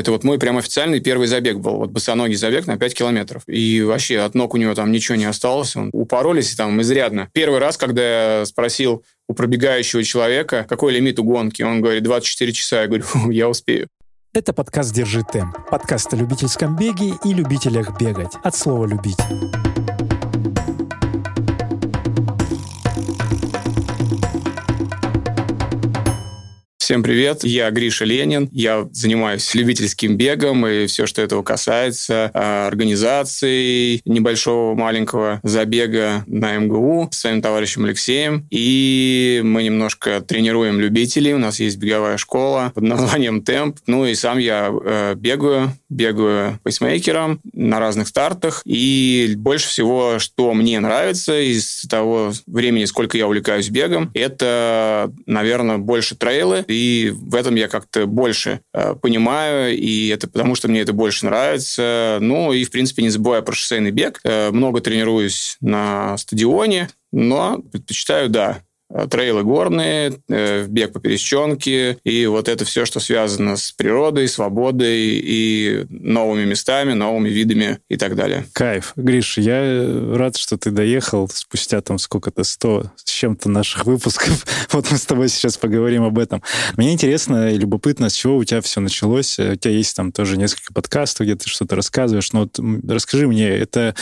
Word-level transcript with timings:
Это 0.00 0.12
вот 0.12 0.24
мой 0.24 0.38
прям 0.38 0.56
официальный 0.56 0.98
первый 0.98 1.26
забег 1.26 1.58
был. 1.58 1.76
Вот 1.76 1.90
босоногий 1.90 2.34
забег 2.34 2.66
на 2.66 2.78
5 2.78 2.94
километров. 2.94 3.42
И 3.46 3.82
вообще 3.82 4.20
от 4.20 4.34
ног 4.34 4.54
у 4.54 4.56
него 4.56 4.74
там 4.74 4.90
ничего 4.92 5.16
не 5.16 5.26
осталось. 5.26 5.76
Он 5.76 5.90
упоролись 5.92 6.54
там 6.54 6.80
изрядно. 6.80 7.28
Первый 7.34 7.58
раз, 7.58 7.76
когда 7.76 8.38
я 8.38 8.46
спросил 8.46 9.04
у 9.28 9.34
пробегающего 9.34 10.02
человека, 10.02 10.64
какой 10.66 10.94
лимит 10.94 11.18
у 11.18 11.24
гонки, 11.24 11.62
он 11.62 11.82
говорит 11.82 12.02
24 12.02 12.52
часа. 12.52 12.80
Я 12.80 12.86
говорю, 12.86 13.04
я 13.30 13.50
успею. 13.50 13.88
Это 14.32 14.54
подкаст 14.54 14.94
«Держи 14.94 15.22
темп». 15.30 15.54
Подкаст 15.70 16.14
о 16.14 16.16
любительском 16.16 16.76
беге 16.76 17.12
и 17.22 17.34
любителях 17.34 18.00
бегать. 18.00 18.32
От 18.42 18.56
слова 18.56 18.86
«любить». 18.86 19.18
Всем 26.90 27.04
привет, 27.04 27.44
я 27.44 27.70
Гриша 27.70 28.04
Ленин, 28.04 28.48
я 28.50 28.88
занимаюсь 28.90 29.54
любительским 29.54 30.16
бегом 30.16 30.66
и 30.66 30.88
все, 30.88 31.06
что 31.06 31.22
этого 31.22 31.44
касается, 31.44 32.32
а, 32.34 32.66
организацией 32.66 34.02
небольшого 34.04 34.74
маленького 34.74 35.38
забега 35.44 36.24
на 36.26 36.56
МГУ 36.56 37.10
с 37.12 37.20
своим 37.20 37.42
товарищем 37.42 37.84
Алексеем. 37.84 38.44
И 38.50 39.40
мы 39.44 39.62
немножко 39.62 40.20
тренируем 40.20 40.80
любителей, 40.80 41.32
у 41.32 41.38
нас 41.38 41.60
есть 41.60 41.76
беговая 41.76 42.16
школа 42.16 42.72
под 42.74 42.82
названием 42.82 43.42
«Темп». 43.42 43.78
Ну 43.86 44.04
и 44.04 44.16
сам 44.16 44.38
я 44.38 44.72
э, 44.72 45.14
бегаю, 45.14 45.70
бегаю 45.90 46.58
пейсмейкером 46.64 47.40
на 47.52 47.78
разных 47.78 48.08
стартах. 48.08 48.62
И 48.64 49.34
больше 49.36 49.68
всего, 49.68 50.18
что 50.18 50.52
мне 50.54 50.80
нравится 50.80 51.40
из 51.40 51.82
того 51.82 52.32
времени, 52.48 52.84
сколько 52.86 53.16
я 53.16 53.28
увлекаюсь 53.28 53.68
бегом, 53.68 54.10
это, 54.12 55.12
наверное, 55.26 55.78
больше 55.78 56.16
трейлы 56.16 56.64
и 56.66 56.79
и 56.80 57.10
в 57.10 57.34
этом 57.34 57.56
я 57.56 57.68
как-то 57.68 58.06
больше 58.06 58.62
э, 58.72 58.94
понимаю, 58.94 59.76
и 59.76 60.08
это 60.08 60.28
потому, 60.28 60.54
что 60.54 60.68
мне 60.68 60.80
это 60.80 60.94
больше 60.94 61.26
нравится. 61.26 62.16
Ну, 62.20 62.52
и, 62.52 62.64
в 62.64 62.70
принципе, 62.70 63.02
не 63.02 63.10
забывая 63.10 63.42
про 63.42 63.52
шоссейный 63.52 63.90
бег. 63.90 64.20
Э, 64.24 64.50
много 64.50 64.80
тренируюсь 64.80 65.58
на 65.60 66.16
стадионе, 66.16 66.88
но 67.12 67.58
предпочитаю, 67.58 68.30
да, 68.30 68.62
трейлы 69.10 69.42
горные, 69.44 70.14
э, 70.28 70.66
бег 70.66 70.92
по 70.92 71.00
пересеченке, 71.00 71.98
и 72.04 72.26
вот 72.26 72.48
это 72.48 72.64
все, 72.64 72.84
что 72.84 73.00
связано 73.00 73.56
с 73.56 73.72
природой, 73.72 74.28
свободой 74.28 75.20
и 75.22 75.86
новыми 75.88 76.44
местами, 76.44 76.92
новыми 76.92 77.28
видами 77.28 77.78
и 77.88 77.96
так 77.96 78.16
далее. 78.16 78.46
Кайф. 78.52 78.92
Гриш, 78.96 79.38
я 79.38 79.86
рад, 80.14 80.36
что 80.36 80.56
ты 80.56 80.70
доехал 80.70 81.28
спустя 81.28 81.80
там 81.80 81.98
сколько-то, 81.98 82.44
сто 82.44 82.90
с 82.96 83.10
чем-то 83.10 83.48
наших 83.48 83.86
выпусков. 83.86 84.46
Вот 84.72 84.90
мы 84.90 84.98
с 84.98 85.06
тобой 85.06 85.28
сейчас 85.28 85.56
поговорим 85.56 86.04
об 86.04 86.18
этом. 86.18 86.42
Мне 86.76 86.92
интересно 86.92 87.52
и 87.52 87.58
любопытно, 87.58 88.08
с 88.08 88.14
чего 88.14 88.36
у 88.36 88.44
тебя 88.44 88.60
все 88.60 88.80
началось. 88.80 89.38
У 89.38 89.56
тебя 89.56 89.74
есть 89.74 89.96
там 89.96 90.12
тоже 90.12 90.36
несколько 90.36 90.72
подкастов, 90.72 91.26
где 91.26 91.34
ты 91.34 91.48
что-то 91.48 91.76
рассказываешь, 91.76 92.32
но 92.32 92.40
вот 92.40 92.58
расскажи 92.88 93.26
мне, 93.26 93.48
это 93.48 93.94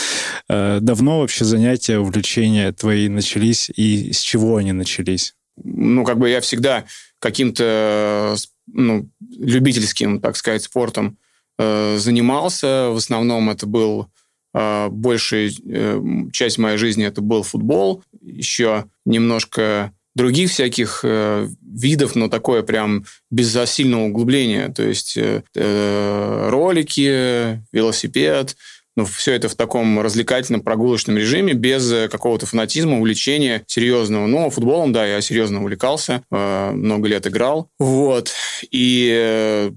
э, 0.48 0.78
давно 0.80 1.20
вообще 1.20 1.44
занятия, 1.44 1.98
увлечения 1.98 2.72
твои 2.72 3.08
начались, 3.08 3.70
и 3.74 4.12
с 4.12 4.20
чего 4.20 4.56
они 4.56 4.72
начались? 4.78 5.34
Ну, 5.62 6.04
как 6.04 6.18
бы 6.18 6.30
я 6.30 6.40
всегда 6.40 6.84
каким-то 7.18 8.36
ну, 8.66 9.08
любительским, 9.38 10.20
так 10.20 10.36
сказать, 10.36 10.62
спортом 10.62 11.18
э, 11.58 11.96
занимался. 11.98 12.90
В 12.90 12.96
основном 12.96 13.50
это 13.50 13.66
был 13.66 14.08
э, 14.54 14.88
большая 14.88 15.50
э, 15.66 16.00
часть 16.32 16.58
моей 16.58 16.78
жизни 16.78 17.04
это 17.04 17.20
был 17.20 17.42
футбол. 17.42 18.02
Еще 18.20 18.84
немножко 19.04 19.92
других 20.14 20.50
всяких 20.50 21.00
э, 21.04 21.48
видов, 21.62 22.16
но 22.16 22.28
такое 22.28 22.62
прям 22.62 23.04
без 23.30 23.56
сильного 23.70 24.04
углубления. 24.04 24.68
То 24.68 24.82
есть 24.82 25.16
э, 25.16 25.42
э, 25.54 26.48
ролики, 26.50 27.62
велосипед, 27.72 28.56
ну, 28.98 29.04
все 29.04 29.32
это 29.34 29.48
в 29.48 29.54
таком 29.54 30.00
развлекательном, 30.00 30.60
прогулочном 30.60 31.16
режиме, 31.16 31.52
без 31.52 31.88
э, 31.92 32.08
какого-то 32.08 32.46
фанатизма, 32.46 32.98
увлечения 32.98 33.62
серьезного. 33.68 34.26
Но 34.26 34.50
футболом, 34.50 34.92
да, 34.92 35.06
я 35.06 35.20
серьезно 35.20 35.60
увлекался, 35.60 36.24
э, 36.32 36.70
много 36.72 37.06
лет 37.06 37.24
играл. 37.24 37.70
Вот. 37.78 38.32
И 38.72 39.08
э, 39.14 39.70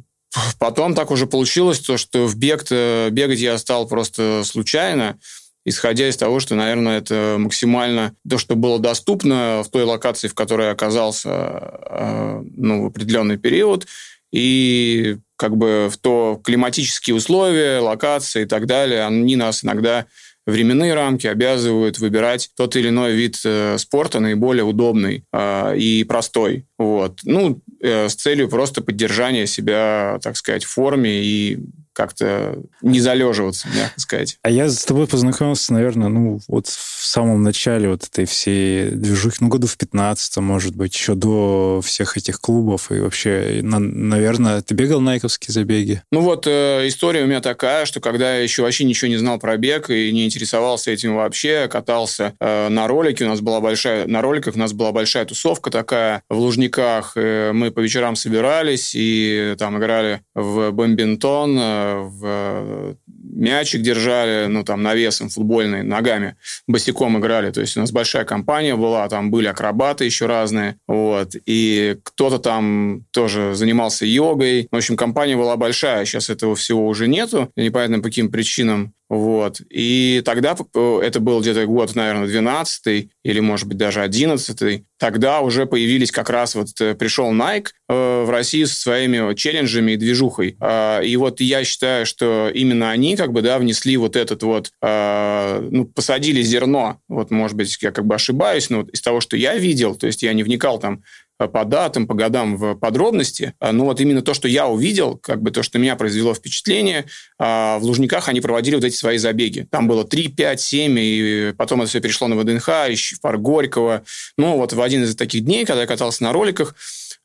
потом 0.57 0.95
так 0.95 1.11
уже 1.11 1.27
получилось, 1.27 1.81
то, 1.81 1.97
что 1.97 2.25
в 2.25 2.35
бег 2.35 2.63
бегать 3.11 3.39
я 3.39 3.59
стал 3.59 3.87
просто 3.87 4.41
случайно 4.43 5.19
исходя 5.63 6.09
из 6.09 6.17
того, 6.17 6.39
что, 6.39 6.55
наверное, 6.55 6.97
это 6.97 7.35
максимально 7.37 8.15
то, 8.27 8.39
что 8.39 8.55
было 8.55 8.79
доступно 8.79 9.61
в 9.63 9.69
той 9.69 9.83
локации, 9.83 10.27
в 10.27 10.33
которой 10.33 10.65
я 10.65 10.71
оказался 10.71 12.41
ну, 12.55 12.81
в 12.81 12.87
определенный 12.87 13.37
период. 13.37 13.85
И 14.31 15.17
как 15.41 15.57
бы 15.57 15.89
в 15.91 15.97
то 15.97 16.39
климатические 16.43 17.15
условия, 17.15 17.79
локации 17.79 18.43
и 18.43 18.45
так 18.45 18.67
далее, 18.67 19.07
они 19.07 19.35
нас 19.35 19.63
иногда 19.63 20.05
временные 20.45 20.93
рамки 20.93 21.25
обязывают 21.25 21.97
выбирать 21.97 22.51
тот 22.55 22.75
или 22.75 22.89
иной 22.89 23.13
вид 23.13 23.41
э, 23.43 23.79
спорта 23.79 24.19
наиболее 24.19 24.63
удобный 24.63 25.23
э, 25.33 25.77
и 25.77 26.03
простой. 26.03 26.67
Вот. 26.81 27.19
Ну, 27.23 27.61
э, 27.79 28.09
с 28.09 28.15
целью 28.15 28.49
просто 28.49 28.81
поддержания 28.81 29.45
себя, 29.45 30.19
так 30.21 30.35
сказать, 30.35 30.63
в 30.63 30.69
форме 30.69 31.23
и 31.23 31.59
как-то 31.93 32.57
не 32.81 32.99
залеживаться, 32.99 33.67
мягко 33.75 33.99
сказать. 33.99 34.37
А 34.41 34.49
я 34.49 34.69
с 34.69 34.83
тобой 34.85 35.07
познакомился, 35.07 35.73
наверное, 35.73 36.07
ну, 36.07 36.39
вот 36.47 36.67
в 36.67 37.05
самом 37.05 37.43
начале 37.43 37.89
вот 37.89 38.03
этой 38.03 38.25
всей 38.25 38.89
движухи, 38.91 39.37
ну, 39.41 39.49
году 39.49 39.67
в 39.67 39.77
15 39.77 40.37
может 40.37 40.75
быть, 40.75 40.95
еще 40.95 41.15
до 41.15 41.81
всех 41.83 42.17
этих 42.17 42.39
клубов 42.39 42.91
и 42.91 42.99
вообще, 42.99 43.59
на, 43.61 43.79
наверное, 43.79 44.61
ты 44.61 44.73
бегал 44.73 45.01
найковские 45.01 45.53
забеги? 45.53 46.01
Ну, 46.11 46.21
вот 46.21 46.47
э, 46.47 46.87
история 46.87 47.23
у 47.23 47.27
меня 47.27 47.41
такая, 47.41 47.85
что 47.85 47.99
когда 47.99 48.35
я 48.35 48.41
еще 48.41 48.63
вообще 48.63 48.85
ничего 48.85 49.09
не 49.09 49.17
знал 49.17 49.37
про 49.37 49.57
бег 49.57 49.89
и 49.89 50.11
не 50.11 50.25
интересовался 50.25 50.91
этим 50.91 51.15
вообще, 51.15 51.67
катался 51.67 52.33
э, 52.39 52.69
на 52.69 52.87
ролике, 52.87 53.25
у 53.25 53.27
нас 53.27 53.41
была 53.41 53.59
большая, 53.59 54.07
на 54.07 54.21
роликах 54.21 54.55
у 54.55 54.59
нас 54.59 54.73
была 54.73 54.91
большая 54.91 55.25
тусовка 55.25 55.69
такая 55.69 56.23
в 56.29 56.37
Лужниках, 56.37 56.70
э, 56.77 57.51
мы 57.53 57.71
по 57.71 57.79
вечерам 57.79 58.15
собирались 58.15 58.91
и 58.95 59.55
там 59.57 59.77
играли 59.77 60.21
в 60.33 60.71
бомбинтон, 60.71 61.57
э, 61.59 61.95
в 62.01 62.97
мячик 63.33 63.81
держали, 63.81 64.47
ну, 64.47 64.63
там, 64.63 64.83
навесом 64.83 65.29
футбольный, 65.29 65.83
ногами, 65.83 66.35
босиком 66.67 67.17
играли. 67.17 67.51
То 67.51 67.61
есть 67.61 67.77
у 67.77 67.79
нас 67.79 67.91
большая 67.91 68.25
компания 68.25 68.75
была, 68.75 69.07
там 69.09 69.31
были 69.31 69.47
акробаты 69.47 70.05
еще 70.05 70.25
разные, 70.25 70.77
вот. 70.87 71.35
И 71.45 71.97
кто-то 72.03 72.39
там 72.39 73.05
тоже 73.11 73.55
занимался 73.55 74.05
йогой. 74.05 74.67
В 74.71 74.75
общем, 74.75 74.95
компания 74.95 75.35
была 75.35 75.55
большая. 75.57 76.05
Сейчас 76.05 76.29
этого 76.29 76.55
всего 76.55 76.87
уже 76.87 77.07
нету. 77.07 77.51
Непонятно 77.55 77.97
по 77.97 78.05
каким 78.05 78.31
причинам. 78.31 78.93
Вот. 79.11 79.59
И 79.69 80.21
тогда, 80.23 80.55
э, 80.73 80.99
это 81.03 81.19
был 81.19 81.41
где-то 81.41 81.65
год, 81.65 81.95
наверное, 81.95 82.27
12 82.27 83.09
или, 83.25 83.39
может 83.41 83.67
быть, 83.67 83.75
даже 83.75 83.99
11 83.99 84.85
тогда 84.97 85.41
уже 85.41 85.65
появились 85.65 86.11
как 86.11 86.29
раз, 86.29 86.55
вот 86.55 86.69
э, 86.79 86.95
пришел 86.95 87.33
Nike 87.33 87.69
э, 87.89 88.23
в 88.23 88.29
Россию 88.29 88.67
со 88.67 88.75
своими 88.79 89.35
челленджами 89.35 89.91
и 89.91 89.97
движухой. 89.97 90.55
Э, 90.61 91.03
и 91.03 91.17
вот 91.17 91.41
я 91.41 91.65
считаю, 91.65 92.05
что 92.05 92.49
именно 92.53 92.89
они 92.89 93.17
как 93.17 93.33
бы, 93.33 93.41
да, 93.41 93.59
внесли 93.59 93.97
вот 93.97 94.15
этот 94.15 94.43
вот, 94.43 94.71
э, 94.81 95.67
ну, 95.69 95.83
посадили 95.83 96.41
зерно, 96.41 96.99
вот, 97.09 97.31
может 97.31 97.57
быть, 97.57 97.77
я 97.81 97.91
как 97.91 98.05
бы 98.05 98.15
ошибаюсь, 98.15 98.69
но 98.69 98.83
из 98.83 99.01
того, 99.01 99.19
что 99.19 99.35
я 99.35 99.55
видел, 99.55 99.95
то 99.95 100.07
есть 100.07 100.23
я 100.23 100.31
не 100.31 100.43
вникал 100.43 100.79
там 100.79 101.03
по 101.47 101.65
датам, 101.65 102.07
по 102.07 102.13
годам 102.13 102.57
в 102.57 102.75
подробности. 102.75 103.53
Э, 103.59 103.71
но 103.71 103.85
вот 103.85 103.99
именно 103.99 104.21
то, 104.21 104.33
что 104.33 104.47
я 104.47 104.67
увидел, 104.67 105.17
как 105.17 105.41
бы 105.41 105.51
то, 105.51 105.63
что 105.63 105.79
меня 105.79 105.95
произвело 105.95 106.33
впечатление, 106.33 107.05
э, 107.39 107.77
в 107.77 107.81
Лужниках 107.83 108.29
они 108.29 108.41
проводили 108.41 108.75
вот 108.75 108.83
эти 108.83 108.95
свои 108.95 109.17
забеги. 109.17 109.67
Там 109.69 109.87
было 109.87 110.03
3, 110.03 110.29
5, 110.29 110.61
7, 110.61 110.95
и 110.99 111.53
потом 111.57 111.81
это 111.81 111.89
все 111.89 112.01
перешло 112.01 112.27
на 112.27 112.35
ВДНХ, 112.35 112.67
в 112.67 113.21
парк 113.21 113.41
Горького. 113.41 114.03
Ну, 114.37 114.57
вот 114.57 114.73
в 114.73 114.81
один 114.81 115.03
из 115.03 115.15
таких 115.15 115.43
дней, 115.43 115.65
когда 115.65 115.81
я 115.81 115.87
катался 115.87 116.23
на 116.23 116.33
роликах, 116.33 116.75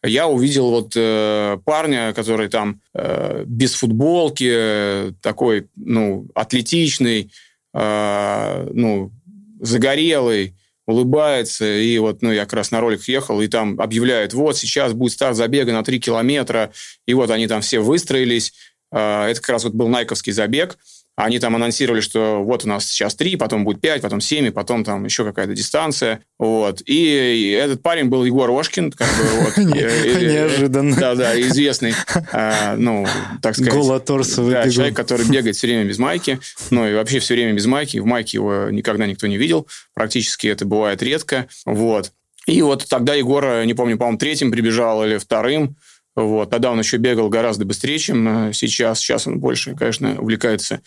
я 0.03 0.28
увидел 0.28 0.71
вот 0.71 0.93
э, 0.97 1.59
парня, 1.65 2.12
который 2.15 2.48
там 2.48 2.81
э, 2.94 3.44
без 3.47 3.75
футболки, 3.75 4.48
э, 4.48 5.12
такой, 5.22 5.66
ну, 5.74 6.28
атлетичный, 6.34 7.33
э, 7.74 8.69
ну, 8.72 9.12
загорелый, 9.60 10.54
улыбается, 10.86 11.66
и 11.66 11.98
вот, 11.98 12.22
ну, 12.22 12.33
я 12.33 12.44
как 12.44 12.54
раз 12.54 12.71
на 12.71 12.80
ролик 12.80 13.03
ехал, 13.09 13.41
и 13.41 13.48
там 13.48 13.80
объявляют, 13.80 14.34
вот, 14.34 14.56
сейчас 14.56 14.92
будет 14.92 15.12
старт 15.12 15.36
забега 15.36 15.72
на 15.72 15.83
3 15.83 15.98
километра, 16.00 16.72
и 17.06 17.15
вот 17.15 17.30
они 17.30 17.48
там 17.48 17.60
все 17.60 17.80
выстроились, 17.80 18.53
а, 18.92 19.28
это 19.28 19.41
как 19.41 19.50
раз 19.50 19.65
вот 19.65 19.74
был 19.74 19.88
найковский 19.88 20.33
забег, 20.33 20.78
они 21.16 21.39
там 21.39 21.57
анонсировали, 21.57 22.03
что 22.03 22.42
вот 22.45 22.65
у 22.66 22.68
нас 22.68 22.86
сейчас 22.86 23.15
три, 23.15 23.36
потом 23.36 23.65
будет 23.65 23.80
пять, 23.80 24.03
потом 24.03 24.21
семь, 24.21 24.47
и 24.47 24.51
потом 24.51 24.84
там 24.84 25.07
еще 25.07 25.24
какая-то 25.24 25.54
дистанция. 25.54 26.21
Вот. 26.39 26.83
И 26.84 27.57
этот 27.59 27.83
парень 27.83 28.07
был 28.07 28.24
Егор 28.24 28.51
Ошкин. 28.51 28.92
Как 28.92 29.09
бы, 29.09 29.24
вот, 29.41 29.57
Неожиданно. 29.57 30.95
Да, 30.95 31.15
да, 31.15 31.41
известный, 31.41 31.95
а, 32.33 32.77
ну, 32.77 33.07
так 33.41 33.54
сказать. 33.54 33.72
Голоторсовый 33.72 34.53
да, 34.53 34.71
человек, 34.71 34.95
который 34.95 35.27
бегает 35.27 35.57
все 35.57 35.66
время 35.66 35.84
без 35.84 35.98
майки. 35.98 36.39
Ну, 36.71 36.86
и 36.86 36.95
вообще 36.95 37.19
все 37.19 37.33
время 37.33 37.54
без 37.54 37.65
майки. 37.65 37.97
В 37.97 38.04
майке 38.04 38.36
его 38.36 38.69
никогда 38.71 39.07
никто 39.07 39.27
не 39.27 39.39
видел. 39.39 39.66
Практически 39.95 40.48
это 40.48 40.66
бывает 40.66 41.03
редко. 41.03 41.48
Вот. 41.65 42.12
И 42.47 42.60
вот 42.60 42.86
тогда 42.89 43.15
Егор, 43.15 43.65
не 43.65 43.72
помню, 43.72 43.97
по-моему, 43.97 44.19
третьим 44.19 44.51
прибежал 44.53 45.04
или 45.04 45.16
вторым. 45.16 45.77
Вот. 46.16 46.51
Тогда 46.51 46.72
он 46.72 46.78
еще 46.78 46.97
бегал 46.97 47.28
гораздо 47.28 47.65
быстрее, 47.65 47.98
чем 47.98 48.53
сейчас. 48.53 49.01
Сейчас 49.01 49.27
он 49.27 49.39
больше, 49.39 49.77
конечно, 49.77 50.21
увлекается 50.21 50.80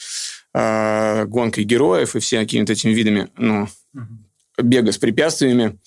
э, 0.54 1.26
гонкой 1.26 1.64
героев 1.64 2.16
и 2.16 2.20
всякими 2.20 2.62
вот 2.62 2.70
этими 2.72 2.92
видами 2.92 3.30
ну, 3.38 3.68
угу. 3.94 4.04
бега 4.58 4.92
с 4.92 4.98
препятствиями. 4.98 5.80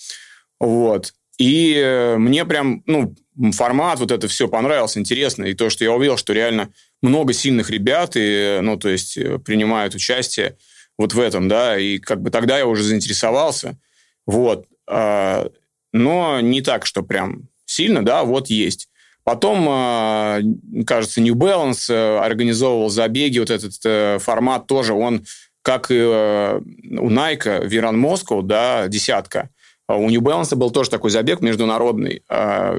Вот. 0.60 1.12
И 1.38 2.14
мне 2.18 2.44
прям, 2.44 2.84
ну, 2.86 3.14
формат, 3.52 3.98
вот 3.98 4.12
это 4.12 4.28
все 4.28 4.46
понравилось, 4.48 4.96
интересно. 4.96 5.44
И 5.44 5.54
то, 5.54 5.70
что 5.70 5.84
я 5.84 5.92
увидел, 5.92 6.16
что 6.16 6.32
реально 6.32 6.72
много 7.00 7.32
сильных 7.32 7.70
ребят, 7.70 8.12
и, 8.14 8.60
ну, 8.62 8.76
то 8.76 8.88
есть 8.88 9.18
принимают 9.44 9.94
участие 9.94 10.56
вот 10.98 11.14
в 11.14 11.20
этом, 11.20 11.48
да, 11.48 11.78
и 11.78 11.98
как 11.98 12.20
бы 12.22 12.30
тогда 12.30 12.58
я 12.58 12.66
уже 12.66 12.82
заинтересовался, 12.82 13.78
вот, 14.26 14.66
а, 14.86 15.50
но 15.92 16.40
не 16.40 16.60
так, 16.60 16.86
что 16.86 17.02
прям 17.02 17.48
сильно, 17.64 18.04
да, 18.04 18.24
вот 18.24 18.48
есть. 18.48 18.88
Потом, 19.24 19.66
а, 19.68 20.40
кажется, 20.86 21.20
New 21.20 21.34
Balance 21.34 21.92
э, 21.92 22.18
организовывал 22.18 22.88
забеги, 22.88 23.38
вот 23.38 23.50
этот 23.50 23.72
э, 23.84 24.18
формат 24.18 24.66
тоже, 24.66 24.94
он, 24.94 25.24
как 25.62 25.90
и 25.90 25.96
э, 25.96 26.60
у 26.98 27.10
Nike, 27.10 27.66
Виран 27.66 27.96
Москва, 27.98 28.42
да, 28.42 28.88
десятка, 28.88 29.50
а 29.86 29.96
у 29.96 30.08
New 30.10 30.20
Balance 30.20 30.56
был 30.56 30.70
тоже 30.70 30.90
такой 30.90 31.10
забег 31.10 31.40
международный, 31.40 32.22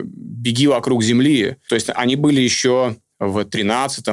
беги 0.04 0.68
вокруг 0.68 1.04
Земли. 1.04 1.57
То 1.69 1.75
есть 1.75 1.90
они 1.94 2.16
были 2.16 2.42
еще 2.42 2.95
в 3.19 3.34
2013 3.34 4.06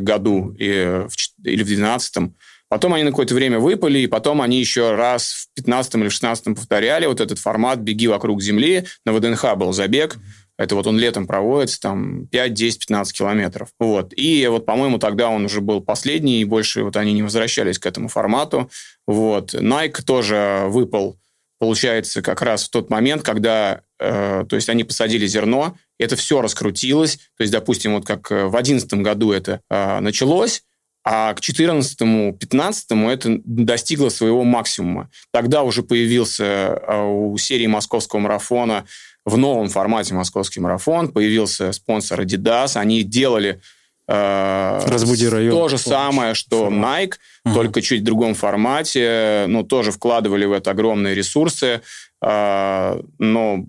году 0.00 0.54
или 0.58 1.06
в 1.06 1.14
2012 1.42 2.32
Потом 2.68 2.92
они 2.92 3.04
на 3.04 3.10
какое-то 3.10 3.34
время 3.34 3.58
выпали, 3.58 4.00
и 4.00 4.06
потом 4.06 4.42
они 4.42 4.60
еще 4.60 4.94
раз 4.94 5.32
в 5.32 5.54
15 5.54 5.94
или 5.94 6.08
в 6.08 6.12
16 6.12 6.54
повторяли 6.54 7.06
вот 7.06 7.20
этот 7.20 7.38
формат 7.38 7.78
«беги 7.78 8.08
вокруг 8.08 8.42
Земли». 8.42 8.84
На 9.06 9.12
ВДНХ 9.12 9.56
был 9.56 9.72
забег. 9.72 10.16
Это 10.58 10.74
вот 10.74 10.86
он 10.88 10.98
летом 10.98 11.26
проводится, 11.26 11.80
там 11.80 12.26
5, 12.26 12.52
10, 12.52 12.80
15 12.80 13.16
километров. 13.16 13.68
Вот. 13.78 14.12
И 14.16 14.46
вот, 14.48 14.66
по-моему, 14.66 14.98
тогда 14.98 15.30
он 15.30 15.44
уже 15.44 15.60
был 15.60 15.80
последний, 15.80 16.40
и 16.40 16.44
больше 16.44 16.82
вот 16.82 16.96
они 16.96 17.12
не 17.12 17.22
возвращались 17.22 17.78
к 17.78 17.86
этому 17.86 18.08
формату. 18.08 18.68
Вот. 19.06 19.54
Nike 19.54 20.02
тоже 20.04 20.64
выпал, 20.66 21.16
получается, 21.60 22.22
как 22.22 22.42
раз 22.42 22.64
в 22.64 22.70
тот 22.70 22.90
момент, 22.90 23.22
когда, 23.22 23.82
э, 24.00 24.44
то 24.48 24.56
есть 24.56 24.68
они 24.68 24.82
посадили 24.82 25.26
зерно, 25.28 25.76
это 25.96 26.16
все 26.16 26.42
раскрутилось. 26.42 27.16
То 27.36 27.42
есть, 27.42 27.52
допустим, 27.52 27.94
вот 27.94 28.04
как 28.04 28.30
в 28.30 28.50
2011 28.50 28.92
году 28.94 29.30
это 29.30 29.60
э, 29.70 30.00
началось, 30.00 30.64
а 31.10 31.32
к 31.32 31.40
14-15 31.40 33.10
это 33.10 33.40
достигло 33.42 34.10
своего 34.10 34.44
максимума. 34.44 35.08
Тогда 35.32 35.62
уже 35.62 35.82
появился 35.82 36.74
а, 36.86 37.02
у 37.02 37.38
серии 37.38 37.66
московского 37.66 38.20
марафона 38.20 38.84
в 39.24 39.38
новом 39.38 39.70
формате 39.70 40.12
московский 40.12 40.60
марафон, 40.60 41.08
появился 41.08 41.72
спонсор 41.72 42.20
Adidas, 42.20 42.76
они 42.76 43.04
делали 43.04 43.58
э, 44.06 44.80
Разбуди 44.86 45.28
район. 45.28 45.52
То 45.52 45.68
же 45.70 45.78
самое, 45.78 46.34
что 46.34 46.68
Nike, 46.68 47.14
угу. 47.46 47.54
только 47.54 47.80
чуть 47.80 48.02
в 48.02 48.04
другом 48.04 48.34
формате, 48.34 49.46
но 49.48 49.62
тоже 49.62 49.92
вкладывали 49.92 50.44
в 50.44 50.52
это 50.52 50.72
огромные 50.72 51.14
ресурсы, 51.14 51.80
э, 52.20 53.02
но 53.18 53.64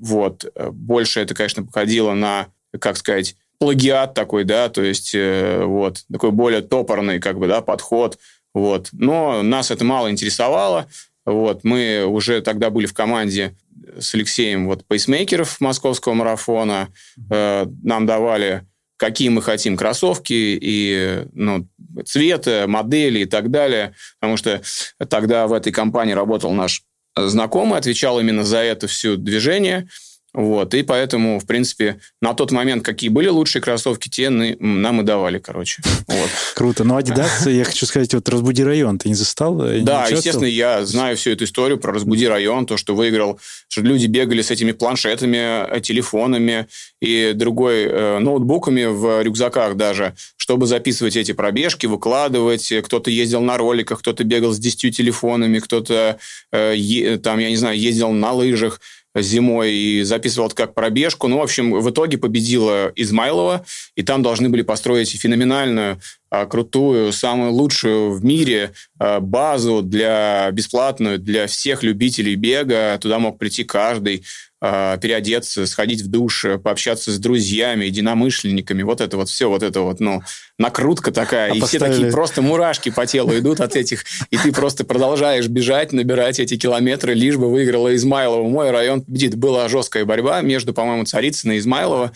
вот, 0.00 0.44
больше 0.72 1.20
это, 1.20 1.36
конечно, 1.36 1.64
походило 1.64 2.14
на, 2.14 2.48
как 2.80 2.96
сказать, 2.96 3.36
плагиат 3.60 4.14
такой, 4.14 4.44
да, 4.44 4.70
то 4.70 4.82
есть 4.82 5.14
э, 5.14 5.62
вот 5.64 6.02
такой 6.10 6.30
более 6.30 6.62
топорный 6.62 7.20
как 7.20 7.38
бы, 7.38 7.46
да, 7.46 7.60
подход, 7.60 8.18
вот. 8.54 8.88
Но 8.92 9.42
нас 9.42 9.70
это 9.70 9.84
мало 9.84 10.10
интересовало, 10.10 10.86
вот. 11.26 11.62
Мы 11.62 12.04
уже 12.06 12.40
тогда 12.40 12.70
были 12.70 12.86
в 12.86 12.94
команде 12.94 13.54
с 13.98 14.14
Алексеем 14.14 14.66
вот 14.66 14.86
пейсмейкеров 14.86 15.60
московского 15.60 16.14
марафона, 16.14 16.88
э, 17.30 17.66
нам 17.84 18.06
давали 18.06 18.66
какие 18.96 19.30
мы 19.30 19.40
хотим 19.40 19.78
кроссовки 19.78 20.58
и 20.60 21.24
ну, 21.32 21.66
цвета, 22.04 22.66
модели 22.68 23.20
и 23.20 23.24
так 23.24 23.50
далее, 23.50 23.94
потому 24.18 24.36
что 24.36 24.60
тогда 25.08 25.46
в 25.46 25.54
этой 25.54 25.72
компании 25.72 26.12
работал 26.12 26.52
наш 26.52 26.82
знакомый, 27.16 27.78
отвечал 27.78 28.20
именно 28.20 28.44
за 28.44 28.58
это 28.58 28.86
все 28.88 29.16
движение– 29.16 29.86
вот, 30.32 30.74
и 30.74 30.82
поэтому, 30.82 31.40
в 31.40 31.46
принципе, 31.46 31.98
на 32.20 32.34
тот 32.34 32.52
момент, 32.52 32.84
какие 32.84 33.10
были 33.10 33.26
лучшие 33.26 33.60
кроссовки, 33.60 34.08
те 34.08 34.30
нам 34.30 35.00
и 35.00 35.04
давали, 35.04 35.38
короче. 35.38 35.82
Вот. 36.06 36.30
Круто. 36.54 36.84
Но 36.84 37.00
Adidas, 37.00 37.50
я 37.50 37.64
хочу 37.64 37.84
сказать, 37.84 38.14
вот 38.14 38.28
«Разбуди 38.28 38.62
район» 38.62 38.98
ты 38.98 39.08
не 39.08 39.16
застал? 39.16 39.56
Да, 39.56 40.06
естественно, 40.06 40.44
я 40.44 40.84
знаю 40.84 41.16
всю 41.16 41.30
эту 41.30 41.44
историю 41.44 41.78
про 41.78 41.92
«Разбуди 41.92 42.28
район», 42.28 42.66
то, 42.66 42.76
что 42.76 42.94
выиграл, 42.94 43.40
что 43.68 43.80
люди 43.80 44.06
бегали 44.06 44.42
с 44.42 44.52
этими 44.52 44.70
планшетами, 44.70 45.66
э, 45.68 45.80
телефонами 45.80 46.68
и 47.00 47.32
другой 47.34 47.84
э, 47.84 48.18
ноутбуками 48.20 48.84
в 48.84 49.22
рюкзаках 49.22 49.76
даже, 49.76 50.14
чтобы 50.36 50.66
записывать 50.66 51.16
эти 51.16 51.32
пробежки, 51.32 51.86
выкладывать. 51.86 52.72
Кто-то 52.84 53.10
ездил 53.10 53.40
на 53.40 53.56
роликах, 53.56 53.98
кто-то 53.98 54.22
бегал 54.22 54.52
с 54.52 54.58
10 54.58 54.96
телефонами, 54.96 55.58
кто-то, 55.58 56.18
э, 56.52 57.18
там, 57.20 57.40
я 57.40 57.50
не 57.50 57.56
знаю, 57.56 57.76
ездил 57.76 58.10
на 58.12 58.32
лыжах 58.32 58.80
зимой 59.14 59.72
и 59.72 60.02
записывал 60.02 60.48
это 60.48 60.56
как 60.56 60.74
пробежку. 60.74 61.28
Ну, 61.28 61.38
в 61.38 61.42
общем, 61.42 61.72
в 61.72 61.90
итоге 61.90 62.18
победила 62.18 62.92
Измайлова, 62.96 63.64
и 63.96 64.02
там 64.02 64.22
должны 64.22 64.48
были 64.48 64.62
построить 64.62 65.10
феноменальную, 65.10 66.00
крутую, 66.30 67.12
самую 67.12 67.52
лучшую 67.52 68.12
в 68.12 68.24
мире 68.24 68.72
а, 68.98 69.20
базу 69.20 69.82
для 69.82 70.50
бесплатную 70.52 71.18
для 71.18 71.46
всех 71.46 71.82
любителей 71.82 72.36
бега. 72.36 72.98
Туда 73.00 73.18
мог 73.18 73.38
прийти 73.38 73.64
каждый. 73.64 74.24
А, 74.62 74.98
переодеться, 74.98 75.66
сходить 75.66 76.02
в 76.02 76.08
душ, 76.08 76.44
пообщаться 76.62 77.12
с 77.12 77.18
друзьями, 77.18 77.86
единомышленниками, 77.86 78.82
вот 78.82 79.00
это 79.00 79.16
вот 79.16 79.30
все, 79.30 79.48
вот 79.48 79.62
это 79.62 79.80
вот, 79.80 80.00
ну, 80.00 80.22
накрутка 80.58 81.12
такая, 81.12 81.50
а 81.50 81.54
и 81.54 81.60
поставили... 81.60 81.92
все 81.92 81.96
такие 82.02 82.12
просто 82.12 82.42
мурашки 82.42 82.90
по 82.90 83.06
телу 83.06 83.32
идут 83.38 83.60
от 83.60 83.74
этих, 83.74 84.04
и 84.30 84.36
ты 84.36 84.52
просто 84.52 84.84
продолжаешь 84.84 85.48
бежать, 85.48 85.92
набирать 85.92 86.40
эти 86.40 86.58
километры, 86.58 87.14
лишь 87.14 87.38
бы 87.38 87.50
выиграла 87.50 87.96
Измайлова. 87.96 88.46
Мой 88.46 88.70
район 88.70 89.00
победит. 89.00 89.34
Была 89.34 89.66
жесткая 89.70 90.04
борьба 90.04 90.42
между, 90.42 90.74
по-моему, 90.74 91.06
Царицыной 91.06 91.56
и 91.56 91.58
Измайлова, 91.60 92.12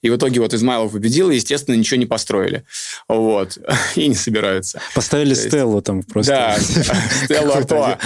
и 0.00 0.08
в 0.08 0.16
итоге 0.16 0.40
вот 0.40 0.54
Измайлов 0.54 0.92
победил, 0.92 1.30
и, 1.30 1.34
естественно, 1.34 1.74
ничего 1.74 1.98
не 1.98 2.06
построили. 2.06 2.62
Вот. 3.08 3.57
И 3.96 4.08
не 4.08 4.14
собираются. 4.14 4.80
Поставили 4.94 5.30
есть... 5.30 5.48
Стеллу 5.48 5.82
там 5.82 6.02
просто. 6.02 6.32
Да, 6.32 6.56
Стеллу 7.24 7.52
Артуа. 7.52 7.98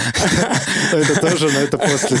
Это 0.91 1.19
тоже, 1.19 1.49
но 1.51 1.59
это 1.61 1.77
после. 1.77 2.17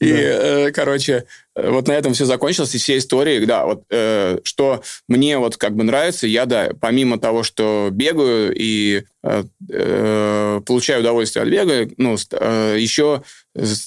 И, 0.00 0.10
э, 0.10 0.70
короче, 0.72 1.24
вот 1.56 1.88
на 1.88 1.92
этом 1.92 2.12
все 2.12 2.26
закончилось, 2.26 2.74
и 2.74 2.78
все 2.78 2.98
истории, 2.98 3.44
да, 3.44 3.64
вот, 3.64 3.84
э, 3.90 4.38
что 4.44 4.82
мне 5.08 5.38
вот 5.38 5.56
как 5.56 5.74
бы 5.74 5.84
нравится, 5.84 6.26
я, 6.26 6.44
да, 6.46 6.70
помимо 6.80 7.18
того, 7.18 7.42
что 7.42 7.88
бегаю 7.90 8.54
и 8.54 8.98
э, 8.98 9.02
э, 9.02 9.15
получаю 10.66 11.00
удовольствие 11.00 11.42
от 11.42 11.48
бега, 11.48 11.92
ну, 11.96 12.16
э, 12.32 12.76
еще, 12.78 13.22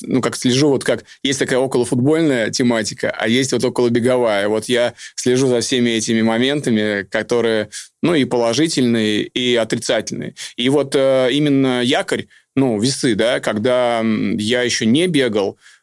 ну, 0.02 0.22
как 0.22 0.36
слежу, 0.36 0.70
вот 0.70 0.84
как, 0.84 1.06
есть 1.24 1.40
такая 1.40 1.60
околофутбольная 1.60 2.50
тематика, 2.50 3.14
а 3.18 3.28
есть 3.28 3.54
вот 3.54 3.64
околобеговая. 3.64 4.48
Вот 4.48 4.66
я 4.66 4.94
слежу 5.16 5.48
за 5.48 5.62
всеми 5.62 5.92
этими 5.92 6.22
моментами, 6.22 7.04
которые, 7.04 7.70
ну, 8.02 8.16
и 8.16 8.26
положительные, 8.26 9.24
и 9.24 9.56
отрицательные. 9.56 10.36
И 10.56 10.70
вот 10.70 10.96
э, 10.96 11.30
именно 11.32 11.82
якорь, 11.84 12.28
ну, 12.56 12.80
весы, 12.80 13.16
да, 13.16 13.40
когда 13.40 14.04
я 14.38 14.64
еще 14.64 14.86
не 14.86 15.08
бегал, 15.08 15.58
э, 15.58 15.79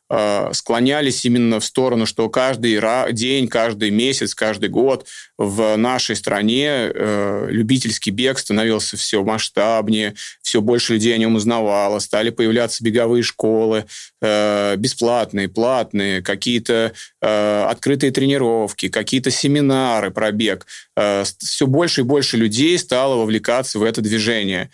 склонялись 0.53 1.25
именно 1.25 1.59
в 1.59 1.65
сторону, 1.65 2.07
что 2.07 2.29
каждый 2.29 2.81
день, 3.13 3.49
каждый 3.49 3.91
месяц, 3.91 4.35
каждый 4.35 4.69
год 4.69 5.07
в 5.37 5.77
нашей 5.77 6.17
стране 6.17 6.69
э, 6.69 7.47
любительский 7.51 8.11
бег 8.11 8.39
становился 8.39 8.97
все 8.97 9.23
масштабнее, 9.25 10.15
все 10.47 10.61
больше 10.61 10.93
людей 10.93 11.13
о 11.13 11.19
нем 11.19 11.35
узнавало, 11.35 11.99
стали 11.99 12.31
появляться 12.31 12.85
беговые 12.85 13.25
школы, 13.25 13.87
э, 14.23 14.77
бесплатные, 14.77 15.49
платные, 15.49 16.23
какие-то 16.23 16.93
э, 17.21 17.65
открытые 17.69 18.13
тренировки, 18.13 18.89
какие-то 18.89 19.33
семинары 19.33 20.13
про 20.13 20.31
бег. 20.31 20.65
Э, 20.97 21.25
все 21.41 21.67
больше 21.67 22.03
и 22.03 22.05
больше 22.05 22.37
людей 22.37 22.79
стало 22.79 23.17
вовлекаться 23.17 23.81
в 23.81 23.83
это 23.83 24.01
движение. 24.03 24.71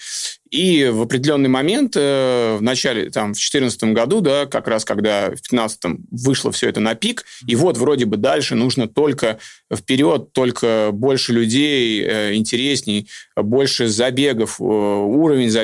И 0.53 0.85
в 0.93 1.01
определенный 1.01 1.49
момент, 1.49 1.97
э, 1.97 2.57
в 2.59 2.63
начале, 2.63 3.09
там, 3.09 3.33
в 3.33 3.39
2014 3.39 3.95
году, 3.95 4.21
да, 4.21 4.45
как 4.45 4.69
раз 4.69 4.85
когда 4.85 5.29
в 5.29 5.41
2015 5.41 6.01
вышло 6.11 6.53
все 6.53 6.69
это 6.69 6.79
на 6.79 6.95
пик, 6.95 7.25
и 7.47 7.57
вот 7.57 7.79
вроде 7.79 8.05
бы 8.05 8.19
дальше 8.19 8.55
нужно 8.55 8.87
только 8.87 9.39
вперед, 9.75 10.35
только 10.35 10.91
больше 10.93 11.33
людей, 11.33 12.05
э, 12.05 12.35
интересней, 12.35 13.09
больше 13.35 13.89
забегов, 13.89 14.61
э, 14.61 14.65
уровень 14.65 15.49
забегов 15.49 15.62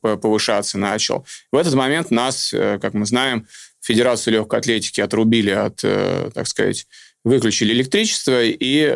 повышаться 0.00 0.78
начал. 0.78 1.26
В 1.50 1.56
этот 1.56 1.74
момент 1.74 2.10
нас, 2.10 2.52
как 2.52 2.94
мы 2.94 3.06
знаем, 3.06 3.46
Федерацию 3.80 4.34
легкой 4.34 4.60
атлетики 4.60 5.00
отрубили 5.00 5.50
от, 5.50 5.76
так 5.76 6.46
сказать, 6.46 6.86
выключили 7.24 7.72
электричество, 7.72 8.42
и 8.42 8.86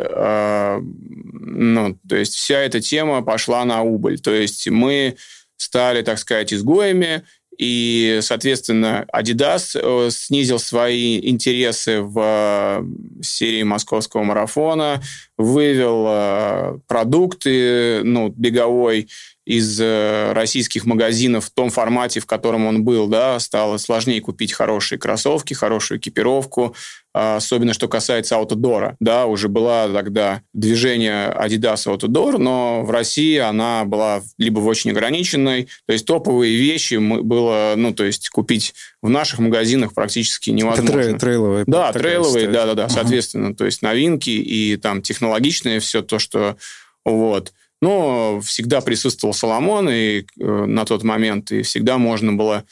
ну, 1.59 1.99
то 2.09 2.16
есть 2.16 2.35
вся 2.35 2.59
эта 2.61 2.81
тема 2.81 3.23
пошла 3.23 3.64
на 3.64 3.83
убыль. 3.83 4.19
То 4.19 4.33
есть 4.33 4.69
мы 4.69 5.16
стали, 5.57 6.02
так 6.02 6.19
сказать, 6.19 6.52
изгоями, 6.52 7.23
и, 7.59 8.19
соответственно, 8.23 9.07
Adidas 9.12 9.78
э, 9.81 10.11
снизил 10.11 10.59
свои 10.59 11.19
интересы 11.26 12.02
в 12.02 12.19
э, 12.21 13.23
серии 13.23 13.62
московского 13.62 14.25
марафона, 14.25 15.02
вывел 15.38 16.07
э, 16.09 16.78
продукты, 16.87 18.02
ну, 18.05 18.28
беговой 18.28 19.09
из 19.45 19.81
российских 19.81 20.87
магазинов 20.87 21.45
в 21.45 21.50
том 21.50 21.71
формате, 21.71 22.19
в 22.19 22.26
котором 22.26 22.66
он 22.66 22.83
был, 22.83 23.07
да, 23.07 23.38
стало 23.38 23.76
сложнее 23.76 24.21
купить 24.21 24.52
хорошие 24.52 24.99
кроссовки, 24.99 25.55
хорошую 25.55 26.00
экипировку, 26.00 26.75
а, 27.19 27.37
особенно 27.37 27.73
что 27.73 27.88
касается 27.88 28.37
аутодора. 28.37 28.95
Да, 29.00 29.25
уже 29.25 29.49
была 29.49 29.88
тогда 29.88 30.43
движение 30.52 31.31
Adidas 31.31 31.87
Outdoor, 31.87 32.37
но 32.37 32.83
в 32.83 32.90
России 32.90 33.38
она 33.38 33.87
была 33.87 34.21
либо 34.37 34.61
в 34.61 34.66
очень 34.66 34.90
ограниченной, 34.90 35.66
то 35.87 35.95
есть 35.95 36.05
топовые 36.05 36.55
вещи 36.55 36.97
было, 36.97 37.73
ну, 37.75 37.95
то 37.95 38.05
есть 38.05 38.28
купить 38.28 38.75
в 39.06 39.10
наших 39.10 39.38
магазинах 39.38 39.94
практически 39.94 40.50
невозможно. 40.50 41.00
Это 41.00 41.18
трейловые. 41.18 41.64
Да, 41.66 41.92
трейловые, 41.92 42.48
да-да-да, 42.48 42.88
соответственно, 42.88 43.54
то 43.54 43.64
есть 43.64 43.80
новинки 43.80 44.30
и 44.30 44.76
там 44.76 45.00
технологичные 45.00 45.78
все 45.78 46.02
то, 46.02 46.18
что 46.18 46.56
вот. 47.04 47.52
Но 47.80 48.40
всегда 48.40 48.80
присутствовал 48.80 49.32
Соломон 49.32 49.88
и 49.88 50.22
э, 50.22 50.25
на 50.44 50.84
тот 50.84 51.04
момент, 51.04 51.52
и 51.52 51.62
всегда 51.62 51.98
можно 51.98 52.32
было 52.32 52.64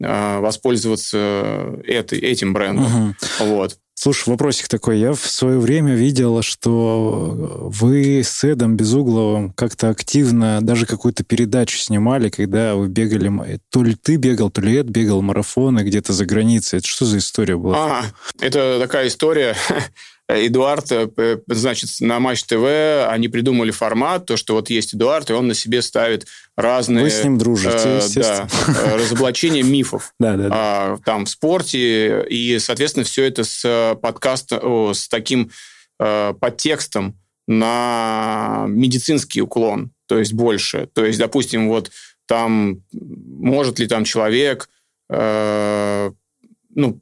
э, 0.00 0.38
воспользоваться 0.38 1.78
этой, 1.84 2.20
этим 2.20 2.54
брендом. 2.54 3.10
Угу. 3.10 3.14
Вот. 3.40 3.78
Слушай, 4.02 4.30
вопросик 4.30 4.66
такой. 4.66 4.98
Я 4.98 5.12
в 5.12 5.20
свое 5.20 5.60
время 5.60 5.94
видел, 5.94 6.42
что 6.42 7.68
вы 7.72 8.22
с 8.24 8.42
Эдом 8.42 8.76
Безугловым 8.76 9.52
как-то 9.52 9.90
активно 9.90 10.58
даже 10.60 10.86
какую-то 10.86 11.22
передачу 11.22 11.78
снимали, 11.78 12.28
когда 12.28 12.74
вы 12.74 12.88
бегали... 12.88 13.60
То 13.70 13.84
ли 13.84 13.94
ты 13.94 14.16
бегал, 14.16 14.50
то 14.50 14.60
ли 14.60 14.74
Эд 14.76 14.86
бегал 14.86 15.22
марафоны 15.22 15.82
где-то 15.82 16.12
за 16.14 16.26
границей. 16.26 16.80
Это 16.80 16.88
что 16.88 17.04
за 17.04 17.18
история 17.18 17.56
была? 17.56 17.76
А, 18.00 18.04
это 18.40 18.80
такая 18.80 19.06
история. 19.06 19.54
Эдуард, 20.34 20.90
э, 20.92 21.38
значит, 21.46 21.90
на 22.00 22.20
Матч 22.20 22.44
ТВ 22.44 23.06
они 23.08 23.28
придумали 23.28 23.70
формат, 23.70 24.26
то, 24.26 24.36
что 24.36 24.54
вот 24.54 24.70
есть 24.70 24.94
Эдуард, 24.94 25.30
и 25.30 25.32
он 25.32 25.48
на 25.48 25.54
себе 25.54 25.82
ставит 25.82 26.26
разные... 26.56 27.04
Вы 27.04 27.10
с 27.10 27.24
ним 27.24 27.38
дружите, 27.38 28.00
э. 28.00 28.00
Да, 28.16 28.48
разоблачение 28.96 29.62
мифов. 29.62 30.14
Да, 30.20 30.36
да, 30.36 30.48
да. 30.48 30.98
Там 31.04 31.24
в 31.24 31.28
спорте, 31.28 32.24
и, 32.28 32.58
соответственно, 32.58 33.04
все 33.04 33.24
это 33.24 33.44
с 33.44 33.98
подкастом, 34.00 34.94
с 34.94 35.08
таким 35.08 35.50
э, 35.98 36.34
подтекстом 36.40 37.18
на 37.48 38.66
медицинский 38.68 39.42
уклон, 39.42 39.90
то 40.06 40.18
есть 40.18 40.32
больше. 40.32 40.88
То 40.92 41.04
есть, 41.04 41.18
допустим, 41.18 41.68
вот 41.68 41.90
там 42.26 42.82
может 42.92 43.78
ли 43.78 43.86
там 43.86 44.04
человек, 44.04 44.68
э, 45.10 46.10
ну, 46.74 47.00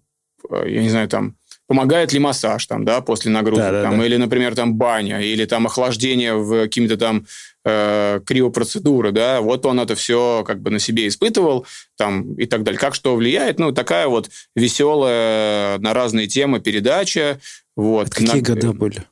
я 0.51 0.83
не 0.83 0.89
знаю, 0.89 1.09
там 1.09 1.37
помогает 1.71 2.12
ли 2.12 2.19
массаж 2.19 2.67
там, 2.67 2.85
да, 2.85 3.00
после 3.00 3.31
нагрузок, 3.31 3.67
да, 3.67 3.71
да, 3.71 3.83
там, 3.85 4.00
да. 4.00 4.05
или, 4.05 4.17
например, 4.17 4.57
там 4.57 4.75
баня, 4.75 5.21
или 5.21 5.45
там 5.45 5.67
охлаждение 5.67 6.35
в 6.35 6.62
какими-то 6.62 6.97
там 6.97 7.27
э, 7.65 8.21
криопроцедуры, 8.27 9.12
да, 9.12 9.41
вот 9.41 9.65
он 9.65 9.79
это 9.79 9.95
все 9.95 10.43
как 10.45 10.61
бы 10.62 10.71
на 10.73 10.81
себе 10.81 11.07
испытывал, 11.07 11.65
там, 11.97 12.35
и 12.35 12.47
так 12.47 12.65
далее. 12.65 12.77
Как 12.77 12.97
что 12.97 13.15
влияет? 13.15 13.61
Ну, 13.61 13.71
такая 13.71 14.09
вот 14.09 14.31
веселая 14.57 15.79
на 15.79 15.95
разные 15.95 16.27
темы 16.27 16.59
передача. 16.59 17.39
Вот. 17.77 18.09
Это 18.09 18.17
какие 18.17 18.43
на... 18.43 18.55
года 18.55 18.73
были? 18.73 19.05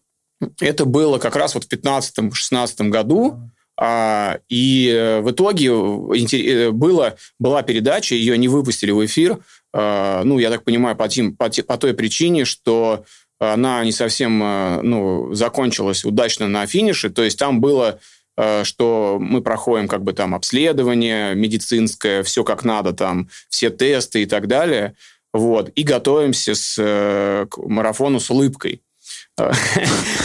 Это 0.59 0.85
было 0.85 1.19
как 1.19 1.37
раз 1.37 1.55
вот 1.55 1.63
в 1.63 1.73
15-16 1.73 2.89
году. 2.89 3.39
А, 3.81 4.41
и 4.49 4.89
э, 4.93 5.21
в 5.21 5.31
итоге 5.31 5.69
э, 5.69 6.71
было, 6.73 7.17
была 7.39 7.63
передача, 7.63 8.17
ее 8.17 8.37
не 8.37 8.49
выпустили 8.49 8.91
в 8.91 9.07
эфир, 9.07 9.39
ну, 9.75 10.39
я 10.39 10.51
так 10.51 10.65
понимаю, 10.65 10.97
по, 10.97 11.09
тем, 11.09 11.37
по, 11.37 11.51
по 11.51 11.77
той 11.77 11.93
причине, 11.95 12.45
что 12.45 13.05
она 13.39 13.85
не 13.85 13.93
совсем 13.93 14.43
э, 14.43 14.83
ну, 14.83 15.33
закончилась 15.35 16.05
удачно 16.05 16.49
на 16.49 16.67
финише. 16.67 17.09
То 17.11 17.23
есть 17.23 17.39
там 17.39 17.61
было, 17.61 18.01
э, 18.37 18.65
что 18.65 19.19
мы 19.21 19.43
проходим 19.43 19.87
как 19.89 20.03
бы 20.03 20.13
там 20.13 20.35
обследование 20.35 21.35
медицинское, 21.35 22.23
все 22.23 22.43
как 22.43 22.65
надо, 22.65 22.93
там 22.93 23.29
все 23.49 23.71
тесты 23.71 24.23
и 24.23 24.27
так 24.27 24.49
далее. 24.49 24.95
Вот, 25.33 25.71
и 25.75 25.83
готовимся 25.83 26.55
с, 26.55 26.77
э, 26.79 27.47
к 27.49 27.59
марафону 27.59 28.19
с 28.19 28.31
улыбкой 28.31 28.83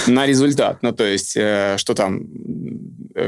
на 0.07 0.25
результат. 0.25 0.79
Ну, 0.81 0.91
то 0.91 1.05
есть, 1.05 1.31
что 1.31 1.93
там, 1.95 2.27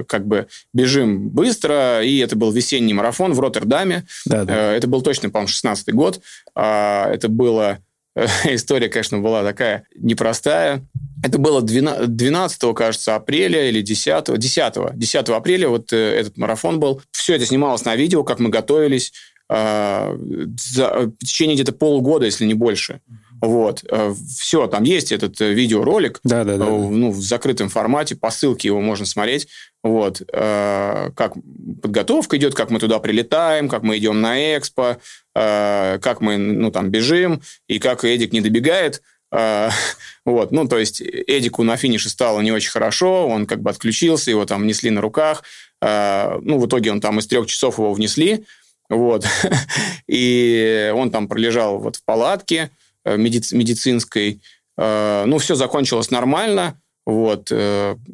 как 0.08 0.25
бы 0.25 0.48
бежим 0.74 1.30
быстро, 1.30 2.04
и 2.04 2.18
это 2.20 2.36
был 2.36 2.51
весенний 2.51 2.94
марафон 2.94 3.34
в 3.34 3.39
Роттердаме. 3.39 4.06
Да, 4.25 4.44
да. 4.44 4.74
Это 4.74 4.88
был 4.88 5.01
точно, 5.01 5.30
по-моему, 5.30 5.48
16 5.48 5.94
год. 5.94 6.22
А, 6.56 7.10
это 7.12 7.30
было 7.30 7.80
история, 8.46 8.89
конечно, 8.89 9.20
была 9.20 9.44
такая 9.44 9.86
непростая. 9.96 10.86
Это 11.24 11.38
было 11.38 11.62
12, 11.62 12.75
кажется, 12.75 13.15
апреля 13.15 13.70
или 13.70 13.82
10, 13.82 14.38
10, 14.38 14.74
10 14.96 15.30
апреля 15.30 15.70
вот 15.70 15.92
э, 15.92 15.98
этот 15.98 16.38
марафон 16.38 16.80
был. 16.80 17.01
Все 17.12 17.36
это 17.36 17.46
снималось 17.46 17.86
на 17.86 17.96
видео, 17.96 18.24
как 18.24 18.39
мы 18.39 18.50
готовились. 18.50 19.13
За, 19.48 20.48
в 20.58 21.18
течение 21.20 21.54
где-то 21.54 21.72
полугода, 21.72 22.25
если 22.25 22.46
не 22.46 22.56
больше. 22.56 23.01
Вот. 23.46 23.84
Э, 23.90 24.14
Все, 24.38 24.68
там 24.68 24.84
есть 24.84 25.12
этот 25.12 25.40
э, 25.42 25.54
видеоролик. 25.54 26.20
Да, 26.24 26.44
да, 26.44 26.58
да. 26.58 26.66
Ну, 26.66 27.12
в 27.12 27.22
закрытом 27.22 27.70
формате, 27.70 28.16
по 28.16 28.32
ссылке 28.32 28.68
его 28.68 28.82
можно 28.82 29.06
смотреть. 29.06 29.48
Вот. 29.84 30.24
Как 30.28 31.34
подготовка 31.82 32.38
идет, 32.38 32.56
как 32.56 32.72
мы 32.72 32.80
туда 32.80 32.98
прилетаем, 32.98 33.70
как 33.70 33.84
мы 33.84 33.98
идем 34.00 34.20
на 34.20 34.58
экспо, 34.58 34.98
Э, 35.36 36.00
как 36.02 36.22
мы 36.22 36.38
ну, 36.38 36.72
там 36.72 36.90
бежим, 36.90 37.42
и 37.68 37.78
как 37.78 38.06
Эдик 38.06 38.32
не 38.32 38.40
добегает. 38.40 39.02
Э, 39.34 39.70
вот, 40.25 40.52
ну, 40.52 40.68
то 40.68 40.80
есть 40.80 41.02
Эдику 41.02 41.64
на 41.64 41.75
финише 41.75 42.10
стало 42.10 42.40
не 42.40 42.54
очень 42.54 42.72
хорошо, 42.72 43.28
он 43.28 43.46
как 43.46 43.62
бы 43.62 43.70
отключился, 43.70 44.32
его 44.32 44.46
там 44.46 44.66
несли 44.66 44.90
на 44.92 45.02
руках. 45.02 45.44
Э, 45.82 46.40
ну, 46.42 46.58
в 46.58 46.68
итоге 46.68 46.92
он 46.92 47.02
там 47.02 47.20
из 47.20 47.28
трех 47.28 47.48
часов 47.48 47.80
его 47.80 47.94
внесли, 47.94 48.46
вот, 48.90 49.25
и 50.08 50.92
он 50.96 51.12
там 51.12 51.28
пролежал 51.28 51.80
вот 51.80 51.98
в 51.98 52.06
палатке 52.06 52.72
медицинской. 53.06 54.42
Ну, 54.78 55.38
все 55.38 55.56
закончилось 55.56 56.12
нормально, 56.12 56.82
вот, 57.06 57.50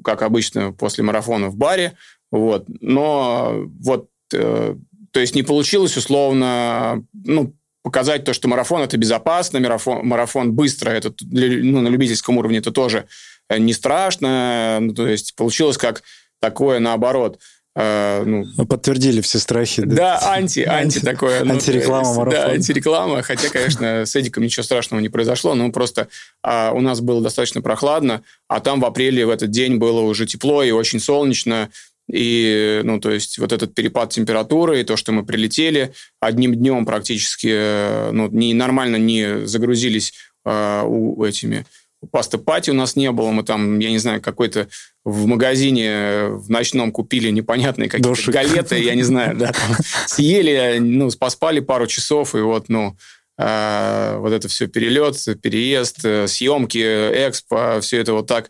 как 0.03 0.21
обычно 0.21 0.73
после 0.73 1.03
марафона 1.03 1.49
в 1.49 1.55
баре, 1.55 1.93
вот, 2.31 2.65
но 2.81 3.63
вот 3.79 4.09
то 4.29 5.19
есть 5.19 5.35
не 5.35 5.43
получилось 5.43 5.97
условно 5.97 7.03
ну, 7.13 7.53
показать 7.83 8.23
то, 8.23 8.33
что 8.33 8.47
марафон 8.47 8.81
это 8.81 8.97
безопасно, 8.97 9.59
марафон, 9.59 10.05
марафон 10.07 10.53
быстро, 10.53 10.91
это 10.91 11.13
ну, 11.21 11.81
на 11.81 11.87
любительском 11.87 12.37
уровне 12.37 12.59
это 12.59 12.71
тоже 12.71 13.07
э, 13.49 13.57
не 13.57 13.73
страшно. 13.73 14.79
Ну, 14.81 14.93
то 14.93 15.07
есть 15.07 15.35
получилось 15.35 15.77
как 15.77 16.03
такое 16.39 16.79
наоборот. 16.79 17.39
Э, 17.73 18.23
ну, 18.25 18.45
Подтвердили 18.65 19.21
все 19.21 19.39
страхи. 19.39 19.83
Да, 19.83 19.95
да 19.95 20.33
анти, 20.33 20.59
анти 20.59 20.99
такое. 20.99 21.43
Ну, 21.43 21.53
антиреклама 21.53 22.13
марафон. 22.13 22.29
Да, 22.29 22.51
антиреклама. 22.51 23.21
Хотя, 23.21 23.49
конечно, 23.49 24.01
с 24.05 24.15
Эдиком 24.15 24.43
ничего 24.43 24.63
страшного 24.63 24.99
не 24.99 25.09
произошло. 25.09 25.55
Но 25.55 25.71
просто 25.71 26.07
а, 26.43 26.71
у 26.73 26.81
нас 26.81 26.99
было 26.99 27.21
достаточно 27.21 27.61
прохладно, 27.61 28.23
а 28.47 28.59
там 28.59 28.81
в 28.81 28.85
апреле 28.85 29.25
в 29.25 29.29
этот 29.29 29.51
день 29.51 29.77
было 29.77 30.01
уже 30.01 30.25
тепло 30.25 30.63
и 30.63 30.71
очень 30.71 30.99
солнечно. 30.99 31.69
И, 32.11 32.81
ну, 32.83 32.99
то 32.99 33.09
есть 33.09 33.37
вот 33.37 33.53
этот 33.53 33.73
перепад 33.73 34.09
температуры 34.09 34.81
и 34.81 34.83
то, 34.83 34.97
что 34.97 35.13
мы 35.13 35.25
прилетели 35.25 35.93
одним 36.19 36.55
днем 36.55 36.85
практически, 36.85 37.49
э, 37.49 38.11
ну, 38.11 38.27
не, 38.27 38.53
нормально 38.53 38.97
не 38.97 39.45
загрузились 39.45 40.13
э, 40.43 40.83
у 40.85 41.23
этими 41.23 41.65
пасты 42.09 42.37
пати 42.37 42.71
у 42.71 42.73
нас 42.73 42.95
не 42.95 43.11
было, 43.11 43.31
мы 43.31 43.43
там, 43.43 43.79
я 43.79 43.91
не 43.91 43.99
знаю, 43.99 44.21
какой-то 44.21 44.67
в 45.03 45.25
магазине 45.27 46.27
в 46.29 46.49
ночном 46.49 46.91
купили 46.91 47.29
непонятные 47.29 47.89
какие-то 47.89 48.31
галеты, 48.31 48.79
я 48.79 48.95
не 48.95 49.03
знаю, 49.03 49.37
да, 49.37 49.51
там, 49.51 49.77
съели, 50.07 50.79
ну, 50.79 51.09
поспали 51.11 51.59
пару 51.59 51.87
часов, 51.87 52.35
и 52.35 52.39
вот, 52.39 52.69
ну, 52.69 52.97
э, 53.37 54.15
вот 54.17 54.33
это 54.33 54.47
все 54.47 54.67
перелет, 54.67 55.15
переезд, 55.41 56.03
э, 56.03 56.27
съемки, 56.27 56.79
экспо, 56.79 57.79
все 57.81 57.99
это 57.99 58.13
вот 58.13 58.27
так 58.27 58.49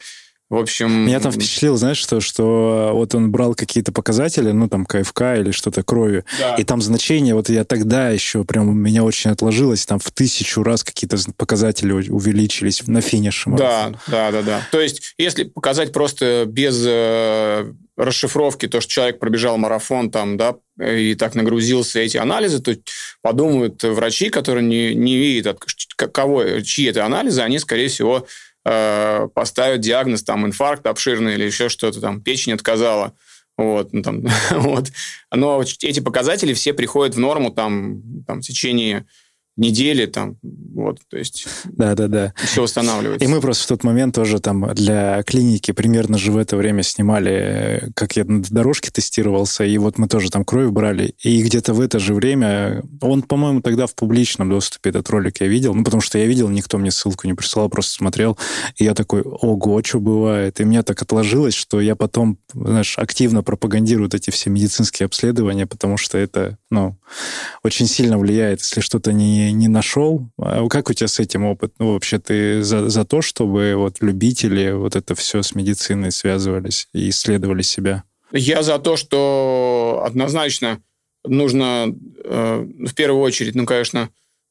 в 0.51 0.57
общем... 0.57 1.05
Меня 1.05 1.21
там 1.21 1.31
впечатлило, 1.31 1.77
знаешь, 1.77 1.97
что, 1.97 2.19
что 2.19 2.91
вот 2.93 3.15
он 3.15 3.31
брал 3.31 3.55
какие-то 3.55 3.93
показатели, 3.93 4.51
ну, 4.51 4.67
там, 4.67 4.85
КФК 4.85 5.21
или 5.37 5.51
что-то 5.51 5.81
крови, 5.81 6.25
да. 6.37 6.55
и 6.55 6.65
там 6.65 6.81
значение, 6.81 7.35
вот 7.35 7.47
я 7.47 7.63
тогда 7.63 8.09
еще 8.09 8.43
прям 8.43 8.67
у 8.67 8.73
меня 8.73 9.05
очень 9.05 9.31
отложилось, 9.31 9.85
там 9.85 9.97
в 9.97 10.11
тысячу 10.11 10.61
раз 10.61 10.83
какие-то 10.83 11.17
показатели 11.37 11.93
увеличились 11.93 12.85
на 12.85 12.99
финише. 12.99 13.49
Да, 13.51 13.93
да, 14.07 14.31
да, 14.31 14.41
да. 14.41 14.67
То 14.71 14.81
есть, 14.81 15.13
если 15.17 15.45
показать 15.45 15.93
просто 15.93 16.43
без 16.45 16.83
э, 16.85 17.71
расшифровки 17.95 18.67
то, 18.67 18.81
что 18.81 18.91
человек 18.91 19.19
пробежал 19.19 19.57
марафон 19.57 20.11
там, 20.11 20.35
да, 20.35 20.55
и 20.85 21.15
так 21.15 21.33
нагрузился 21.33 21.99
эти 21.99 22.17
анализы, 22.17 22.59
то 22.59 22.75
подумают 23.21 23.81
врачи, 23.83 24.29
которые 24.29 24.67
не, 24.67 24.95
не 24.95 25.15
видят, 25.15 25.63
кого, 25.95 26.59
чьи 26.59 26.87
это 26.87 27.05
анализы, 27.05 27.39
они, 27.39 27.57
скорее 27.57 27.87
всего, 27.87 28.27
э, 28.65 29.27
диагноз, 29.77 30.23
там, 30.23 30.45
инфаркт 30.45 30.85
обширный 30.87 31.35
или 31.35 31.43
еще 31.45 31.69
что-то, 31.69 32.01
там, 32.01 32.21
печень 32.21 32.53
отказала. 32.53 33.13
Вот, 33.57 33.93
ну, 33.93 34.01
там, 34.01 34.23
вот. 34.51 34.91
Но 35.33 35.61
эти 35.61 35.99
показатели 35.99 36.53
все 36.53 36.73
приходят 36.73 37.15
в 37.15 37.19
норму 37.19 37.51
там, 37.51 38.01
там, 38.25 38.41
в 38.41 38.43
течение 38.43 39.05
недели, 39.57 40.05
там, 40.05 40.37
вот, 40.41 40.99
то 41.09 41.17
есть... 41.17 41.47
Да-да-да. 41.65 42.33
Все 42.37 42.61
восстанавливается. 42.61 43.25
И 43.25 43.27
мы 43.27 43.41
просто 43.41 43.65
в 43.65 43.67
тот 43.67 43.83
момент 43.83 44.15
тоже 44.15 44.39
там 44.39 44.73
для 44.73 45.23
клиники 45.23 45.71
примерно 45.71 46.17
же 46.17 46.31
в 46.31 46.37
это 46.37 46.55
время 46.55 46.83
снимали, 46.83 47.91
как 47.95 48.15
я 48.15 48.23
на 48.25 48.41
дорожке 48.41 48.91
тестировался, 48.91 49.63
и 49.63 49.77
вот 49.77 49.97
мы 49.97 50.07
тоже 50.07 50.29
там 50.29 50.45
кровь 50.45 50.71
брали, 50.71 51.15
и 51.21 51.41
где-то 51.43 51.73
в 51.73 51.81
это 51.81 51.99
же 51.99 52.13
время, 52.13 52.83
он, 53.01 53.23
по-моему, 53.23 53.61
тогда 53.61 53.87
в 53.87 53.95
публичном 53.95 54.49
доступе 54.49 54.91
этот 54.91 55.09
ролик 55.09 55.41
я 55.41 55.47
видел, 55.47 55.73
ну, 55.73 55.83
потому 55.83 56.01
что 56.01 56.17
я 56.17 56.25
видел, 56.25 56.49
никто 56.49 56.77
мне 56.77 56.91
ссылку 56.91 57.27
не 57.27 57.33
присылал, 57.33 57.69
просто 57.69 57.93
смотрел, 57.93 58.37
и 58.77 58.83
я 58.85 58.93
такой, 58.93 59.21
ого, 59.21 59.81
что 59.83 59.99
бывает? 59.99 60.59
И 60.59 60.63
мне 60.63 60.83
так 60.83 61.01
отложилось, 61.01 61.53
что 61.53 61.81
я 61.81 61.95
потом, 61.95 62.37
знаешь, 62.53 62.97
активно 62.97 63.43
пропагандирую 63.43 64.09
эти 64.13 64.29
все 64.29 64.49
медицинские 64.49 65.05
обследования, 65.05 65.67
потому 65.67 65.97
что 65.97 66.17
это, 66.17 66.57
ну, 66.69 66.97
очень 67.63 67.87
сильно 67.87 68.17
влияет, 68.17 68.61
если 68.61 68.81
что-то 68.81 69.13
не 69.13 69.50
не, 69.51 69.67
нашел. 69.67 70.27
А 70.37 70.67
как 70.67 70.89
у 70.89 70.93
тебя 70.93 71.07
с 71.07 71.19
этим 71.19 71.45
опыт? 71.45 71.73
Ну, 71.79 71.93
вообще, 71.93 72.19
ты 72.19 72.63
за, 72.63 72.89
за 72.89 73.05
то, 73.05 73.21
чтобы 73.21 73.73
вот 73.75 73.97
любители 74.01 74.71
вот 74.71 74.95
это 74.95 75.15
все 75.15 75.41
с 75.41 75.55
медициной 75.55 76.11
связывались 76.11 76.87
и 76.93 77.09
исследовали 77.09 77.61
себя? 77.61 78.03
Я 78.31 78.63
за 78.63 78.79
то, 78.79 78.97
что 78.97 80.03
однозначно 80.05 80.81
нужно 81.25 81.93
э, 82.23 82.67
в 82.87 82.93
первую 82.93 83.21
очередь, 83.21 83.55
ну, 83.55 83.65
конечно, 83.65 84.09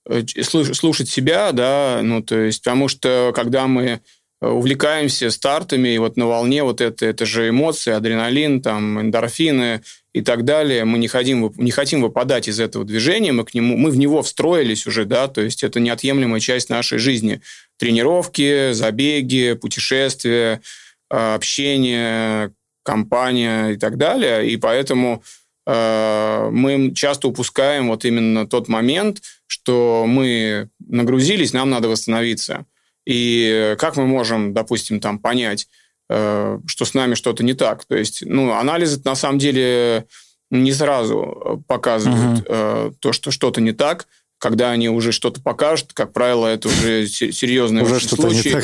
э, 0.09 0.23
слушать 0.43 1.09
себя, 1.09 1.53
да, 1.53 2.01
ну, 2.03 2.23
то 2.23 2.39
есть, 2.39 2.63
потому 2.63 2.89
что 2.89 3.33
когда 3.35 3.67
мы 3.67 4.01
увлекаемся 4.41 5.31
стартами, 5.31 5.91
и 5.91 5.99
вот 5.99 6.17
на 6.17 6.27
волне 6.27 6.63
вот 6.63 6.81
это, 6.81 7.05
это 7.05 7.27
же 7.27 7.51
эмоции, 7.51 7.93
адреналин, 7.93 8.63
там, 8.63 9.01
эндорфины, 9.01 9.83
и 10.13 10.23
так 10.23 10.45
далее. 10.45 10.85
Мы 10.85 10.99
не 10.99 11.09
хотим, 11.09 11.53
не 11.57 11.71
хотим 11.71 12.03
выпадать 12.03 12.49
из 12.49 12.59
этого 12.59 12.85
движения, 12.85 13.33
мы, 13.33 13.45
к 13.45 13.55
нему, 13.55 13.77
мы 13.77 13.91
в 13.91 13.99
него 13.99 14.23
встроились 14.23 14.87
уже, 14.87 15.05
да, 15.05 15.29
то 15.29 15.41
есть 15.41 15.63
это 15.63 15.79
неотъемлемая 15.79 16.41
часть 16.41 16.69
нашей 16.69 16.99
жизни. 16.99 17.41
Тренировки, 17.79 18.73
забеги, 18.73 19.55
путешествия, 19.61 20.61
а, 21.09 21.35
общение, 21.35 22.53
компания 22.83 23.71
и 23.71 23.77
так 23.77 23.97
далее. 23.99 24.51
И 24.51 24.57
поэтому 24.57 25.23
э, 25.67 26.49
мы 26.51 26.93
часто 26.95 27.29
упускаем 27.29 27.89
вот 27.89 28.05
именно 28.05 28.47
тот 28.47 28.69
момент, 28.69 29.23
что 29.47 30.07
мы 30.09 30.71
нагрузились, 30.79 31.53
нам 31.53 31.71
надо 31.71 31.89
восстановиться. 31.89 32.67
И 33.07 33.77
как 33.79 33.97
мы 33.97 34.07
можем, 34.07 34.55
допустим, 34.55 35.01
там 35.01 35.19
понять, 35.19 35.69
что 36.11 36.85
с 36.85 36.95
нами 36.95 37.15
что-то 37.15 37.45
не 37.45 37.55
так. 37.55 37.85
То 37.85 37.97
есть, 37.97 38.23
ну, 38.27 38.53
анализы 38.53 39.01
на 39.05 39.15
самом 39.15 39.39
деле 39.39 40.07
не 40.51 40.73
сразу 40.73 41.63
показывают 41.69 42.49
uh-huh. 42.49 42.95
то, 42.99 43.13
что 43.13 43.31
что-то 43.31 43.61
не 43.61 43.73
так. 43.73 44.07
Когда 44.39 44.71
они 44.71 44.89
уже 44.89 45.13
что-то 45.13 45.41
покажут, 45.41 45.93
как 45.93 46.13
правило, 46.13 46.47
это 46.47 46.69
уже 46.69 47.07
серьезный 47.07 47.83
уже 47.83 48.01
случай. 48.01 48.57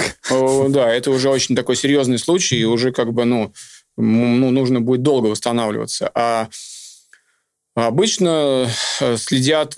Да, 0.70 0.92
это 0.92 1.10
уже 1.10 1.28
очень 1.28 1.54
такой 1.54 1.76
серьезный 1.76 2.18
случай, 2.18 2.56
и 2.56 2.64
уже 2.64 2.92
как 2.92 3.12
бы, 3.12 3.26
ну, 3.26 3.52
ну 3.96 4.50
нужно 4.50 4.80
будет 4.80 5.02
долго 5.02 5.26
восстанавливаться. 5.26 6.10
А 6.14 6.48
Обычно 7.74 8.70
э, 9.00 9.18
следят 9.18 9.76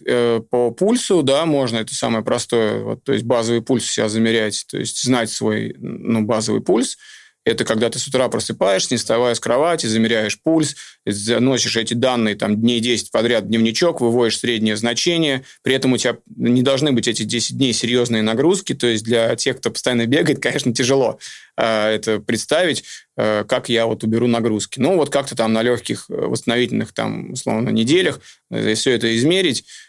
по 0.50 0.70
пульсу, 0.70 1.24
да, 1.24 1.44
можно, 1.46 1.78
это 1.78 1.96
самое 1.96 2.24
простое, 2.24 2.80
вот, 2.80 3.02
то 3.02 3.12
есть 3.12 3.24
базовый 3.24 3.60
пульс 3.60 3.90
себя 3.90 4.08
замерять, 4.08 4.66
то 4.70 4.78
есть 4.78 5.02
знать 5.02 5.32
свой 5.32 5.74
ну, 5.80 6.22
базовый 6.22 6.60
пульс– 6.60 6.96
это 7.48 7.64
когда 7.64 7.88
ты 7.88 7.98
с 7.98 8.06
утра 8.06 8.28
просыпаешься, 8.28 8.92
не 8.92 8.98
вставая 8.98 9.34
с 9.34 9.40
кровати, 9.40 9.86
замеряешь 9.86 10.38
пульс, 10.38 10.76
заносишь 11.06 11.76
эти 11.76 11.94
данные 11.94 12.34
там 12.36 12.60
дней 12.60 12.80
10 12.80 13.10
подряд 13.10 13.44
в 13.44 13.48
дневничок, 13.48 14.00
выводишь 14.00 14.38
среднее 14.38 14.76
значение. 14.76 15.44
При 15.62 15.74
этом 15.74 15.94
у 15.94 15.96
тебя 15.96 16.18
не 16.36 16.62
должны 16.62 16.92
быть 16.92 17.08
эти 17.08 17.22
10 17.22 17.56
дней 17.56 17.72
серьезные 17.72 18.22
нагрузки. 18.22 18.74
То 18.74 18.86
есть 18.86 19.04
для 19.04 19.34
тех, 19.36 19.58
кто 19.58 19.70
постоянно 19.70 20.06
бегает, 20.06 20.38
конечно, 20.42 20.74
тяжело 20.74 21.18
э, 21.56 21.94
это 21.94 22.20
представить, 22.20 22.84
э, 23.16 23.44
как 23.48 23.70
я 23.70 23.86
вот 23.86 24.04
уберу 24.04 24.26
нагрузки. 24.26 24.78
Ну, 24.78 24.96
вот 24.96 25.10
как-то 25.10 25.34
там 25.34 25.52
на 25.54 25.62
легких 25.62 26.04
э, 26.10 26.14
восстановительных, 26.14 26.92
там, 26.92 27.32
условно, 27.32 27.70
неделях, 27.70 28.20
если 28.50 28.74
все 28.74 28.92
это 28.92 29.16
измерить, 29.16 29.64
Э, 29.64 29.87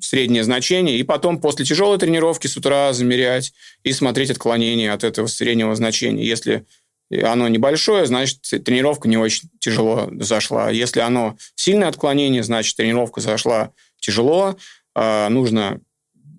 среднее 0.00 0.44
значение, 0.44 0.96
и 0.96 1.02
потом 1.02 1.40
после 1.40 1.64
тяжелой 1.64 1.98
тренировки 1.98 2.46
с 2.46 2.56
утра 2.56 2.92
замерять 2.92 3.52
и 3.82 3.92
смотреть 3.92 4.30
отклонение 4.30 4.92
от 4.92 5.02
этого 5.02 5.26
среднего 5.26 5.74
значения. 5.74 6.24
Если 6.24 6.64
оно 7.10 7.48
небольшое, 7.48 8.06
значит, 8.06 8.42
тренировка 8.64 9.08
не 9.08 9.16
очень 9.16 9.48
тяжело 9.58 10.08
зашла. 10.20 10.70
Если 10.70 11.00
оно 11.00 11.36
сильное 11.54 11.88
отклонение, 11.88 12.42
значит, 12.42 12.76
тренировка 12.76 13.20
зашла 13.20 13.72
тяжело, 13.98 14.56
э, 14.94 15.28
нужно 15.28 15.80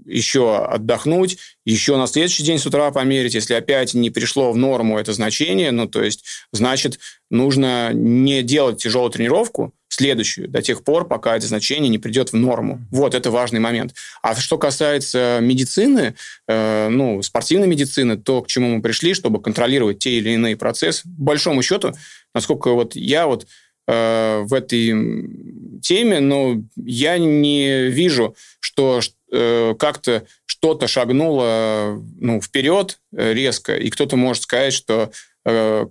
еще 0.06 0.58
отдохнуть, 0.58 1.38
еще 1.66 1.98
на 1.98 2.08
следующий 2.08 2.44
день 2.44 2.60
с 2.60 2.66
утра 2.66 2.92
померить. 2.92 3.36
Если 3.36 3.54
опять 3.54 3.94
не 3.94 4.10
пришло 4.10 4.52
в 4.52 4.58
норму 4.58 4.98
это 4.98 5.14
значение, 5.14 5.72
ну, 5.72 5.88
то 5.88 6.04
есть, 6.04 6.24
значит, 6.52 7.00
нужно 7.30 7.92
не 7.94 8.42
делать 8.44 8.82
тяжелую 8.82 9.12
тренировку, 9.12 9.74
следующую, 10.00 10.48
до 10.48 10.62
тех 10.62 10.84
пор, 10.86 11.06
пока 11.06 11.36
это 11.36 11.46
значение 11.46 11.90
не 11.90 11.98
придет 11.98 12.32
в 12.32 12.36
норму. 12.38 12.80
Вот, 12.90 13.14
это 13.14 13.32
важный 13.32 13.60
момент. 13.60 13.94
А 14.22 14.34
что 14.34 14.58
касается 14.58 15.40
медицины, 15.42 16.16
э, 16.48 16.88
ну, 16.88 17.22
спортивной 17.22 17.68
медицины, 17.68 18.16
то, 18.16 18.42
к 18.42 18.48
чему 18.48 18.78
мы 18.78 18.82
пришли, 18.82 19.14
чтобы 19.14 19.42
контролировать 19.42 20.00
те 20.00 20.12
или 20.12 20.30
иные 20.30 20.56
процессы, 20.56 21.04
по 21.04 21.24
большому 21.24 21.62
счету, 21.64 21.92
насколько 22.34 22.72
вот 22.72 22.96
я 22.96 23.28
вот 23.28 23.46
э, 23.90 24.42
в 24.46 24.54
этой 24.54 25.82
теме, 25.82 26.22
но 26.22 26.64
я 26.78 27.18
не 27.18 27.90
вижу, 27.90 28.38
что 28.62 29.02
э, 29.34 29.76
как-то 29.78 30.24
что-то 30.46 30.88
шагнуло 30.88 32.02
ну, 32.22 32.40
вперед 32.42 33.00
резко, 33.12 33.76
и 33.76 33.90
кто-то 33.90 34.16
может 34.16 34.44
сказать, 34.44 34.72
что 34.74 35.12
э, 35.46 35.88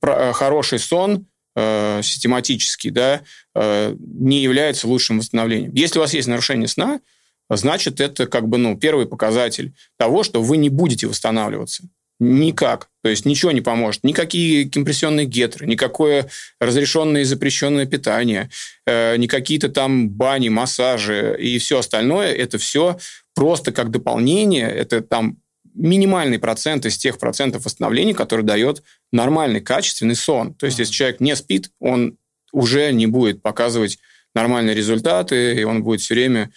про, 0.00 0.32
хороший 0.32 0.80
сон 0.80 1.26
э, 1.56 2.00
систематический, 2.02 2.90
да, 2.90 3.22
э, 3.54 3.94
не 3.98 4.42
является 4.42 4.88
лучшим 4.88 5.18
восстановлением. 5.18 5.72
Если 5.74 5.98
у 5.98 6.02
вас 6.02 6.14
есть 6.14 6.28
нарушение 6.28 6.68
сна, 6.68 7.00
значит, 7.50 8.00
это 8.00 8.26
как 8.26 8.48
бы, 8.48 8.58
ну, 8.58 8.76
первый 8.76 9.06
показатель 9.06 9.74
того, 9.98 10.22
что 10.22 10.42
вы 10.42 10.56
не 10.56 10.68
будете 10.68 11.06
восстанавливаться. 11.06 11.84
Никак. 12.20 12.88
То 13.02 13.08
есть 13.08 13.26
ничего 13.26 13.50
не 13.50 13.60
поможет. 13.60 14.04
Никакие 14.04 14.70
компрессионные 14.70 15.26
гетры, 15.26 15.66
никакое 15.66 16.28
разрешенное 16.60 17.22
и 17.22 17.24
запрещенное 17.24 17.86
питание, 17.86 18.50
э, 18.86 19.16
ни 19.16 19.26
какие-то 19.26 19.68
там 19.68 20.08
бани, 20.08 20.48
массажи 20.48 21.36
и 21.38 21.58
все 21.58 21.80
остальное. 21.80 22.32
Это 22.32 22.58
все 22.58 22.98
просто 23.34 23.72
как 23.72 23.90
дополнение. 23.90 24.68
Это 24.68 25.02
там 25.02 25.38
минимальный 25.74 26.38
процент 26.38 26.86
из 26.86 26.96
тех 26.96 27.18
процентов 27.18 27.64
восстановления, 27.64 28.14
который 28.14 28.44
дает 28.44 28.82
нормальный, 29.14 29.60
качественный 29.60 30.16
сон. 30.16 30.54
То 30.54 30.66
есть, 30.66 30.78
если 30.78 30.92
человек 30.92 31.20
не 31.20 31.36
спит, 31.36 31.70
он 31.78 32.18
уже 32.52 32.92
не 32.92 33.06
будет 33.06 33.42
показывать 33.42 33.98
нормальные 34.34 34.74
результаты, 34.74 35.54
и 35.54 35.64
он 35.64 35.82
будет 35.82 36.00
все 36.00 36.14
время 36.14 36.50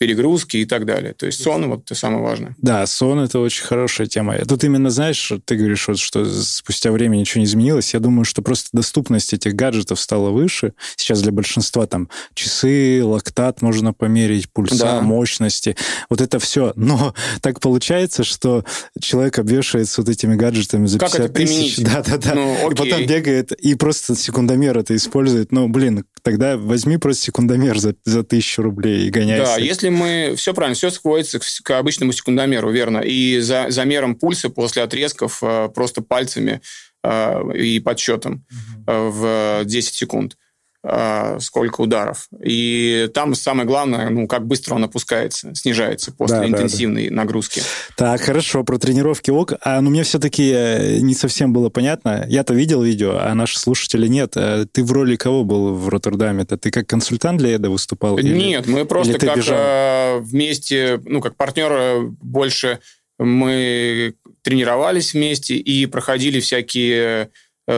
перегрузки 0.00 0.56
и 0.56 0.64
так 0.64 0.86
далее. 0.86 1.12
То 1.12 1.26
есть 1.26 1.42
сон 1.42 1.68
вот 1.68 1.82
это 1.84 1.94
самое 1.94 2.22
важное. 2.22 2.56
Да, 2.56 2.86
сон 2.86 3.20
это 3.20 3.38
очень 3.38 3.64
хорошая 3.64 4.06
тема. 4.06 4.34
Тут 4.46 4.64
именно, 4.64 4.88
знаешь, 4.88 5.30
ты 5.44 5.56
говоришь, 5.56 5.88
вот, 5.88 5.98
что 5.98 6.24
спустя 6.24 6.90
время 6.90 7.16
ничего 7.16 7.40
не 7.40 7.44
изменилось. 7.44 7.92
Я 7.92 8.00
думаю, 8.00 8.24
что 8.24 8.40
просто 8.40 8.70
доступность 8.72 9.34
этих 9.34 9.54
гаджетов 9.54 10.00
стала 10.00 10.30
выше. 10.30 10.72
Сейчас 10.96 11.20
для 11.20 11.32
большинства 11.32 11.86
там 11.86 12.08
часы, 12.32 13.02
лактат 13.04 13.60
можно 13.60 13.92
померить, 13.92 14.50
пульса, 14.50 14.78
да. 14.78 15.02
мощности. 15.02 15.76
Вот 16.08 16.22
это 16.22 16.38
все. 16.38 16.72
Но 16.76 17.14
так 17.42 17.60
получается, 17.60 18.24
что 18.24 18.64
человек 18.98 19.38
обвешивается 19.38 20.00
вот 20.00 20.08
этими 20.08 20.34
гаджетами 20.34 20.86
за 20.86 20.98
как 20.98 21.12
50 21.12 21.32
тысяч. 21.34 21.76
Да-да-да. 21.84 22.34
Ну, 22.36 22.70
и 22.70 22.74
потом 22.74 23.04
бегает 23.04 23.52
и 23.52 23.74
просто 23.74 24.16
секундомер 24.16 24.78
это 24.78 24.96
использует. 24.96 25.52
Ну, 25.52 25.68
блин, 25.68 26.06
тогда 26.22 26.56
возьми 26.56 26.96
просто 26.96 27.24
секундомер 27.24 27.78
за, 27.78 27.94
за 28.06 28.22
тысячу 28.22 28.62
рублей 28.62 29.06
и 29.06 29.10
гоняйся. 29.10 29.44
Да, 29.44 29.56
если 29.58 29.89
мы... 29.90 30.34
Все 30.36 30.54
правильно, 30.54 30.74
все 30.74 30.90
сводится 30.90 31.38
к, 31.38 31.44
к 31.62 31.70
обычному 31.78 32.12
секундомеру, 32.12 32.70
верно. 32.70 32.98
И 32.98 33.38
за 33.40 33.66
замером 33.68 34.14
пульса 34.16 34.50
после 34.50 34.82
отрезков 34.82 35.42
э, 35.42 35.68
просто 35.74 36.02
пальцами 36.02 36.60
э, 37.02 37.52
и 37.56 37.80
подсчетом 37.80 38.46
угу. 38.50 39.10
в 39.10 39.60
10 39.64 39.94
секунд. 39.94 40.36
А, 40.82 41.38
сколько 41.40 41.82
ударов. 41.82 42.28
И 42.42 43.10
там 43.12 43.34
самое 43.34 43.66
главное, 43.66 44.08
ну, 44.08 44.26
как 44.26 44.46
быстро 44.46 44.76
он 44.76 44.84
опускается, 44.84 45.54
снижается 45.54 46.10
после 46.10 46.38
да, 46.38 46.46
интенсивной 46.48 47.04
да, 47.04 47.10
да. 47.10 47.16
нагрузки. 47.16 47.62
Так, 47.98 48.22
хорошо, 48.22 48.64
про 48.64 48.78
тренировки 48.78 49.30
ок. 49.30 49.52
А 49.60 49.78
ну, 49.82 49.90
мне 49.90 50.04
все-таки 50.04 50.50
э, 50.50 51.00
не 51.00 51.12
совсем 51.12 51.52
было 51.52 51.68
понятно. 51.68 52.24
Я-то 52.28 52.54
видел 52.54 52.82
видео, 52.82 53.18
а 53.20 53.34
наши 53.34 53.58
слушатели 53.58 54.06
нет. 54.06 54.32
А 54.36 54.64
ты 54.64 54.82
в 54.82 54.90
роли 54.90 55.16
кого 55.16 55.44
был 55.44 55.74
в 55.74 55.90
Роттердаме-то? 55.90 56.56
Ты 56.56 56.70
как 56.70 56.86
консультант 56.86 57.40
для 57.40 57.56
Эда 57.56 57.68
выступал? 57.68 58.18
Нет, 58.18 58.66
или, 58.66 58.72
мы 58.74 58.86
просто 58.86 59.18
как 59.18 59.36
бежал? 59.36 59.58
Э, 59.58 60.18
вместе, 60.20 60.98
ну, 61.04 61.20
как 61.20 61.36
партнеры 61.36 62.08
больше 62.22 62.78
мы 63.18 64.14
тренировались 64.40 65.12
вместе 65.12 65.56
и 65.56 65.84
проходили 65.84 66.40
всякие 66.40 67.28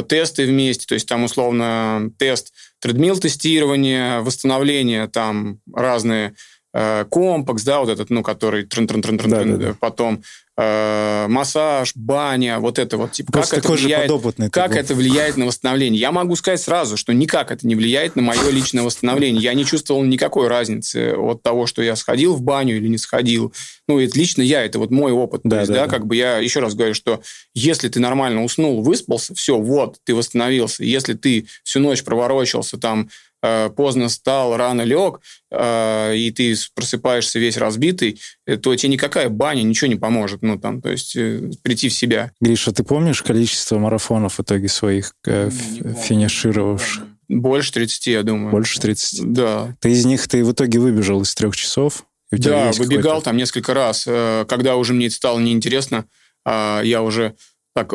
тесты 0.01 0.47
вместе, 0.47 0.87
то 0.87 0.95
есть 0.95 1.07
там 1.07 1.25
условно 1.25 2.11
тест 2.19 2.55
тредмил 2.81 3.19
тестирование, 3.19 4.21
восстановление, 4.21 5.07
там 5.09 5.61
разные 5.73 6.29
э, 6.29 6.33
компакс, 6.73 7.65
да, 7.65 7.81
вот 7.81 7.91
этот, 7.91 8.11
ну, 8.11 8.23
который 8.23 8.65
трын 8.65 8.87
-трын 8.87 9.03
-трын 9.03 9.19
-трын, 9.19 9.29
да, 9.29 9.45
да, 9.45 9.57
да. 9.57 9.77
потом 9.79 10.23
э, 10.57 11.27
массаж, 11.29 11.93
баня, 11.95 12.59
вот 12.59 12.79
это 12.79 12.97
вот, 12.97 13.13
типа, 13.13 13.33
Просто 13.33 13.57
как, 13.57 13.65
это 13.65 13.73
влияет, 13.73 14.11
как 14.51 14.71
был. 14.71 14.79
это 14.79 14.95
влияет 14.95 15.37
на 15.37 15.47
восстановление. 15.47 16.01
Я 16.01 16.13
могу 16.13 16.37
сказать 16.37 16.61
сразу, 16.61 16.97
что 16.97 17.13
никак 17.13 17.51
это 17.51 17.67
не 17.67 17.75
влияет 17.75 18.17
на 18.17 18.23
мое 18.23 18.51
личное 18.51 18.83
восстановление. 18.83 19.43
Я 19.43 19.55
не 19.55 19.65
чувствовал 19.65 20.03
никакой 20.05 20.49
разницы 20.49 21.15
от 21.17 21.43
того, 21.43 21.67
что 21.67 21.83
я 21.83 21.97
сходил 21.97 22.35
в 22.35 22.43
баню 22.43 22.77
или 22.77 22.89
не 22.89 22.99
сходил. 22.99 23.53
Ну, 23.89 23.99
это 23.99 24.19
лично 24.19 24.43
я, 24.43 24.65
это 24.65 24.79
вот 24.79 24.91
мой 24.91 25.13
опыт. 25.13 25.41
Да, 25.45 25.57
То 25.57 25.61
есть, 25.61 25.73
да, 25.73 25.79
да, 25.79 25.85
да, 25.87 25.91
как 25.91 26.07
бы 26.07 26.17
я 26.17 26.39
еще 26.39 26.61
раз 26.61 26.75
говорю, 26.75 26.95
что 26.95 27.23
если 27.55 27.89
ты 27.89 28.01
нормально 28.01 28.45
уснул, 28.45 28.83
выспался, 28.83 29.35
все, 29.35 29.59
вот, 29.59 29.97
ты 30.05 30.15
восстановился. 30.15 30.85
Если 30.85 31.15
ты 31.15 31.47
всю 31.65 31.81
ночь 31.81 32.05
проворочился 32.05 32.79
там 32.79 33.09
Э, 33.09 33.32
поздно 33.43 34.09
встал, 34.09 34.57
рано 34.57 34.83
лег, 34.83 35.21
э, 35.51 36.17
и 36.17 36.31
ты 36.31 36.55
просыпаешься 36.75 37.41
весь 37.41 37.57
разбитый, 37.57 38.21
э, 38.47 38.57
то 38.57 38.75
тебе 38.77 38.93
никакая 38.93 39.29
баня 39.29 39.63
ничего 39.63 39.89
не 39.89 39.97
поможет. 39.97 40.43
Ну, 40.43 40.59
там, 40.59 40.81
то 40.81 40.91
есть 40.91 41.15
прийти 41.63 41.89
в 41.89 41.93
себя. 41.93 42.31
Гриша, 42.41 42.73
ты 42.73 42.85
помнишь 42.85 43.23
количество 43.23 43.79
марафонов 43.79 44.39
в 44.39 44.43
итоге 44.43 44.69
своих 44.69 45.15
финишировавших? 45.25 47.05
Больше 47.29 47.73
30, 47.73 48.07
я 48.09 48.23
думаю. 48.23 48.53
Больше 48.53 48.81
30? 48.81 49.33
Да. 49.33 49.75
Ты 49.81 49.91
из 49.91 50.05
них, 50.05 50.29
ты 50.29 50.45
в 50.45 50.53
итоге 50.53 50.79
выбежал 50.79 51.23
из 51.23 51.35
трех 51.35 51.57
часов? 51.57 52.05
Да, 52.31 52.71
выбегал 52.73 53.23
там 53.23 53.37
несколько 53.37 53.75
раз. 53.75 54.05
Когда 54.05 54.77
уже 54.77 54.93
мне 54.95 55.07
это 55.07 55.17
стало 55.17 55.39
неинтересно, 55.39 56.05
я 56.47 57.03
уже 57.03 57.35
так 57.75 57.93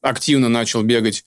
активно 0.00 0.48
начал 0.48 0.82
бегать 0.82 1.24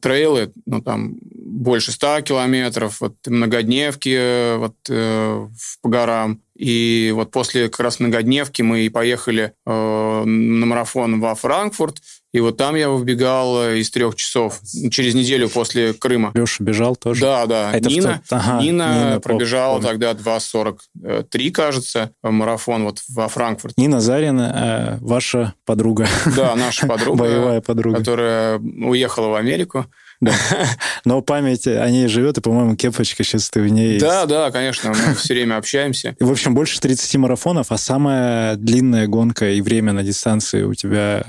трейлы, 0.00 0.52
ну, 0.66 0.82
там, 0.82 1.16
больше 1.20 1.92
100 1.92 2.22
километров, 2.22 3.00
вот 3.00 3.14
многодневки 3.26 4.14
э, 4.16 4.56
вот, 4.56 4.74
э, 4.88 5.48
по 5.80 5.88
горам. 5.88 6.40
И 6.54 7.12
вот 7.14 7.30
после 7.30 7.68
как 7.68 7.80
раз 7.80 8.00
многодневки 8.00 8.62
мы 8.62 8.80
и 8.80 8.88
поехали 8.88 9.52
э, 9.66 10.24
на 10.24 10.66
марафон 10.66 11.20
во 11.20 11.34
Франкфурт, 11.34 12.02
и 12.32 12.40
вот 12.40 12.56
там 12.56 12.74
я 12.76 12.88
выбегал 12.88 13.62
э, 13.62 13.78
из 13.78 13.90
трех 13.90 14.14
часов 14.16 14.60
через 14.90 15.14
неделю 15.14 15.48
после 15.48 15.92
Крыма. 15.92 16.30
Леша 16.34 16.64
бежал 16.64 16.96
тоже? 16.96 17.20
Да, 17.20 17.46
да. 17.46 17.72
Это 17.72 17.88
Нина, 17.88 18.22
ага, 18.30 18.62
Нина, 18.62 19.04
Нина 19.10 19.20
пробежала 19.20 19.74
помню. 19.74 19.88
тогда 19.88 20.12
2.43, 20.12 21.50
кажется, 21.50 22.10
марафон 22.22 22.84
вот 22.84 23.02
во 23.10 23.28
Франкфурт. 23.28 23.76
Нина 23.76 24.00
Зарина, 24.00 24.98
э, 25.00 25.04
ваша 25.04 25.54
подруга. 25.64 26.06
Да, 26.36 26.54
наша 26.56 26.86
подруга. 26.86 27.18
Боевая 27.18 27.60
подруга. 27.60 27.98
Которая 27.98 28.58
уехала 28.58 29.28
в 29.28 29.34
Америку. 29.34 29.86
Да. 30.22 30.32
Но 31.04 31.20
память 31.20 31.66
о 31.66 31.90
ней 31.90 32.06
живет, 32.06 32.38
и, 32.38 32.40
по-моему, 32.40 32.76
кепочка 32.76 33.24
сейчас 33.24 33.50
ты 33.50 33.60
в 33.60 33.66
ней 33.66 33.98
Да, 33.98 34.18
есть. 34.20 34.28
да, 34.28 34.50
конечно, 34.52 34.90
мы 34.90 35.14
все 35.16 35.34
время 35.34 35.56
общаемся. 35.56 36.14
В 36.20 36.30
общем, 36.30 36.54
больше 36.54 36.78
30 36.80 37.16
марафонов, 37.16 37.72
а 37.72 37.76
самая 37.76 38.54
длинная 38.54 39.08
гонка 39.08 39.50
и 39.50 39.60
время 39.60 39.92
на 39.92 40.04
дистанции 40.04 40.62
у 40.62 40.74
тебя... 40.74 41.24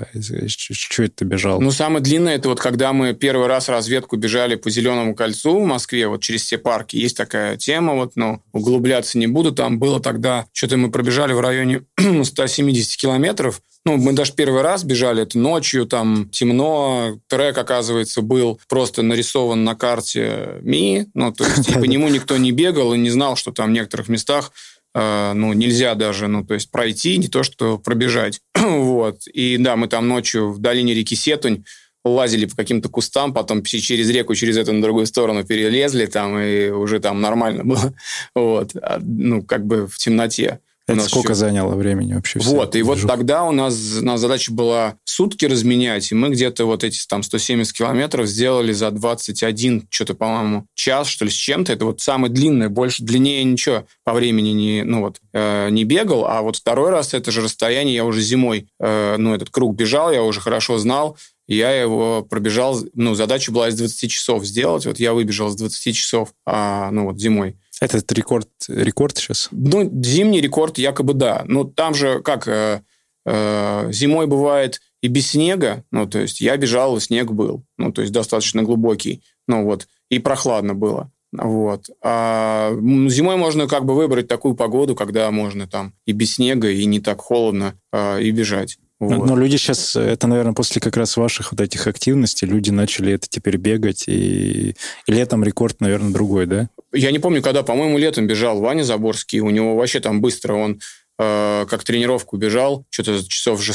Что 0.94 1.02
это 1.02 1.16
ты 1.16 1.24
бежал? 1.24 1.60
Ну, 1.60 1.72
самое 1.72 2.00
длинное, 2.00 2.36
это 2.36 2.48
вот 2.48 2.60
когда 2.60 2.92
мы 2.92 3.14
первый 3.14 3.48
раз 3.48 3.68
разведку 3.68 4.14
бежали 4.16 4.54
по 4.54 4.70
Зеленому 4.70 5.16
кольцу 5.16 5.58
в 5.58 5.66
Москве, 5.66 6.06
вот 6.06 6.22
через 6.22 6.42
все 6.44 6.56
парки. 6.56 6.94
Есть 6.94 7.16
такая 7.16 7.56
тема, 7.56 7.94
вот, 7.94 8.12
но 8.14 8.42
углубляться 8.52 9.18
не 9.18 9.26
буду. 9.26 9.50
Там 9.50 9.80
было 9.80 9.98
тогда, 9.98 10.46
что-то 10.52 10.76
мы 10.76 10.92
пробежали 10.92 11.32
в 11.32 11.40
районе 11.40 11.82
170 12.22 12.96
километров, 12.96 13.60
ну, 13.86 13.98
мы 13.98 14.14
даже 14.14 14.32
первый 14.32 14.62
раз 14.62 14.82
бежали, 14.82 15.24
это 15.24 15.38
ночью, 15.38 15.84
там 15.84 16.30
темно, 16.30 17.18
трек, 17.28 17.58
оказывается, 17.58 18.22
был 18.22 18.58
просто 18.66 19.02
нарисован 19.02 19.62
на 19.62 19.74
карте 19.74 20.58
Ми, 20.62 21.06
ну, 21.12 21.32
то 21.32 21.44
есть 21.44 21.68
и 21.68 21.74
по 21.78 21.84
нему 21.84 22.08
никто 22.08 22.36
не 22.38 22.50
бегал 22.50 22.94
и 22.94 22.98
не 22.98 23.10
знал, 23.10 23.36
что 23.36 23.52
там 23.52 23.68
в 23.68 23.72
некоторых 23.72 24.08
местах 24.08 24.52
ну, 24.94 25.52
нельзя 25.52 25.94
даже, 25.96 26.28
ну, 26.28 26.44
то 26.44 26.54
есть 26.54 26.70
пройти, 26.70 27.18
не 27.18 27.28
то 27.28 27.42
что 27.42 27.78
пробежать. 27.78 28.40
вот. 28.54 29.26
И 29.26 29.56
да, 29.58 29.76
мы 29.76 29.88
там 29.88 30.08
ночью 30.08 30.52
в 30.52 30.58
долине 30.58 30.94
реки 30.94 31.16
Сетунь 31.16 31.64
лазили 32.04 32.44
по 32.46 32.56
каким-то 32.56 32.88
кустам, 32.88 33.32
потом 33.32 33.62
через 33.62 34.10
реку, 34.10 34.34
через 34.34 34.56
эту 34.56 34.72
на 34.72 34.82
другую 34.82 35.06
сторону 35.06 35.44
перелезли 35.44 36.06
там, 36.06 36.38
и 36.38 36.68
уже 36.68 37.00
там 37.00 37.20
нормально 37.20 37.64
было. 37.64 37.94
вот. 38.34 38.76
А, 38.76 39.00
ну, 39.02 39.42
как 39.42 39.66
бы 39.66 39.86
в 39.86 39.96
темноте. 39.96 40.60
Это 40.86 41.00
сколько 41.00 41.32
еще... 41.32 41.40
заняло 41.40 41.74
времени 41.74 42.12
вообще? 42.12 42.38
Вот, 42.40 42.76
и 42.76 42.82
вот 42.82 43.00
тогда 43.06 43.44
у 43.44 43.52
нас, 43.52 43.98
у 44.00 44.04
нас 44.04 44.20
задача 44.20 44.52
была 44.52 44.96
сутки 45.04 45.46
разменять, 45.46 46.12
и 46.12 46.14
мы 46.14 46.28
где-то 46.28 46.66
вот 46.66 46.84
эти 46.84 47.06
там 47.06 47.22
170 47.22 47.72
километров 47.72 48.26
сделали 48.26 48.72
за 48.72 48.90
21, 48.90 49.86
что-то, 49.88 50.14
по-моему, 50.14 50.66
час, 50.74 51.08
что 51.08 51.24
ли, 51.24 51.30
с 51.30 51.34
чем-то. 51.34 51.72
Это 51.72 51.86
вот 51.86 52.00
самое 52.00 52.32
длинное, 52.32 52.68
больше, 52.68 53.02
длиннее 53.02 53.44
ничего 53.44 53.86
по 54.04 54.12
времени 54.12 54.50
не, 54.50 54.82
ну 54.82 55.00
вот, 55.00 55.20
э, 55.32 55.70
не 55.70 55.84
бегал, 55.84 56.26
а 56.26 56.42
вот 56.42 56.56
второй 56.56 56.90
раз 56.90 57.14
это 57.14 57.30
же 57.30 57.40
расстояние 57.40 57.94
я 57.94 58.04
уже 58.04 58.20
зимой, 58.20 58.68
э, 58.78 59.16
ну, 59.16 59.34
этот 59.34 59.48
круг 59.48 59.74
бежал, 59.74 60.12
я 60.12 60.22
уже 60.22 60.40
хорошо 60.40 60.76
знал, 60.76 61.16
я 61.46 61.70
его 61.72 62.22
пробежал, 62.22 62.78
ну, 62.94 63.14
задача 63.14 63.52
была 63.52 63.68
из 63.68 63.76
20 63.76 64.10
часов 64.10 64.44
сделать, 64.44 64.86
вот 64.86 64.98
я 64.98 65.12
выбежал 65.12 65.50
с 65.50 65.56
20 65.56 65.94
часов, 65.94 66.34
а, 66.46 66.90
ну, 66.90 67.04
вот 67.06 67.18
зимой. 67.18 67.56
Этот 67.80 68.10
рекорд, 68.12 68.48
рекорд 68.68 69.16
сейчас? 69.18 69.48
Ну, 69.50 69.90
зимний 70.02 70.40
рекорд 70.40 70.78
якобы 70.78 71.14
да. 71.14 71.44
Но 71.46 71.64
там 71.64 71.94
же 71.94 72.20
как 72.22 72.48
э, 72.48 72.82
э, 73.26 73.92
зимой 73.92 74.26
бывает 74.26 74.80
и 75.02 75.08
без 75.08 75.30
снега, 75.30 75.84
ну, 75.90 76.06
то 76.06 76.18
есть 76.18 76.40
я 76.40 76.56
бежал, 76.56 76.96
и 76.96 77.00
снег 77.00 77.30
был, 77.30 77.64
ну, 77.76 77.92
то 77.92 78.00
есть 78.00 78.12
достаточно 78.12 78.62
глубокий, 78.62 79.22
ну, 79.46 79.64
вот, 79.64 79.86
и 80.08 80.18
прохладно 80.18 80.74
было. 80.74 81.10
Вот. 81.36 81.90
А 82.00 82.70
зимой 83.08 83.36
можно 83.36 83.66
как 83.66 83.84
бы 83.84 83.94
выбрать 83.94 84.28
такую 84.28 84.54
погоду, 84.54 84.94
когда 84.94 85.30
можно 85.30 85.66
там 85.66 85.92
и 86.06 86.12
без 86.12 86.34
снега, 86.34 86.70
и 86.70 86.84
не 86.86 87.00
так 87.00 87.20
холодно, 87.20 87.78
а, 87.92 88.18
и 88.18 88.30
бежать. 88.30 88.78
Вот. 89.00 89.26
Но 89.26 89.36
люди 89.36 89.56
сейчас, 89.56 89.96
это, 89.96 90.26
наверное, 90.26 90.52
после 90.52 90.80
как 90.80 90.96
раз 90.96 91.16
ваших 91.16 91.52
вот 91.52 91.60
этих 91.60 91.86
активностей, 91.86 92.46
люди 92.46 92.70
начали 92.70 93.12
это 93.12 93.28
теперь 93.28 93.56
бегать, 93.56 94.04
и, 94.06 94.70
и 95.06 95.12
летом 95.12 95.42
рекорд, 95.42 95.80
наверное, 95.80 96.12
другой, 96.12 96.46
да? 96.46 96.68
Я 96.92 97.10
не 97.10 97.18
помню, 97.18 97.42
когда, 97.42 97.62
по-моему, 97.62 97.98
летом 97.98 98.26
бежал 98.26 98.60
Ваня 98.60 98.84
Заборский, 98.84 99.40
у 99.40 99.50
него 99.50 99.76
вообще 99.76 99.98
там 99.98 100.20
быстро 100.20 100.54
он 100.54 100.80
э, 101.18 101.66
как 101.68 101.82
тренировку 101.82 102.36
бежал, 102.36 102.86
что-то 102.90 103.26
часов 103.28 103.60
же, 103.62 103.72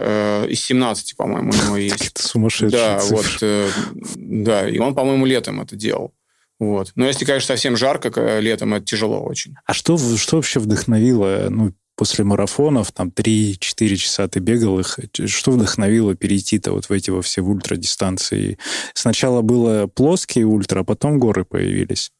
э, 0.00 0.46
из 0.48 0.60
17, 0.62 1.16
по-моему, 1.16 1.52
у 1.52 1.66
него 1.66 1.76
есть. 1.76 2.08
Это 2.08 2.26
сумасшедшие 2.26 2.70
Да, 2.70 3.00
вот, 3.10 3.26
э, 3.42 3.68
да, 4.14 4.68
и 4.68 4.78
он, 4.78 4.94
по-моему, 4.94 5.26
летом 5.26 5.60
это 5.60 5.76
делал. 5.76 6.14
Вот. 6.58 6.92
Но 6.94 7.06
если, 7.06 7.24
конечно, 7.26 7.48
совсем 7.48 7.76
жарко 7.76 8.38
летом, 8.40 8.72
это 8.74 8.86
тяжело 8.86 9.20
очень. 9.20 9.54
А 9.66 9.74
что, 9.74 9.98
что 10.16 10.36
вообще 10.36 10.60
вдохновило, 10.60 11.48
ну, 11.50 11.72
после 11.96 12.24
марафонов, 12.24 12.92
там 12.92 13.08
3-4 13.08 13.96
часа 13.96 14.28
ты 14.28 14.40
бегал 14.40 14.80
их, 14.80 14.98
что 15.26 15.52
вдохновило 15.52 16.14
перейти-то 16.14 16.72
вот 16.72 16.86
в 16.86 16.92
эти 16.92 17.10
во 17.10 17.22
все 17.22 17.42
ультрадистанции? 17.42 18.58
Сначала 18.94 19.42
было 19.42 19.86
плоские 19.86 20.46
ультра, 20.46 20.80
а 20.80 20.84
потом 20.84 21.18
горы 21.18 21.44
появились. 21.44 22.10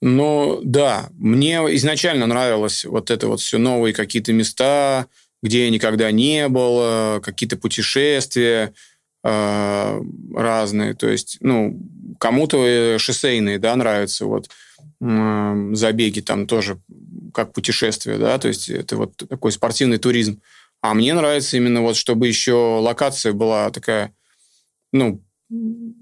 Ну, 0.00 0.60
да, 0.64 1.10
мне 1.12 1.58
изначально 1.76 2.26
нравилось 2.26 2.84
вот 2.84 3.10
это 3.10 3.28
вот 3.28 3.40
все 3.40 3.58
новые 3.58 3.94
какие-то 3.94 4.32
места, 4.32 5.06
где 5.42 5.64
я 5.64 5.70
никогда 5.70 6.10
не 6.10 6.48
был, 6.48 7.20
какие-то 7.20 7.56
путешествия 7.56 8.72
э, 9.22 10.02
разные. 10.34 10.94
То 10.94 11.08
есть, 11.08 11.38
ну, 11.40 11.80
кому-то 12.18 12.98
шоссейные, 12.98 13.58
да, 13.58 13.76
нравятся. 13.76 14.26
Вот 14.26 14.48
э, 15.00 15.70
забеги 15.74 16.20
там 16.20 16.46
тоже 16.46 16.80
как 17.32 17.52
путешествие, 17.52 18.18
да, 18.18 18.38
то 18.38 18.48
есть 18.48 18.68
это 18.68 18.96
вот 18.96 19.16
такой 19.16 19.52
спортивный 19.52 19.98
туризм. 19.98 20.40
А 20.80 20.94
мне 20.94 21.14
нравится 21.14 21.56
именно 21.56 21.82
вот, 21.82 21.96
чтобы 21.96 22.26
еще 22.26 22.52
локация 22.52 23.32
была 23.32 23.70
такая, 23.70 24.12
ну, 24.92 25.22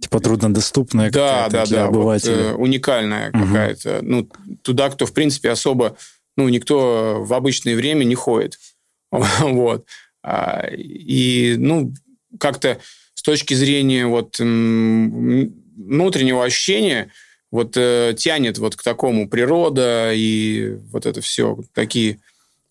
Типа 0.00 0.20
труднодоступная 0.20 1.10
да, 1.10 1.48
да, 1.48 1.66
для 1.66 1.78
да, 1.78 1.86
обывателя. 1.88 2.36
Вот, 2.36 2.42
э, 2.42 2.54
уникальная 2.54 3.30
угу. 3.30 3.46
какая-то. 3.46 3.98
Ну, 4.00 4.28
туда, 4.62 4.90
кто, 4.90 5.06
в 5.06 5.12
принципе, 5.12 5.50
особо, 5.50 5.96
ну, 6.36 6.48
никто 6.48 7.24
в 7.24 7.34
обычное 7.34 7.74
время 7.74 8.04
не 8.04 8.14
ходит. 8.14 8.60
вот. 9.10 9.86
А, 10.22 10.68
и, 10.70 11.56
ну, 11.58 11.92
как-то 12.38 12.78
с 13.14 13.22
точки 13.22 13.54
зрения 13.54 14.06
вот 14.06 14.38
внутреннего 15.80 16.44
ощущения, 16.44 17.10
вот 17.50 17.76
э, 17.76 18.14
тянет 18.16 18.58
вот 18.58 18.76
к 18.76 18.82
такому 18.82 19.28
природа 19.28 20.12
и 20.12 20.78
вот 20.90 21.06
это 21.06 21.20
все, 21.20 21.58
такие 21.74 22.20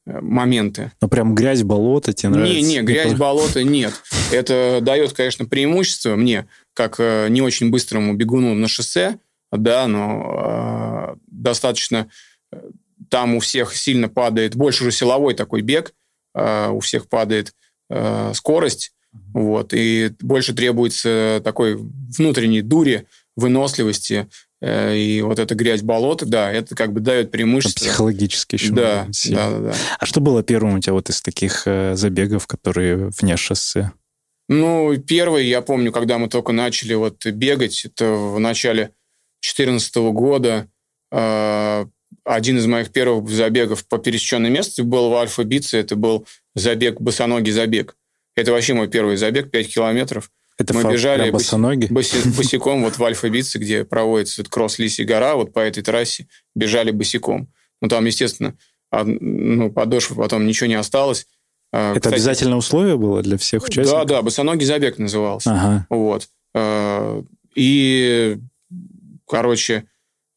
э, 0.06 0.20
моменты. 0.22 0.92
Ну, 1.02 1.08
прям 1.10 1.36
грязь, 1.36 1.64
болото 1.64 2.14
тебе 2.14 2.30
нравится? 2.30 2.56
Не, 2.56 2.62
не, 2.64 2.82
грязь, 2.82 3.14
болото 3.14 3.64
нет. 3.64 3.94
Это 4.32 4.80
дает, 4.82 5.14
конечно, 5.14 5.46
преимущество 5.46 6.16
мне, 6.16 6.48
как 6.74 6.96
э, 7.00 7.28
не 7.30 7.42
очень 7.42 7.70
быстрому 7.70 8.14
бегуну 8.14 8.54
на 8.54 8.68
шоссе, 8.68 9.20
да, 9.52 9.88
но 9.88 11.16
э, 11.16 11.16
достаточно 11.28 12.10
э, 12.52 12.62
там 13.10 13.36
у 13.36 13.40
всех 13.40 13.76
сильно 13.76 14.08
падает, 14.08 14.56
больше 14.56 14.84
уже 14.84 14.92
силовой 14.92 15.34
такой 15.34 15.62
бег, 15.62 15.94
э, 16.36 16.70
у 16.70 16.80
всех 16.80 17.10
падает 17.10 17.54
э, 17.90 18.32
скорость, 18.34 18.94
Вот. 19.34 19.74
И 19.74 20.12
больше 20.22 20.54
требуется 20.54 21.42
такой 21.44 21.76
внутренней 21.76 22.62
дури, 22.62 23.08
выносливости, 23.36 24.28
и 24.62 25.22
вот 25.22 25.40
эта 25.40 25.56
грязь 25.56 25.82
болота, 25.82 26.26
да, 26.26 26.52
это 26.52 26.76
как 26.76 26.92
бы 26.92 27.00
дает 27.00 27.32
преимущество. 27.32 27.86
Психологически 27.86 28.56
еще. 28.56 28.72
Да, 28.72 29.08
да, 29.30 29.50
да, 29.50 29.60
да. 29.60 29.74
А 29.98 30.06
что 30.06 30.20
было 30.20 30.44
первым 30.44 30.76
у 30.76 30.80
тебя 30.80 30.94
вот 30.94 31.10
из 31.10 31.22
таких 31.22 31.64
э, 31.66 31.96
забегов, 31.96 32.46
которые 32.46 33.10
вне 33.10 33.38
шоссе? 33.38 33.94
Ну, 34.50 34.98
первый, 34.98 35.46
я 35.46 35.62
помню, 35.62 35.92
когда 35.92 36.18
мы 36.18 36.28
только 36.28 36.52
начали 36.52 36.94
вот 36.94 37.26
бегать, 37.26 37.86
это 37.86 38.12
в 38.12 38.40
начале 38.40 38.92
2014 39.42 39.96
года, 40.12 40.68
э, 41.12 41.86
один 42.26 42.58
из 42.58 42.66
моих 42.66 42.92
первых 42.92 43.30
забегов 43.30 43.88
по 43.88 43.98
пересеченной 43.98 44.50
местности 44.50 44.82
был 44.82 45.10
в 45.10 45.16
Альфа-Бице, 45.16 45.78
это 45.78 45.96
был 45.96 46.28
забег, 46.56 47.00
босоногий 47.00 47.54
забег. 47.54 47.96
Это 48.36 48.52
вообще 48.52 48.74
мой 48.74 48.88
первый 48.88 49.18
забег, 49.18 49.52
5 49.52 49.74
километров. 49.74 50.32
Это 50.60 50.74
мы 50.74 50.84
бежали 50.92 51.32
босоноги? 51.32 51.88
Боси, 51.90 52.18
босиком 52.38 52.84
вот 52.84 52.98
в 52.98 53.04
Альфа-Бице, 53.04 53.60
где 53.60 53.86
проводится 53.86 54.44
кросс 54.44 54.78
Лисий 54.78 55.06
гора, 55.06 55.36
вот 55.36 55.54
по 55.54 55.60
этой 55.60 55.82
трассе 55.82 56.28
бежали 56.54 56.92
босиком. 56.92 57.48
Ну, 57.82 57.88
там, 57.88 58.04
естественно, 58.06 58.56
ну, 58.92 59.72
подошвы 59.72 60.18
потом 60.18 60.46
ничего 60.46 60.68
не 60.68 60.76
осталось. 60.76 61.28
А, 61.72 61.92
это 61.92 62.02
Кстати, 62.02 62.16
обязательное 62.16 62.58
условие 62.58 62.98
было 62.98 63.22
для 63.22 63.38
всех 63.38 63.64
участников? 63.64 63.92
Да, 63.92 64.06
да, 64.06 64.22
босоногий 64.22 64.66
забег 64.66 64.98
назывался. 64.98 65.52
Ага. 65.52 65.88
Вот. 65.90 66.28
А, 66.54 67.24
и, 67.56 68.38
короче, 69.26 69.86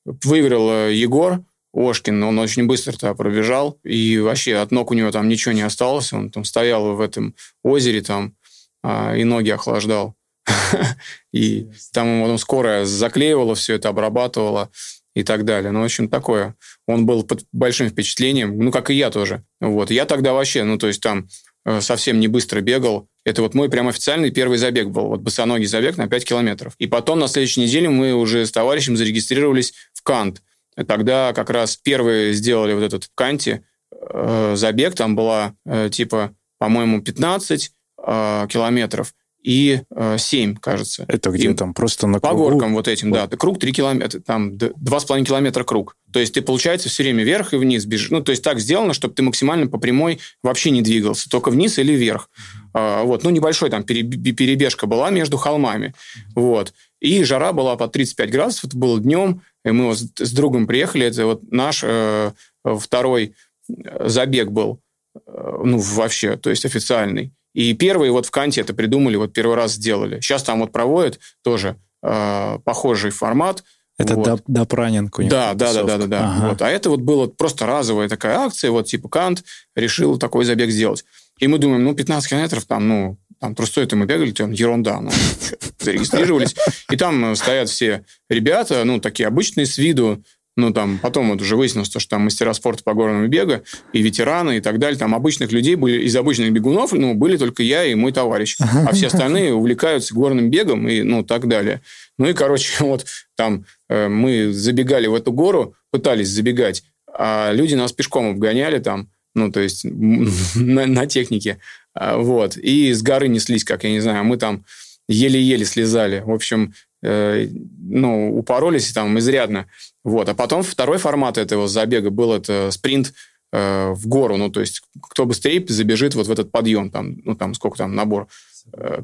выиграл 0.05 0.89
Егор 0.89 1.43
Ошкин, 1.73 2.23
он 2.23 2.39
очень 2.39 2.67
быстро 2.67 2.93
туда 2.93 3.15
пробежал, 3.15 3.79
и 3.83 4.19
вообще 4.19 4.57
от 4.57 4.71
ног 4.71 4.91
у 4.91 4.95
него 4.95 5.11
там 5.11 5.29
ничего 5.29 5.53
не 5.53 5.63
осталось, 5.63 6.13
он 6.13 6.31
там 6.31 6.45
стоял 6.45 6.95
в 6.95 7.01
этом 7.01 7.35
озере 7.63 8.03
там 8.03 8.35
а, 8.83 9.15
и 9.17 9.25
ноги 9.25 9.51
охлаждал. 9.51 10.15
И 11.33 11.69
там 11.93 12.23
потом 12.23 12.39
скорая 12.39 12.85
заклеивала 12.85 13.55
все 13.55 13.75
это, 13.75 13.89
обрабатывала 13.89 14.71
и 15.15 15.23
так 15.23 15.45
далее. 15.45 15.71
Ну, 15.73 15.81
в 15.81 15.85
общем, 15.85 16.09
такое. 16.09 16.57
Он 16.87 17.07
был 17.07 17.23
под 17.23 17.45
большим 17.53 17.89
впечатлением, 17.89 18.59
ну, 18.59 18.71
как 18.71 18.91
и 18.91 18.95
я 18.95 19.11
тоже. 19.11 19.45
Вот. 19.61 19.91
Я 19.91 20.07
тогда 20.07 20.33
вообще, 20.33 20.65
ну, 20.65 20.79
то 20.79 20.89
есть 20.89 21.03
там 21.03 21.29
э, 21.65 21.81
совсем 21.81 22.19
не 22.19 22.29
быстро 22.29 22.61
бегал. 22.61 23.09
Это 23.25 23.43
вот 23.43 23.55
мой 23.55 23.69
прям 23.69 23.89
официальный 23.89 24.31
первый 24.31 24.59
забег 24.59 24.89
был. 24.89 25.09
Вот 25.09 25.21
босоногий 25.21 25.67
забег 25.67 25.97
на 25.97 26.09
5 26.09 26.25
километров. 26.25 26.75
И 26.79 26.87
потом 26.87 27.19
на 27.19 27.29
следующей 27.29 27.61
неделе 27.61 27.89
мы 27.89 28.15
уже 28.15 28.47
с 28.47 28.53
товарищем 28.53 28.97
зарегистрировались 28.97 29.75
в 29.93 30.03
Кант. 30.03 30.43
Тогда 30.89 31.33
как 31.35 31.51
раз 31.51 31.77
первые 31.77 32.33
сделали 32.33 32.73
вот 32.73 32.83
этот 32.83 33.05
в 33.05 33.11
Канте 33.15 33.65
э, 33.93 34.55
забег. 34.57 34.95
Там 34.95 35.15
была 35.15 35.55
э, 35.67 35.91
типа, 35.93 36.35
по-моему, 36.59 37.03
15 37.03 37.71
э, 38.07 38.47
километров 38.49 39.15
и 39.43 39.83
э, 39.91 40.17
7, 40.19 40.57
кажется. 40.57 41.05
Это 41.09 41.31
где 41.31 41.51
и 41.51 41.55
там 41.55 41.75
просто 41.75 42.07
на 42.07 42.21
кругу? 42.21 42.45
По 42.45 42.51
горкам 42.51 42.75
вот 42.75 42.87
этим, 42.87 43.11
вот. 43.11 43.29
да. 43.29 43.37
Круг 43.37 43.59
3 43.59 43.73
километра, 43.73 44.21
там 44.21 44.53
2,5 44.53 45.25
километра 45.25 45.65
круг. 45.65 45.97
То 46.13 46.21
есть 46.21 46.35
ты, 46.35 46.43
получается, 46.43 46.89
все 46.89 47.03
время 47.03 47.25
вверх 47.25 47.53
и 47.53 47.57
вниз 47.57 47.85
бежишь. 47.85 48.11
Ну, 48.11 48.23
то 48.23 48.31
есть 48.31 48.45
так 48.45 48.61
сделано, 48.61 48.95
чтобы 48.95 49.15
ты 49.15 49.23
максимально 49.23 49.67
по 49.67 49.79
прямой 49.79 50.21
вообще 50.43 50.71
не 50.71 50.83
двигался, 50.83 51.29
только 51.29 51.51
вниз 51.51 51.79
или 51.79 51.93
вверх. 51.93 52.31
А, 52.73 53.03
вот. 53.03 53.25
Ну, 53.25 53.31
небольшой 53.31 53.71
там 53.71 53.83
перебежка 53.83 54.87
была 54.87 55.11
между 55.11 55.39
холмами. 55.39 55.95
Вот. 56.37 56.73
И 57.01 57.25
жара 57.25 57.53
была 57.53 57.77
по 57.77 57.89
35 57.89 58.31
градусов, 58.31 58.65
это 58.67 58.77
было 58.77 59.01
днем, 59.01 59.43
и 59.65 59.73
мы 59.73 59.87
вот 59.87 59.99
с 59.99 60.33
другом 60.33 60.69
приехали, 60.69 61.07
это 61.07 61.27
вот 61.27 61.51
наш 61.51 61.83
э, 61.83 62.31
второй 62.65 63.35
э, 63.69 64.09
забег 64.09 64.51
был, 64.51 64.81
э, 65.17 65.61
ну, 65.65 65.79
вообще, 65.79 66.37
то 66.37 66.49
есть 66.49 66.65
официальный. 66.65 67.33
И 67.55 67.75
первые 67.75 68.13
вот 68.13 68.27
в 68.27 68.31
Канте 68.31 68.61
это 68.61 68.75
придумали, 68.75 69.17
вот 69.17 69.33
первый 69.33 69.57
раз 69.57 69.73
сделали. 69.73 70.21
Сейчас 70.21 70.43
там 70.43 70.61
вот 70.61 70.73
проводят 70.73 71.21
тоже 71.43 71.77
э, 72.03 72.59
похожий 72.65 73.11
формат. 73.11 73.63
Это 73.99 74.15
вот. 74.15 74.43
Допранинг. 74.47 75.19
Да, 75.29 75.55
да, 75.55 75.73
да, 75.73 75.83
да, 75.83 75.99
да, 75.99 76.07
да. 76.07 76.33
Ага. 76.35 76.49
Вот. 76.49 76.63
А 76.63 76.71
это 76.71 76.91
вот 76.91 77.01
была 77.01 77.29
просто 77.29 77.67
разовая 77.67 78.09
такая 78.09 78.39
акция, 78.39 78.71
вот 78.71 78.87
типа 78.87 79.09
Кант 79.09 79.45
решил 79.77 80.19
такой 80.19 80.45
забег 80.45 80.71
сделать. 80.71 81.05
И 81.39 81.47
мы 81.47 81.59
думаем, 81.59 81.85
ну, 81.85 81.95
15 81.95 82.29
километров 82.29 82.65
там, 82.65 82.89
ну, 82.89 83.19
там 83.41 83.55
трустой 83.55 83.89
мы 83.93 84.07
бегали, 84.07 84.31
там 84.31 84.53
ерунда, 84.53 85.01
ну, 85.01 85.11
зарегистрировались. 85.81 86.55
И 86.91 86.97
там 86.97 87.35
стоят 87.37 87.69
все 87.69 88.05
ребята, 88.31 88.85
ну, 88.85 89.01
такие 89.01 89.27
обычные 89.27 89.67
с 89.67 89.77
виду, 89.77 90.23
ну, 90.57 90.73
там, 90.73 90.99
потом 90.99 91.31
вот 91.31 91.41
уже 91.41 91.57
выяснилось, 91.57 91.89
что 91.89 92.07
там 92.07 92.23
мастера 92.23 92.53
спорта 92.53 92.83
по 92.83 92.93
горному 92.93 93.27
бегу 93.29 93.63
и 93.93 94.03
ветераны 94.03 94.59
и 94.59 94.61
так 94.61 94.79
далее. 94.79 94.99
Там 94.99 95.15
обычных 95.15 95.51
людей 95.51 95.77
были, 95.77 96.03
из 96.03 96.15
обычных 96.15 96.53
бегунов, 96.53 96.93
ну, 96.93 97.15
были 97.15 97.37
только 97.37 97.63
я 97.63 97.85
и 97.85 97.95
мой 97.95 98.13
товарищ. 98.13 98.57
А 98.61 98.93
все 98.93 99.07
остальные 99.07 99.55
увлекаются 99.55 100.15
горным 100.15 100.51
бегом 100.51 100.89
и, 100.89 101.03
ну, 101.03 101.23
так 101.23 101.49
далее. 101.49 101.81
Ну, 102.19 102.29
и, 102.29 102.35
короче, 102.35 102.73
вот 102.85 103.07
там 103.37 103.65
э, 103.89 104.09
мы 104.09 104.53
забегали 104.53 105.07
в 105.07 105.15
эту 105.15 105.33
гору, 105.33 105.75
пытались 105.91 106.29
забегать, 106.29 106.83
а 107.15 107.53
люди 107.53 107.75
нас 107.75 107.93
пешком 107.93 108.31
обгоняли 108.31 108.79
там, 108.79 109.09
ну, 109.35 109.51
то 109.51 109.61
есть 109.61 109.85
на, 109.85 110.87
на 110.87 111.07
технике, 111.07 111.59
а, 111.95 112.19
вот. 112.19 112.57
И 112.57 112.93
с 112.93 113.03
горы 113.03 113.29
неслись, 113.29 113.65
как 113.65 113.85
я 113.85 113.91
не 113.91 114.01
знаю, 114.01 114.25
мы 114.25 114.37
там 114.37 114.65
еле-еле 115.09 115.65
слезали. 115.65 116.21
В 116.21 116.31
общем, 116.31 116.75
ну, 117.03 118.39
упоролись 118.39 118.93
там 118.93 119.19
изрядно. 119.19 119.67
Вот. 120.05 120.29
А 120.29 120.35
потом 120.35 120.63
второй 120.63 120.99
формат 120.99 121.39
этого 121.39 121.69
забега 121.69 122.11
был 122.11 122.33
это 122.33 122.71
спринт 122.71 123.13
э, 123.53 123.91
в 123.93 124.07
гору. 124.07 124.37
Ну, 124.37 124.51
то 124.51 124.61
есть, 124.61 124.83
кто 125.03 125.27
быстрее 125.27 125.65
забежит 125.69 126.15
вот 126.15 126.27
в 126.27 126.31
этот 126.31 126.51
подъем. 126.53 126.91
Там, 126.91 127.17
ну, 127.25 127.35
там 127.35 127.55
сколько 127.55 127.79
там 127.79 127.95
набор? 127.95 128.29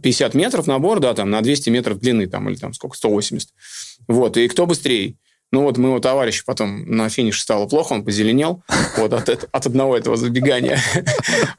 50 0.02 0.34
э, 0.34 0.38
метров 0.38 0.66
набор, 0.66 1.00
да, 1.00 1.14
там 1.14 1.30
на 1.30 1.40
200 1.40 1.70
метров 1.70 1.98
длины, 1.98 2.26
там, 2.26 2.48
или 2.48 2.56
там 2.56 2.72
сколько, 2.72 2.96
180. 2.96 3.50
Вот. 4.06 4.36
И 4.36 4.48
кто 4.48 4.66
быстрее? 4.66 5.16
Ну 5.50 5.62
вот 5.62 5.78
моего 5.78 5.98
товарища 5.98 6.42
потом 6.44 6.84
на 6.84 7.08
финише 7.08 7.40
стало 7.40 7.66
плохо, 7.66 7.94
он 7.94 8.04
позеленел 8.04 8.62
вот, 8.98 9.12
от, 9.14 9.28
от 9.28 9.66
одного 9.66 9.96
этого 9.96 10.16
забегания. 10.16 10.78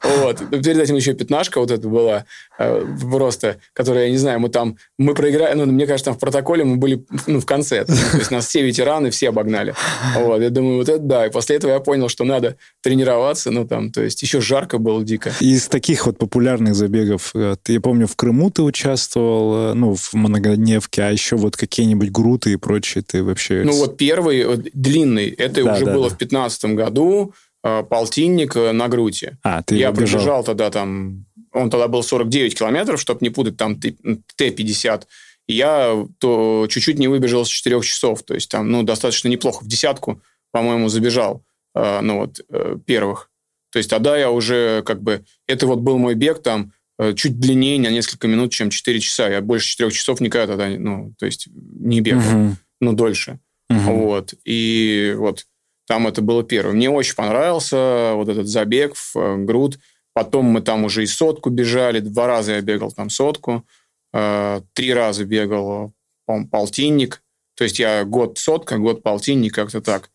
вот. 0.02 0.38
Перед 0.50 0.78
этим 0.78 0.94
еще 0.94 1.12
пятнашка 1.14 1.58
вот 1.60 1.72
эта 1.72 1.88
была 1.88 2.24
э, 2.58 2.86
просто, 3.00 3.56
которая, 3.72 4.04
я 4.04 4.10
не 4.10 4.16
знаю, 4.16 4.38
мы 4.38 4.48
там, 4.48 4.76
мы 4.96 5.14
проиграли, 5.14 5.54
ну, 5.54 5.66
мне 5.66 5.86
кажется, 5.86 6.06
там 6.06 6.14
в 6.14 6.20
протоколе 6.20 6.62
мы 6.62 6.76
были 6.76 7.04
ну, 7.26 7.40
в 7.40 7.46
конце. 7.46 7.84
То 7.84 7.92
есть 8.16 8.30
нас 8.30 8.46
все 8.46 8.62
ветераны, 8.62 9.10
все 9.10 9.30
обогнали. 9.30 9.74
Вот. 10.16 10.40
Я 10.40 10.50
думаю, 10.50 10.78
вот 10.78 10.88
это 10.88 11.00
да. 11.00 11.26
И 11.26 11.30
после 11.30 11.56
этого 11.56 11.72
я 11.72 11.80
понял, 11.80 12.08
что 12.08 12.24
надо 12.24 12.56
тренироваться, 12.82 13.50
ну 13.50 13.66
там, 13.66 13.90
то 13.90 14.02
есть 14.02 14.22
еще 14.22 14.40
жарко 14.40 14.78
было 14.78 15.02
дико. 15.02 15.32
Из 15.40 15.66
таких 15.66 16.06
вот 16.06 16.16
популярных 16.18 16.74
забегов, 16.76 17.32
э, 17.34 17.56
я 17.66 17.80
помню, 17.80 18.06
в 18.06 18.14
Крыму 18.14 18.50
ты 18.50 18.62
участвовал, 18.62 19.72
э, 19.72 19.74
ну, 19.74 19.94
в 19.94 20.14
многодневке, 20.14 21.02
а 21.02 21.10
еще 21.10 21.36
вот 21.36 21.56
какие-нибудь 21.56 22.10
груты 22.10 22.52
и 22.52 22.56
прочее 22.56 23.02
ты 23.06 23.24
вообще... 23.24 23.62
Ну, 23.64 23.79
вот 23.80 23.96
первый 23.96 24.56
длинный, 24.72 25.30
это 25.30 25.64
да, 25.64 25.74
уже 25.74 25.84
да, 25.84 25.92
было 25.92 26.08
да. 26.08 26.14
в 26.14 26.18
2015 26.18 26.64
году, 26.76 27.34
э, 27.62 27.82
полтинник 27.82 28.56
э, 28.56 28.72
на 28.72 28.88
груди. 28.88 29.32
А, 29.42 29.62
ты 29.62 29.76
Я 29.76 29.90
бежал. 29.92 30.20
пробежал 30.20 30.44
тогда 30.44 30.70
там, 30.70 31.26
он 31.52 31.70
тогда 31.70 31.88
был 31.88 32.02
49 32.02 32.58
километров, 32.58 33.00
чтобы 33.00 33.20
не 33.22 33.30
путать, 33.30 33.56
там 33.56 33.76
Т-50. 33.76 35.02
Я 35.48 36.06
то 36.18 36.66
чуть-чуть 36.68 36.98
не 36.98 37.08
выбежал 37.08 37.44
с 37.44 37.48
4 37.48 37.80
часов, 37.82 38.22
то 38.22 38.34
есть 38.34 38.50
там, 38.50 38.70
ну, 38.70 38.82
достаточно 38.82 39.28
неплохо. 39.28 39.64
В 39.64 39.68
десятку, 39.68 40.22
по-моему, 40.52 40.88
забежал, 40.88 41.42
э, 41.74 42.00
ну, 42.00 42.20
вот, 42.20 42.40
первых. 42.86 43.30
То 43.72 43.78
есть 43.78 43.90
тогда 43.90 44.16
я 44.16 44.30
уже, 44.30 44.82
как 44.84 45.02
бы, 45.02 45.24
это 45.46 45.66
вот 45.66 45.78
был 45.78 45.98
мой 45.98 46.14
бег 46.14 46.42
там, 46.42 46.72
чуть 47.14 47.40
длиннее 47.40 47.80
на 47.80 47.88
несколько 47.88 48.28
минут, 48.28 48.52
чем 48.52 48.68
4 48.68 49.00
часа. 49.00 49.28
Я 49.28 49.40
больше 49.40 49.68
4 49.68 49.90
часов 49.90 50.20
никогда 50.20 50.56
тогда, 50.56 50.68
ну, 50.78 51.14
то 51.18 51.26
есть 51.26 51.48
не 51.52 52.00
бегал, 52.00 52.20
угу. 52.20 52.56
ну, 52.80 52.92
дольше. 52.92 53.38
Угу. 53.70 53.78
Вот. 53.78 54.34
И 54.44 55.14
вот 55.16 55.46
там 55.86 56.06
это 56.06 56.22
было 56.22 56.42
первое. 56.42 56.74
Мне 56.74 56.90
очень 56.90 57.14
понравился 57.14 58.12
вот 58.14 58.28
этот 58.28 58.48
забег 58.48 58.94
в 58.96 59.16
э, 59.16 59.36
груд. 59.38 59.78
Потом 60.12 60.46
мы 60.46 60.60
там 60.60 60.84
уже 60.84 61.04
и 61.04 61.06
сотку 61.06 61.50
бежали. 61.50 62.00
Два 62.00 62.26
раза 62.26 62.54
я 62.54 62.60
бегал 62.60 62.90
там 62.90 63.10
сотку. 63.10 63.64
Э, 64.12 64.60
три 64.72 64.92
раза 64.92 65.24
бегал, 65.24 65.92
по 66.26 66.44
полтинник. 66.46 67.22
То 67.56 67.64
есть 67.64 67.78
я 67.78 68.04
год 68.04 68.38
сотка, 68.38 68.78
год 68.78 69.02
полтинник, 69.02 69.54
как-то 69.54 69.80
так. 69.80 70.10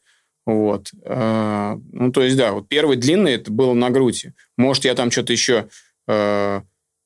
Вот. 0.45 0.91
Э, 1.03 1.77
ну, 1.93 2.11
то 2.11 2.23
есть, 2.23 2.35
да, 2.35 2.51
вот 2.51 2.67
первый 2.67 2.97
длинный 2.97 3.33
это 3.33 3.51
было 3.51 3.73
на 3.73 3.89
груди. 3.89 4.33
Может, 4.57 4.85
я 4.85 4.95
там 4.95 5.11
что-то 5.11 5.33
еще 5.33 5.67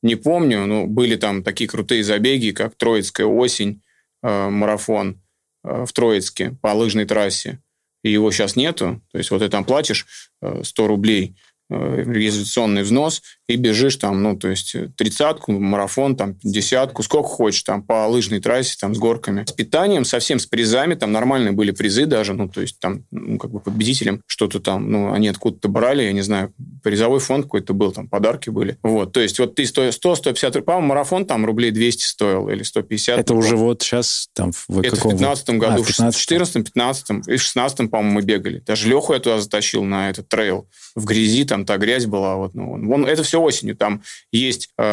не 0.02 0.16
помню, 0.16 0.66
но 0.66 0.86
были 0.88 1.16
там 1.16 1.42
такие 1.42 1.70
крутые 1.70 2.04
забеги, 2.04 2.52
как 2.52 2.76
Троицкая 2.76 3.28
осень, 3.28 3.82
марафон. 4.22 5.22
Э, 5.64 5.86
в 5.86 5.94
Троицке 5.94 6.56
по 6.62 6.70
лыжной 6.70 7.06
трассе, 7.06 7.62
и 8.04 8.12
его 8.12 8.32
сейчас 8.32 8.56
нету, 8.56 9.02
то 9.12 9.18
есть 9.18 9.30
вот 9.30 9.40
ты 9.40 9.50
там 9.50 9.66
платишь 9.66 10.08
100 10.42 10.84
э, 10.84 10.88
рублей 10.88 11.36
регистрационный 11.70 12.84
взнос 12.84 13.22
и 13.48 13.56
бежишь 13.56 13.96
там, 13.96 14.22
ну, 14.24 14.38
то 14.38 14.48
есть 14.48 14.76
тридцатку, 14.96 15.52
марафон, 15.52 16.16
там, 16.16 16.36
десятку, 16.44 17.04
сколько 17.04 17.28
хочешь, 17.28 17.64
там, 17.64 17.84
по 17.84 18.08
лыжной 18.08 18.40
трассе, 18.40 18.76
там, 18.80 18.96
с 18.96 19.00
горками. 19.00 19.46
С 19.48 19.52
питанием, 19.52 20.06
совсем 20.06 20.40
с 20.40 20.46
призами, 20.46 20.96
там 20.96 21.12
нормальные 21.12 21.52
были 21.52 21.72
призы 21.72 22.06
даже, 22.06 22.34
ну, 22.34 22.50
то 22.50 22.62
есть 22.62 22.80
там, 22.80 23.06
ну, 23.12 23.38
как 23.38 23.52
бы 23.52 23.60
победителям 23.60 24.22
что-то 24.26 24.60
там, 24.60 24.92
ну, 24.92 25.14
они 25.14 25.28
откуда-то 25.28 25.68
брали, 25.68 26.04
я 26.04 26.12
не 26.12 26.22
знаю, 26.22 26.54
призовой 26.84 27.20
фонд 27.20 27.46
какой-то 27.46 27.74
был, 27.74 27.92
там 27.92 28.08
подарки 28.08 28.50
были. 28.50 28.78
Вот, 28.84 29.12
то 29.14 29.20
есть 29.20 29.40
вот 29.40 29.56
ты 29.56 29.64
100-150, 29.64 30.62
по-моему, 30.62 30.88
марафон 30.88 31.26
там 31.26 31.46
рублей 31.46 31.72
200 31.72 32.04
стоил 32.04 32.50
или 32.50 32.64
150. 32.64 33.20
Это 33.20 33.34
уже 33.34 33.56
вот 33.56 33.82
сейчас 33.82 34.30
там 34.34 34.52
в 34.68 34.80
Это 34.80 34.96
каком... 34.96 35.12
в 35.12 35.16
15 35.16 35.50
году, 35.52 35.84
а, 36.00 36.12
в 36.12 36.16
14 36.16 36.66
15 36.66 37.28
и 37.28 37.36
в 37.38 37.42
16 37.42 37.90
по-моему, 37.90 38.12
мы 38.12 38.22
бегали. 38.22 38.60
Даже 38.66 38.88
Леху 38.88 39.14
я 39.14 39.20
туда 39.20 39.40
затащил 39.40 39.84
на 39.84 40.10
этот 40.10 40.28
трейл. 40.28 40.68
В 40.96 41.06
грязи 41.06 41.46
там 41.46 41.59
та 41.66 41.78
грязь 41.78 42.06
была. 42.06 42.36
Вот, 42.36 42.56
ну, 42.56 42.88
вон, 42.88 43.06
это 43.06 43.24
все 43.24 43.42
осенью. 43.42 43.76
Там 43.76 44.02
есть 44.32 44.70
э, 44.78 44.84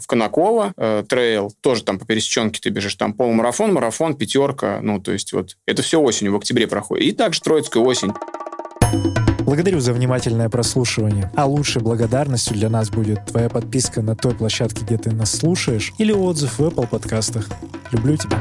в 0.00 0.06
Конаково 0.06 0.72
э, 0.76 1.04
трейл, 1.08 1.52
тоже 1.60 1.84
там 1.84 1.98
по 1.98 2.06
пересеченке 2.06 2.60
ты 2.60 2.70
бежишь. 2.70 2.94
Там 2.94 3.12
полумарафон, 3.12 3.72
марафон, 3.72 4.14
пятерка. 4.14 4.80
Ну, 4.82 5.00
то 5.00 5.12
есть 5.12 5.32
вот 5.32 5.56
это 5.66 5.82
все 5.82 6.00
осенью, 6.00 6.32
в 6.32 6.36
октябре 6.36 6.66
проходит. 6.66 7.04
И 7.04 7.12
также 7.12 7.40
Троицкая 7.40 7.82
осень. 7.82 8.12
Благодарю 9.40 9.78
за 9.78 9.92
внимательное 9.92 10.48
прослушивание. 10.48 11.30
А 11.36 11.46
лучшей 11.46 11.80
благодарностью 11.80 12.54
для 12.54 12.68
нас 12.68 12.90
будет 12.90 13.26
твоя 13.26 13.48
подписка 13.48 14.02
на 14.02 14.16
той 14.16 14.34
площадке, 14.34 14.84
где 14.84 14.98
ты 14.98 15.12
нас 15.12 15.30
слушаешь, 15.30 15.92
или 15.98 16.10
отзыв 16.10 16.58
в 16.58 16.62
Apple 16.62 16.88
подкастах. 16.88 17.48
Люблю 17.92 18.16
тебя. 18.16 18.40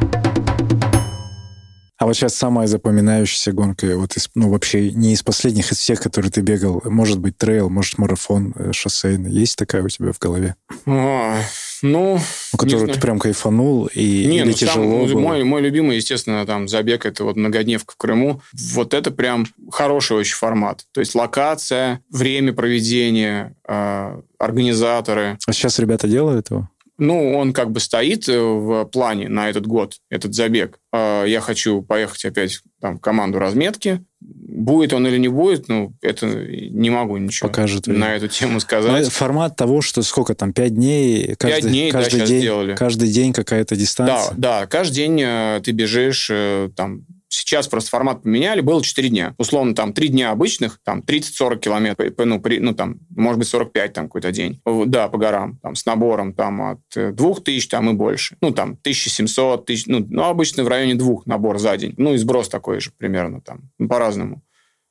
А 1.98 2.06
вот 2.06 2.14
сейчас 2.14 2.36
самая 2.36 2.68
запоминающаяся 2.68 3.54
гонка, 3.54 3.98
вот 3.98 4.18
из, 4.18 4.30
ну 4.36 4.50
вообще 4.50 4.92
не 4.92 5.14
из 5.14 5.24
последних, 5.24 5.72
из 5.72 5.78
всех, 5.78 6.02
которые 6.02 6.30
ты 6.30 6.42
бегал, 6.42 6.82
может 6.84 7.20
быть 7.20 7.38
трейл, 7.38 7.70
может 7.70 7.98
марафон 7.98 8.54
э, 8.58 8.74
шоссейный, 8.74 9.32
есть 9.32 9.56
такая 9.56 9.82
у 9.82 9.88
тебя 9.88 10.12
в 10.12 10.20
голове? 10.20 10.56
А, 10.86 11.42
ну, 11.82 12.20
у 12.52 12.58
которого 12.58 12.88
ты 12.88 13.00
прям 13.00 13.18
кайфанул 13.18 13.86
и 13.88 14.26
не, 14.26 14.40
или 14.40 14.48
ну, 14.48 14.52
тяжело 14.52 15.06
сам, 15.06 15.14
было? 15.14 15.22
Мой, 15.22 15.44
мой 15.46 15.62
любимый, 15.62 15.96
естественно, 15.96 16.46
там 16.46 16.68
забег 16.68 17.06
это 17.06 17.24
вот 17.24 17.38
многодневка 17.38 17.94
в 17.94 17.98
Крыму. 17.98 18.42
Вот 18.54 18.94
это 18.94 19.12
прям 19.12 19.46
хороший 19.72 20.18
очень 20.18 20.36
формат. 20.36 20.86
То 20.92 21.00
есть 21.00 21.16
локация, 21.16 22.02
время 22.10 22.52
проведения, 22.52 23.56
э, 23.68 24.22
организаторы. 24.38 25.38
А 25.48 25.54
сейчас 25.54 25.80
ребята 25.80 26.10
делают 26.10 26.50
его? 26.50 26.70
Ну, 26.98 27.36
он 27.36 27.52
как 27.52 27.72
бы 27.72 27.80
стоит 27.80 28.30
э, 28.30 28.40
в 28.40 28.86
плане 28.86 29.28
на 29.28 29.50
этот 29.50 29.68
год, 29.68 29.98
этот 30.10 30.34
забег. 30.34 30.80
А, 30.94 31.26
я 31.26 31.42
хочу 31.42 31.82
поехать 31.82 32.24
опять 32.24 32.62
там, 32.80 32.98
в 32.98 33.02
команду 33.02 33.38
разметки. 33.38 34.04
Будет 34.22 34.94
он 34.94 35.06
или 35.06 35.18
не 35.18 35.28
будет, 35.28 35.68
ну, 35.68 35.94
это 36.02 36.26
не 36.26 36.90
могу 36.90 37.18
ничего 37.18 37.50
Покажет 37.50 37.88
на 37.88 38.16
эту 38.16 38.30
тему 38.30 38.60
сказать. 38.60 39.04
Но 39.04 39.10
формат 39.10 39.56
того, 39.56 39.82
что 39.82 40.02
сколько 40.04 40.36
там, 40.36 40.54
пять 40.54 40.74
дней? 40.74 41.36
Каждый, 41.36 41.62
пять 41.62 41.72
дней, 41.72 41.92
каждый 41.92 42.20
да, 42.20 42.26
день, 42.26 42.40
сделали. 42.40 42.76
Каждый 42.76 43.10
день 43.10 43.34
какая-то 43.34 43.76
дистанция? 43.76 44.34
Да, 44.38 44.62
да, 44.62 44.66
каждый 44.68 44.96
день 44.96 45.22
э, 45.22 45.62
ты 45.64 45.72
бежишь 45.72 46.30
э, 46.32 46.70
там 46.76 47.02
Сейчас 47.28 47.68
просто 47.68 47.90
формат 47.90 48.24
поменяли, 48.24 48.62
было 48.62 48.84
4 48.84 49.10
дня. 49.10 49.36
Условно, 49.38 49.76
там 49.76 49.94
3 49.94 50.08
дня 50.10 50.32
обычных, 50.32 50.80
там 50.84 51.00
30-40 51.00 51.60
километров, 51.60 52.14
ну, 52.18 52.40
при, 52.40 52.60
ну, 52.60 52.74
там, 52.74 53.00
может 53.10 53.40
быть, 53.40 53.48
45 53.48 53.94
там 53.94 54.06
какой-то 54.06 54.32
день. 54.32 54.62
Да, 54.66 55.08
по 55.08 55.18
горам, 55.18 55.60
там, 55.62 55.76
с 55.76 55.86
набором 55.86 56.34
там 56.34 56.62
от 56.62 56.80
2000 56.96 57.68
там 57.70 57.90
и 57.90 57.94
больше. 57.94 58.38
Ну, 58.42 58.52
там, 58.52 58.72
1700, 58.82 59.64
1000, 59.64 59.92
ну, 59.92 60.06
ну, 60.10 60.24
обычно 60.24 60.64
в 60.64 60.68
районе 60.68 60.96
двух 60.96 61.26
набор 61.26 61.60
за 61.60 61.76
день. 61.78 61.94
Ну, 61.98 62.14
и 62.14 62.18
сброс 62.18 62.50
такой 62.50 62.80
же 62.80 62.92
примерно 62.98 63.42
там, 63.42 63.70
ну, 63.80 63.88
по-разному. 63.88 64.42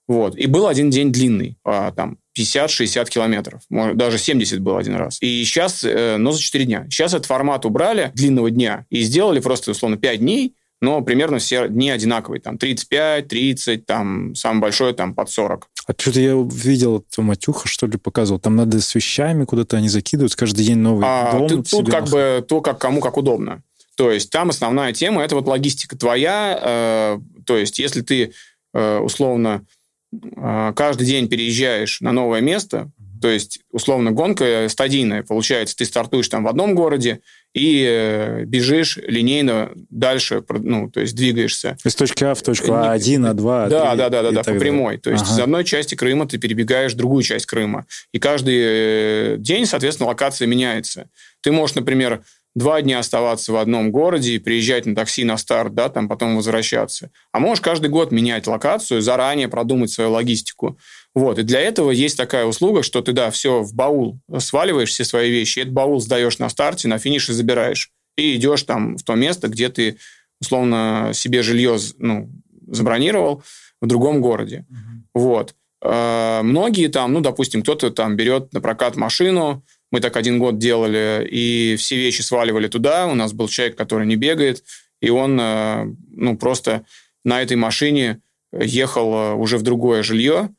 Вот. 0.07 0.37
И 0.37 0.47
был 0.47 0.67
один 0.67 0.91
день 0.91 1.13
длинный, 1.13 1.57
а, 1.65 1.91
там, 1.93 2.19
50-60 2.35 3.09
километров. 3.09 3.63
Может, 3.71 3.97
даже 3.97 4.19
70 4.19 4.61
был 4.61 4.77
один 4.77 4.97
раз. 4.97 5.19
И 5.23 5.45
сейчас, 5.45 5.85
э, 5.85 6.17
но 6.19 6.33
за 6.33 6.43
4 6.43 6.65
дня. 6.65 6.87
Сейчас 6.91 7.15
этот 7.15 7.27
формат 7.27 7.65
убрали 7.65 8.11
длинного 8.15 8.51
дня 8.51 8.87
и 8.91 9.03
сделали 9.03 9.41
просто, 9.41 9.71
условно, 9.71 9.97
5 9.97 10.19
дней, 10.19 10.55
но 10.85 11.01
примерно 11.01 11.39
все 11.39 11.67
дни 11.69 11.91
одинаковые. 11.91 12.41
Там 12.41 12.59
35, 12.59 13.27
30, 13.27 13.87
там 13.87 14.35
самый 14.35 14.61
большой 14.61 14.93
там 14.93 15.15
под 15.15 15.31
40. 15.31 15.69
А 15.87 15.93
что-то 15.97 16.21
я 16.21 16.35
видел, 16.35 16.99
это 16.99 17.23
Матюха, 17.23 17.67
что 17.69 17.87
ли, 17.87 17.99
показывал. 17.99 18.39
Там 18.39 18.57
надо 18.57 18.81
с 18.81 18.95
вещами 18.95 19.45
куда-то 19.45 19.77
они 19.77 19.89
закидывают, 19.89 20.35
каждый 20.35 20.65
день 20.65 20.79
новый 20.79 21.05
а, 21.07 21.33
дом. 21.33 21.49
Тут, 21.49 21.71
тут 21.71 21.91
как 21.91 22.09
бы 22.09 22.45
то, 22.47 22.61
как 22.61 22.79
кому 22.79 23.01
как 23.01 23.17
удобно. 23.17 23.63
То 23.97 24.11
есть 24.11 24.31
там 24.31 24.51
основная 24.51 24.93
тема– 24.93 25.23
это 25.25 25.35
вот 25.37 25.47
логистика 25.47 25.97
твоя. 25.97 26.59
Э, 26.63 27.19
то 27.47 27.57
есть 27.57 27.79
если 27.79 28.03
ты 28.03 28.33
э, 28.73 28.99
условно 28.99 29.65
э, 30.13 30.73
каждый 30.77 31.07
день 31.07 31.29
переезжаешь 31.29 32.01
на 32.01 32.13
новое 32.13 32.41
место, 32.41 32.91
то 33.25 33.31
есть, 33.31 33.61
условно, 33.73 34.13
гонка 34.13 34.67
стадийная. 34.69 35.23
Получается, 35.23 35.75
ты 35.75 35.87
стартуешь 35.87 36.29
там 36.29 36.45
в 36.45 36.49
одном 36.49 36.75
городе 36.75 37.21
и 37.55 37.83
э, 37.89 38.45
бежишь 38.45 38.99
линейно 38.99 39.71
дальше, 39.89 40.45
ну, 40.51 40.91
то 40.91 41.01
есть 41.01 41.17
двигаешься. 41.17 41.79
Из 41.87 41.95
точки 41.95 42.23
А 42.23 42.35
в 42.35 42.43
точку 42.43 42.73
А1, 42.73 42.99
А2, 42.99 43.35
А3 43.35 43.69
Да, 43.71 43.95
да, 43.95 44.11
да, 44.11 44.23
да, 44.25 44.31
да 44.31 44.43
по 44.43 44.53
прямой. 44.53 44.99
То 44.99 45.11
есть 45.11 45.25
ага. 45.25 45.33
из 45.33 45.39
одной 45.39 45.65
части 45.65 45.95
Крыма 45.95 46.29
ты 46.29 46.37
перебегаешь 46.37 46.93
в 46.93 46.97
другую 46.97 47.23
часть 47.23 47.47
Крыма. 47.47 47.87
И 48.13 48.19
каждый 48.19 48.59
э, 48.59 49.37
день, 49.39 49.65
соответственно, 49.65 50.11
локация 50.11 50.47
меняется. 50.47 51.09
Ты 51.41 51.51
можешь, 51.51 51.77
например, 51.77 52.21
два 52.55 52.83
дня 52.83 52.99
оставаться 52.99 53.53
в 53.53 53.57
одном 53.57 53.91
городе 53.91 54.35
и 54.35 54.39
приезжать 54.39 54.85
на 54.85 54.95
такси 54.95 55.25
на 55.25 55.39
старт, 55.39 55.75
да, 55.75 55.89
там 55.89 56.09
потом 56.09 56.37
возвращаться. 56.37 57.11
А 57.33 57.41
можешь 57.41 57.63
каждый 57.63 57.89
год 57.89 58.13
менять 58.13 58.47
локацию, 58.47 59.01
заранее 59.01 59.49
продумать 59.49 59.91
свою 59.91 60.11
логистику. 60.11 60.79
Вот, 61.15 61.39
и 61.39 61.43
для 61.43 61.61
этого 61.61 61.93
есть 61.93 62.17
такая 62.17 62.45
услуга, 62.45 62.83
что 62.83 63.01
ты, 63.01 63.13
да, 63.13 63.31
все 63.31 63.63
в 63.63 63.73
баул 63.73 64.19
сваливаешь, 64.39 64.91
все 64.91 65.05
свои 65.05 65.31
вещи, 65.31 65.61
этот 65.61 65.73
баул 65.73 66.01
сдаешь 66.01 66.39
на 66.39 66.49
старте, 66.49 66.89
на 66.89 66.99
финише 66.99 67.33
забираешь. 67.33 67.91
И 68.17 68.37
идешь 68.37 68.63
там 68.65 68.97
в 68.97 69.05
то 69.05 69.15
место, 69.15 69.49
где 69.49 69.69
ты, 69.69 69.99
условно, 70.41 71.11
себе 71.15 71.43
жилье 71.43 71.79
ну, 71.99 72.31
забронировал 72.67 73.43
в 73.81 73.87
другом 73.87 74.21
городе. 74.21 74.67
Угу. 74.69 75.23
Вот. 75.23 75.55
А, 75.83 76.43
многие 76.43 76.89
там, 76.89 77.13
ну, 77.13 77.21
допустим, 77.21 77.63
кто-то 77.63 77.91
там 77.91 78.17
берет 78.17 78.53
на 78.53 78.61
прокат 78.61 78.97
машину, 78.97 79.65
мы 79.93 80.01
так 80.01 80.17
один 80.17 80.41
год 80.41 80.59
делали, 80.59 81.27
и 81.31 81.77
все 81.77 81.97
вещи 81.97 82.23
сваливали 82.23 82.67
туда. 82.67 83.07
У 83.07 83.15
нас 83.15 83.33
был 83.33 83.47
человек, 83.47 83.77
который 83.77 84.07
не 84.07 84.17
бегает, 84.17 84.65
и 85.01 85.11
он, 85.11 85.39
а, 85.41 85.87
ну, 86.11 86.37
просто 86.37 86.85
на 87.25 87.41
этой 87.41 87.57
машине 87.57 88.21
ехал 88.53 89.15
а, 89.15 89.35
уже 89.35 89.59
в 89.59 89.63
другое 89.63 90.03
жилье, 90.03 90.51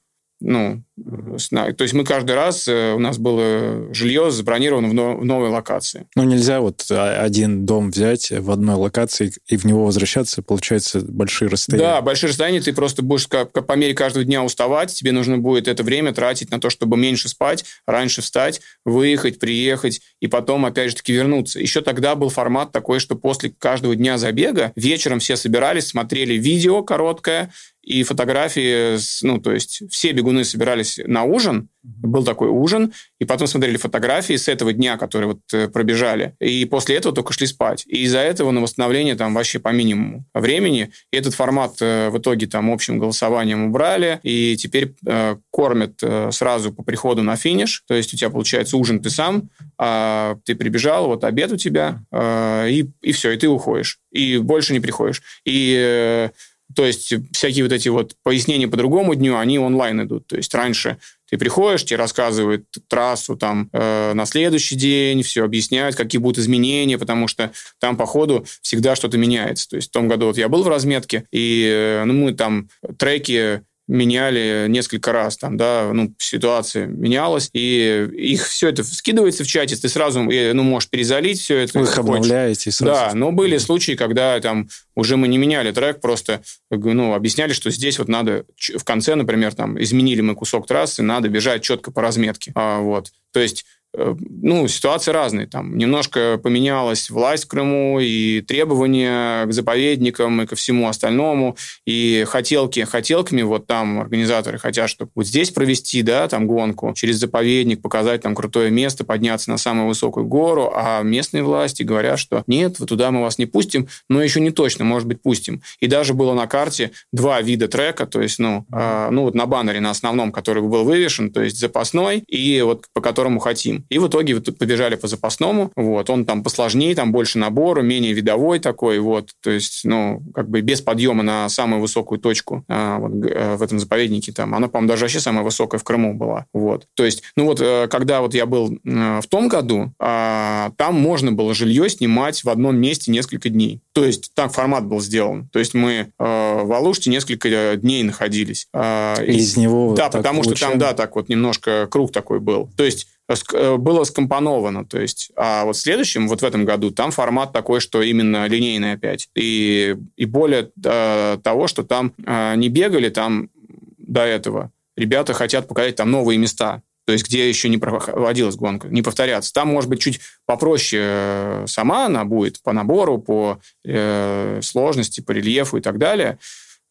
ну, 0.45 0.84
то 0.95 1.81
есть 1.81 1.93
мы 1.93 2.03
каждый 2.05 2.36
раз, 2.36 2.67
э, 2.67 2.93
у 2.93 2.99
нас 2.99 3.17
было 3.17 3.93
жилье 3.93 4.29
забронировано 4.29 4.88
в, 4.89 4.93
новой 4.93 5.49
локации. 5.49 6.05
Ну, 6.15 6.23
нельзя 6.23 6.62
вот 6.62 6.86
один 6.89 7.65
дом 7.65 7.89
взять 7.89 8.31
в 8.31 8.51
одной 8.51 8.75
локации 8.75 9.34
и 9.47 9.58
в 9.58 9.65
него 9.65 9.86
возвращаться, 9.86 10.43
получается 10.43 11.01
большие 11.01 11.49
расстояния. 11.49 11.88
Да, 11.88 12.01
большие 12.01 12.29
расстояния, 12.29 12.62
ты 12.62 12.73
просто 12.73 13.01
будешь 13.01 13.27
по 13.27 13.75
мере 13.75 13.95
каждого 13.95 14.23
дня 14.23 14.43
уставать, 14.43 14.93
тебе 14.93 15.12
нужно 15.12 15.39
будет 15.39 15.67
это 15.67 15.81
время 15.84 16.13
тратить 16.13 16.51
на 16.51 16.60
то, 16.60 16.69
чтобы 16.69 16.95
меньше 16.95 17.27
спать, 17.27 17.65
раньше 17.88 18.21
встать, 18.21 18.62
выехать, 18.86 19.39
приехать 19.39 20.01
и 20.19 20.27
потом 20.27 20.65
опять 20.65 20.91
же 20.91 20.97
таки 20.97 21.12
вернуться. 21.12 21.60
Еще 21.60 21.81
тогда 21.81 22.15
был 22.15 22.29
формат 22.29 22.71
такой, 22.71 22.99
что 22.99 23.15
после 23.15 23.49
каждого 23.49 23.95
дня 23.95 24.19
забега 24.19 24.71
вечером 24.75 25.19
все 25.19 25.36
собирались, 25.38 25.88
смотрели 25.88 26.36
видео 26.36 26.84
короткое, 26.84 27.51
и 27.85 28.03
фотографии, 28.03 28.97
ну, 29.23 29.39
то 29.39 29.53
есть 29.53 29.83
все 29.91 30.11
бегуны 30.11 30.43
собирались 30.43 30.99
на 31.05 31.23
ужин, 31.23 31.69
был 31.83 32.25
такой 32.25 32.49
ужин, 32.49 32.93
и 33.19 33.25
потом 33.25 33.47
смотрели 33.47 33.77
фотографии 33.77 34.35
с 34.35 34.47
этого 34.47 34.73
дня, 34.73 34.97
которые 34.97 35.33
вот 35.33 35.41
э, 35.53 35.67
пробежали, 35.67 36.35
и 36.39 36.65
после 36.65 36.95
этого 36.95 37.13
только 37.13 37.31
шли 37.31 37.45
спать. 37.45 37.83
И 37.85 38.01
из-за 38.03 38.19
этого 38.19 38.49
на 38.49 38.61
восстановление 38.61 39.15
там 39.15 39.35
вообще 39.35 39.59
по 39.59 39.69
минимуму 39.69 40.25
времени. 40.33 40.91
И 41.11 41.17
этот 41.17 41.35
формат 41.35 41.75
э, 41.79 42.09
в 42.09 42.17
итоге 42.17 42.47
там 42.47 42.71
общим 42.71 42.97
голосованием 42.97 43.65
убрали, 43.65 44.19
и 44.23 44.57
теперь 44.57 44.95
э, 45.05 45.35
кормят 45.51 45.99
э, 46.01 46.31
сразу 46.31 46.73
по 46.73 46.81
приходу 46.81 47.21
на 47.21 47.35
финиш, 47.35 47.83
то 47.87 47.93
есть 47.93 48.13
у 48.15 48.17
тебя 48.17 48.31
получается 48.31 48.77
ужин 48.77 48.99
ты 48.99 49.11
сам, 49.11 49.49
а 49.77 50.37
ты 50.43 50.55
прибежал, 50.55 51.05
вот 51.05 51.23
обед 51.23 51.51
у 51.51 51.57
тебя, 51.57 52.03
э, 52.11 52.69
и, 52.71 52.89
и 53.01 53.11
все, 53.11 53.31
и 53.31 53.37
ты 53.37 53.47
уходишь, 53.47 53.99
и 54.11 54.37
больше 54.39 54.73
не 54.73 54.79
приходишь. 54.79 55.21
И 55.45 55.75
э, 55.77 56.29
то 56.75 56.85
есть 56.85 57.13
всякие 57.31 57.63
вот 57.63 57.73
эти 57.73 57.89
вот 57.89 58.15
пояснения 58.23 58.67
по 58.67 58.77
другому 58.77 59.15
дню, 59.15 59.38
они 59.38 59.57
онлайн 59.57 60.03
идут. 60.03 60.27
То 60.27 60.35
есть 60.35 60.53
раньше 60.53 60.97
ты 61.29 61.38
приходишь, 61.38 61.85
тебе 61.85 61.97
рассказывают 61.97 62.65
трассу 62.88 63.35
там 63.35 63.69
э, 63.73 64.13
на 64.13 64.25
следующий 64.25 64.75
день, 64.75 65.23
все 65.23 65.43
объясняют, 65.43 65.95
какие 65.95 66.19
будут 66.19 66.38
изменения, 66.38 66.97
потому 66.97 67.27
что 67.27 67.51
там 67.79 67.97
по 67.97 68.05
ходу 68.05 68.45
всегда 68.61 68.95
что-то 68.95 69.17
меняется. 69.17 69.69
То 69.69 69.75
есть 69.77 69.89
в 69.89 69.91
том 69.91 70.07
году 70.07 70.27
вот 70.27 70.38
я 70.38 70.49
был 70.49 70.63
в 70.63 70.67
разметке, 70.67 71.25
и 71.31 71.67
э, 71.67 72.03
ну, 72.05 72.13
мы 72.13 72.33
там 72.33 72.69
треки 72.97 73.61
меняли 73.87 74.65
несколько 74.67 75.11
раз, 75.11 75.37
там, 75.37 75.57
да, 75.57 75.91
ну, 75.93 76.13
ситуация 76.17 76.88
менялась, 76.88 77.49
и 77.53 78.09
их 78.13 78.47
все 78.47 78.69
это 78.69 78.83
скидывается 78.83 79.43
в 79.43 79.47
чате, 79.47 79.75
ты 79.75 79.89
сразу, 79.89 80.21
э, 80.29 80.53
ну, 80.53 80.63
можешь 80.63 80.89
перезалить 80.89 81.39
все 81.39 81.59
это. 81.59 81.79
Вы 81.79 81.86
их 81.86 81.97
обновляете 81.97 82.71
сразу. 82.71 83.11
Да, 83.11 83.11
но 83.13 83.31
были 83.31 83.57
случаи, 83.57 83.93
когда 83.93 84.39
там 84.39 84.69
уже 84.95 85.17
мы 85.17 85.27
не 85.27 85.38
меняли 85.38 85.71
трек, 85.71 86.01
просто, 86.01 86.41
ну, 86.69 87.13
объясняли, 87.13 87.53
что 87.53 87.69
здесь 87.69 87.99
вот 87.99 88.07
надо 88.07 88.45
в 88.57 88.83
конце, 88.83 89.15
например, 89.15 89.53
там, 89.53 89.81
изменили 89.81 90.21
мы 90.21 90.36
кусок 90.36 90.67
трассы, 90.67 91.03
надо 91.03 91.29
бежать 91.29 91.61
четко 91.61 91.91
по 91.91 92.01
разметке. 92.01 92.51
А, 92.55 92.79
вот. 92.79 93.11
То 93.31 93.39
есть 93.39 93.65
э, 93.84 93.84
ну, 93.97 94.67
ситуации 94.67 95.11
разные. 95.11 95.47
Там 95.47 95.77
немножко 95.77 96.39
поменялась 96.41 97.09
власть 97.09 97.45
в 97.45 97.47
Крыму, 97.47 97.99
и 97.99 98.41
требования 98.41 99.45
к 99.45 99.53
заповедникам, 99.53 100.41
и 100.41 100.45
ко 100.45 100.55
всему 100.55 100.87
остальному, 100.87 101.57
и 101.85 102.25
хотелки 102.27 102.81
хотелками, 102.81 103.41
вот 103.41 103.67
там 103.67 103.99
организаторы 103.99 104.57
хотят, 104.57 104.89
чтобы 104.89 105.11
вот 105.15 105.27
здесь 105.27 105.51
провести, 105.51 106.01
да, 106.01 106.27
там 106.27 106.47
гонку, 106.47 106.93
через 106.95 107.17
заповедник 107.17 107.81
показать 107.81 108.21
там 108.21 108.35
крутое 108.35 108.71
место, 108.71 109.03
подняться 109.03 109.49
на 109.49 109.57
самую 109.57 109.87
высокую 109.87 110.25
гору, 110.25 110.71
а 110.75 111.01
местные 111.01 111.43
власти 111.43 111.83
говорят, 111.83 112.19
что 112.19 112.43
нет, 112.47 112.79
вот 112.79 112.89
туда 112.89 113.11
мы 113.11 113.21
вас 113.21 113.37
не 113.37 113.45
пустим, 113.45 113.87
но 114.09 114.21
еще 114.21 114.39
не 114.39 114.51
точно, 114.51 114.85
может 114.85 115.07
быть, 115.07 115.21
пустим. 115.21 115.61
И 115.79 115.87
даже 115.87 116.13
было 116.13 116.33
на 116.33 116.47
карте 116.47 116.91
два 117.11 117.41
вида 117.41 117.67
трека, 117.67 118.05
то 118.05 118.21
есть, 118.21 118.39
ну, 118.39 118.65
э, 118.71 119.09
ну 119.11 119.23
вот 119.23 119.35
на 119.35 119.45
баннере 119.45 119.79
на 119.79 119.91
основном, 119.91 120.31
который 120.31 120.63
был 120.63 120.83
вывешен, 120.83 121.31
то 121.31 121.41
есть 121.41 121.59
запасной, 121.59 122.19
и 122.19 122.61
вот 122.61 122.85
по 122.93 123.01
которому 123.01 123.39
хотим. 123.39 123.84
И 123.89 123.99
в 123.99 124.07
итоге 124.07 124.36
вот 124.36 124.57
побежали 124.57 124.95
по 124.95 125.07
запасному, 125.07 125.71
вот, 125.75 126.09
он 126.09 126.25
там 126.25 126.43
посложнее, 126.43 126.95
там 126.95 127.11
больше 127.11 127.38
набора, 127.38 127.81
менее 127.81 128.13
видовой 128.13 128.59
такой, 128.59 128.99
вот, 128.99 129.31
то 129.41 129.49
есть, 129.49 129.81
ну, 129.83 130.21
как 130.33 130.49
бы 130.49 130.61
без 130.61 130.81
подъема 130.81 131.23
на 131.23 131.49
самую 131.49 131.81
высокую 131.81 132.19
точку 132.19 132.63
а, 132.67 132.99
вот, 132.99 133.25
э, 133.25 133.55
в 133.55 133.61
этом 133.61 133.79
заповеднике, 133.79 134.31
там, 134.31 134.55
она, 134.55 134.67
по-моему, 134.67 134.89
даже 134.89 135.03
вообще 135.03 135.19
самая 135.19 135.43
высокая 135.43 135.79
в 135.79 135.83
Крыму 135.83 136.13
была, 136.13 136.45
вот. 136.53 136.88
То 136.95 137.05
есть, 137.05 137.23
ну 137.36 137.45
вот, 137.45 137.61
э, 137.61 137.88
когда 137.89 138.21
вот 138.21 138.33
я 138.33 138.45
был 138.45 138.71
э, 138.71 139.19
в 139.21 139.27
том 139.27 139.47
году, 139.47 139.91
а, 139.99 140.71
там 140.77 140.95
можно 140.95 141.31
было 141.31 141.53
жилье 141.53 141.89
снимать 141.89 142.43
в 142.43 142.49
одном 142.49 142.77
месте 142.77 143.11
несколько 143.11 143.49
дней. 143.49 143.81
То 143.93 144.03
есть, 144.03 144.31
так 144.33 144.53
формат 144.53 144.86
был 144.86 144.99
сделан. 144.99 145.47
То 145.51 145.59
есть, 145.59 145.73
мы 145.73 146.07
в 146.17 146.75
Алуште 146.75 147.09
несколько 147.09 147.75
дней 147.77 148.03
находились. 148.03 148.67
А, 148.73 149.15
из, 149.21 149.51
из 149.51 149.57
него 149.57 149.93
Да, 149.95 150.09
потому 150.09 150.43
что 150.43 150.59
там, 150.59 150.77
да, 150.77 150.93
так 150.93 151.15
вот 151.15 151.29
немножко 151.29 151.88
круг 151.89 152.11
такой 152.11 152.39
был. 152.39 152.69
То 152.75 152.83
есть, 152.83 153.07
было 153.28 154.03
скомпоновано. 154.03 154.86
То 154.86 154.99
есть, 154.99 155.32
а 155.36 155.65
вот 155.65 155.76
в 155.76 155.80
следующем, 155.80 156.28
вот 156.28 156.41
в 156.41 156.45
этом 156.45 156.65
году, 156.65 156.91
там 156.91 157.11
формат 157.11 157.53
такой, 157.53 157.80
что 157.80 158.01
именно 158.01 158.47
линейный 158.47 158.93
опять. 158.93 159.30
И, 159.36 159.95
и 160.15 160.26
более 160.26 160.71
э, 160.84 161.38
того, 161.43 161.67
что 161.67 161.84
там 161.84 162.13
э, 162.23 162.55
не 162.55 162.69
бегали 162.69 163.09
там 163.09 163.49
до 163.97 164.21
этого. 164.21 164.71
Ребята 164.95 165.34
хотят 165.34 165.67
показать 165.67 165.95
там 165.95 166.11
новые 166.11 166.38
места. 166.38 166.82
То 167.05 167.13
есть, 167.13 167.26
где 167.26 167.47
еще 167.47 167.69
не 167.69 167.78
проводилась 167.78 168.55
гонка, 168.55 168.88
не 168.88 169.03
повторяться. 169.03 169.53
Там, 169.53 169.67
может 169.69 169.89
быть, 169.89 170.01
чуть 170.01 170.21
попроще 170.45 171.03
э, 171.05 171.65
сама 171.67 172.05
она 172.05 172.26
будет 172.26 172.61
по 172.61 172.73
набору, 172.73 173.17
по 173.19 173.59
э, 173.84 174.59
сложности, 174.61 175.21
по 175.21 175.32
рельефу 175.32 175.78
и 175.78 175.82
так 175.82 175.97
далее 175.97 176.39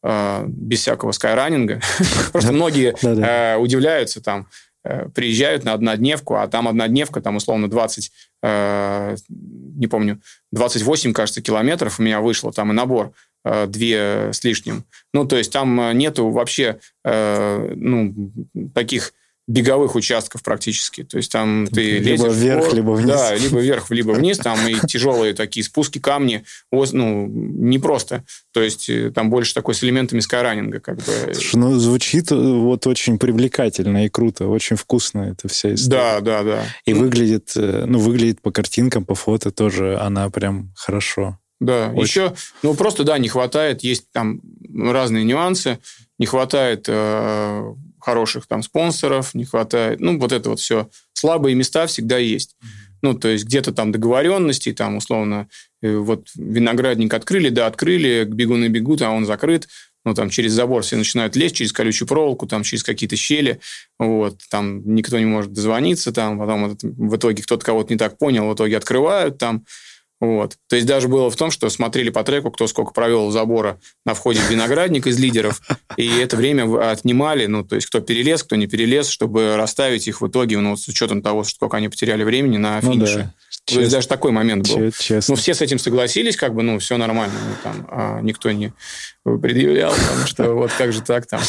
э, 0.03 0.45
без 0.47 0.81
всякого 0.81 1.13
скайранинга. 1.13 1.81
Просто 2.33 2.53
многие 2.53 2.95
удивляются 3.57 4.21
там, 4.21 4.47
Э, 4.47 4.74
приезжают 5.15 5.65
на 5.65 5.73
однодневку, 5.73 6.35
а 6.35 6.47
там 6.47 6.69
однодневка, 6.69 7.21
там 7.21 7.37
условно 7.37 7.69
20, 7.71 8.13
э, 8.43 9.17
не 9.29 9.87
помню, 9.87 10.21
28, 10.53 11.13
кажется, 11.13 11.43
километров 11.43 11.99
у 11.99 12.03
меня 12.03 12.21
вышло, 12.21 12.53
там 12.53 12.71
и 12.71 12.75
набор 12.75 13.13
э, 13.45 13.67
две 13.67 14.33
с 14.33 14.45
лишним. 14.45 14.85
Ну, 15.13 15.25
то 15.25 15.37
есть 15.37 15.53
там 15.53 15.97
нету 15.97 16.29
вообще 16.31 16.79
э, 17.05 17.73
ну, 17.75 18.33
таких 18.75 19.15
беговых 19.47 19.95
участков 19.95 20.43
практически. 20.43 21.05
То 21.05 21.19
есть 21.19 21.31
там 21.31 21.67
ты 21.67 21.99
либо 21.99 22.27
лезешь 22.27 22.37
вверх, 22.37 22.65
вгор, 22.65 22.75
либо 22.75 22.91
вниз. 22.93 23.15
Да, 23.15 23.35
либо 23.35 23.61
вверх, 23.61 23.91
либо 23.91 24.11
вниз. 24.13 24.39
Там 24.39 24.67
и 24.67 24.75
тяжелые 24.87 25.35
такие 25.35 25.65
спуски, 25.65 25.99
камни. 25.99 26.45
Ну, 26.71 27.27
непросто. 27.29 28.25
То 28.53 28.63
есть 28.63 28.89
э, 28.89 29.11
там 29.11 29.31
больше 29.31 29.55
такой 29.55 29.75
с 29.75 29.85
элементами 29.85 30.21
скайранинга. 30.21 30.81
Как 30.81 30.97
бы. 30.97 31.35
Слушай, 31.35 31.57
ну, 31.57 31.79
звучит 31.79 32.33
э, 32.33 32.37
вот 32.37 32.87
очень 32.87 33.19
привлекательно 33.19 34.07
и 34.07 34.09
круто. 34.09 34.47
Очень 34.47 34.77
вкусно 34.77 35.33
эта 35.33 35.49
вся 35.49 35.75
история. 35.75 36.21
Да, 36.21 36.21
да, 36.21 36.43
да. 36.43 36.65
И 36.87 36.95
выглядит, 36.95 37.53
э, 37.57 37.85
ну, 37.87 37.99
выглядит 37.99 38.41
по 38.41 38.51
картинкам, 38.51 39.05
по 39.05 39.15
фото 39.15 39.51
тоже 39.51 39.99
она 39.99 40.31
прям 40.31 40.73
хорошо. 40.75 41.39
Да, 41.61 41.89
Очень. 41.91 42.03
еще, 42.03 42.35
ну, 42.63 42.75
просто, 42.75 43.05
да, 43.05 43.17
не 43.19 43.29
хватает, 43.29 43.83
есть 43.83 44.11
там 44.13 44.41
разные 44.75 45.25
нюансы, 45.25 45.79
не 46.19 46.27
хватает 46.27 46.87
э, 46.89 47.75
хороших 48.05 48.47
там 48.47 48.63
спонсоров, 48.63 49.35
не 49.35 49.47
хватает, 49.47 50.01
ну, 50.01 50.19
вот 50.19 50.33
это 50.33 50.51
вот 50.51 50.61
все. 50.61 50.91
Слабые 51.15 51.55
места 51.55 51.87
всегда 51.87 52.19
есть. 52.19 52.55
Ну, 53.03 53.15
то 53.15 53.29
есть 53.29 53.45
где-то 53.45 53.73
там 53.73 53.93
договоренности, 53.93 54.73
там, 54.73 54.97
условно, 54.97 55.49
э, 55.83 55.97
вот 55.97 56.29
виноградник 56.37 57.13
открыли, 57.15 57.49
да, 57.49 57.67
открыли, 57.67 58.25
бегуны 58.25 58.69
бегут, 58.69 59.03
а 59.03 59.11
он 59.11 59.25
закрыт, 59.25 59.69
ну, 60.05 60.15
там, 60.15 60.29
через 60.29 60.53
забор 60.53 60.83
все 60.83 60.97
начинают 60.97 61.35
лезть, 61.35 61.57
через 61.57 61.73
колючую 61.73 62.07
проволоку, 62.07 62.47
там, 62.47 62.63
через 62.63 62.83
какие-то 62.83 63.17
щели, 63.17 63.61
вот, 63.99 64.39
там, 64.51 64.95
никто 64.95 65.19
не 65.19 65.25
может 65.25 65.53
дозвониться, 65.53 66.13
там, 66.13 66.39
потом 66.39 66.77
в 66.83 67.17
итоге 67.17 67.43
кто-то 67.43 67.65
кого-то 67.65 67.93
не 67.93 67.99
так 67.99 68.19
понял, 68.19 68.49
в 68.49 68.55
итоге 68.55 68.77
открывают, 68.77 69.39
там, 69.39 69.65
вот. 70.21 70.57
То 70.69 70.77
есть 70.77 70.87
даже 70.87 71.09
было 71.09 71.31
в 71.31 71.37
том, 71.37 71.51
что 71.51 71.69
смотрели 71.69 72.11
по 72.11 72.23
треку, 72.25 72.51
кто 72.51 72.67
сколько 72.67 72.93
провел 72.93 73.31
забора 73.31 73.79
на 74.07 74.15
входе 74.15 74.41
в 74.41 74.51
виноградник 74.51 75.07
из 75.07 75.19
лидеров, 75.19 75.61
и 75.97 76.07
это 76.19 76.37
время 76.37 76.91
отнимали, 76.91 77.47
ну, 77.47 77.65
то 77.65 77.75
есть 77.77 77.89
кто 77.89 78.01
перелез, 78.01 78.43
кто 78.43 78.57
не 78.57 78.67
перелез, 78.67 79.09
чтобы 79.09 79.57
расставить 79.57 80.09
их 80.09 80.21
в 80.21 80.29
итоге, 80.29 80.59
ну, 80.59 80.77
с 80.77 80.89
учетом 80.89 81.23
того, 81.23 81.45
сколько 81.45 81.77
они 81.77 81.89
потеряли 81.89 82.25
времени 82.25 82.57
на 82.57 82.81
финише. 82.81 83.19
Ну, 83.19 83.25
да. 83.25 83.35
Чест... 83.67 83.77
То 83.77 83.81
есть 83.81 83.93
даже 83.93 84.09
такой 84.09 84.31
момент 84.31 84.69
был. 84.69 84.93
Честно. 84.99 85.33
Ну, 85.33 85.37
все 85.37 85.55
с 85.55 85.63
этим 85.63 85.79
согласились, 85.79 86.37
как 86.37 86.55
бы, 86.55 86.63
ну, 86.63 86.79
все 86.79 86.99
нормально. 86.99 87.35
Ну, 87.43 87.55
там, 87.63 87.89
а 87.91 88.21
никто 88.21 88.51
не 88.53 88.75
предъявлял, 89.25 89.95
потому 89.95 90.27
что 90.27 90.45
вот 90.55 90.71
как 90.77 90.93
же 90.93 91.01
так 91.01 91.27
там. 91.27 91.41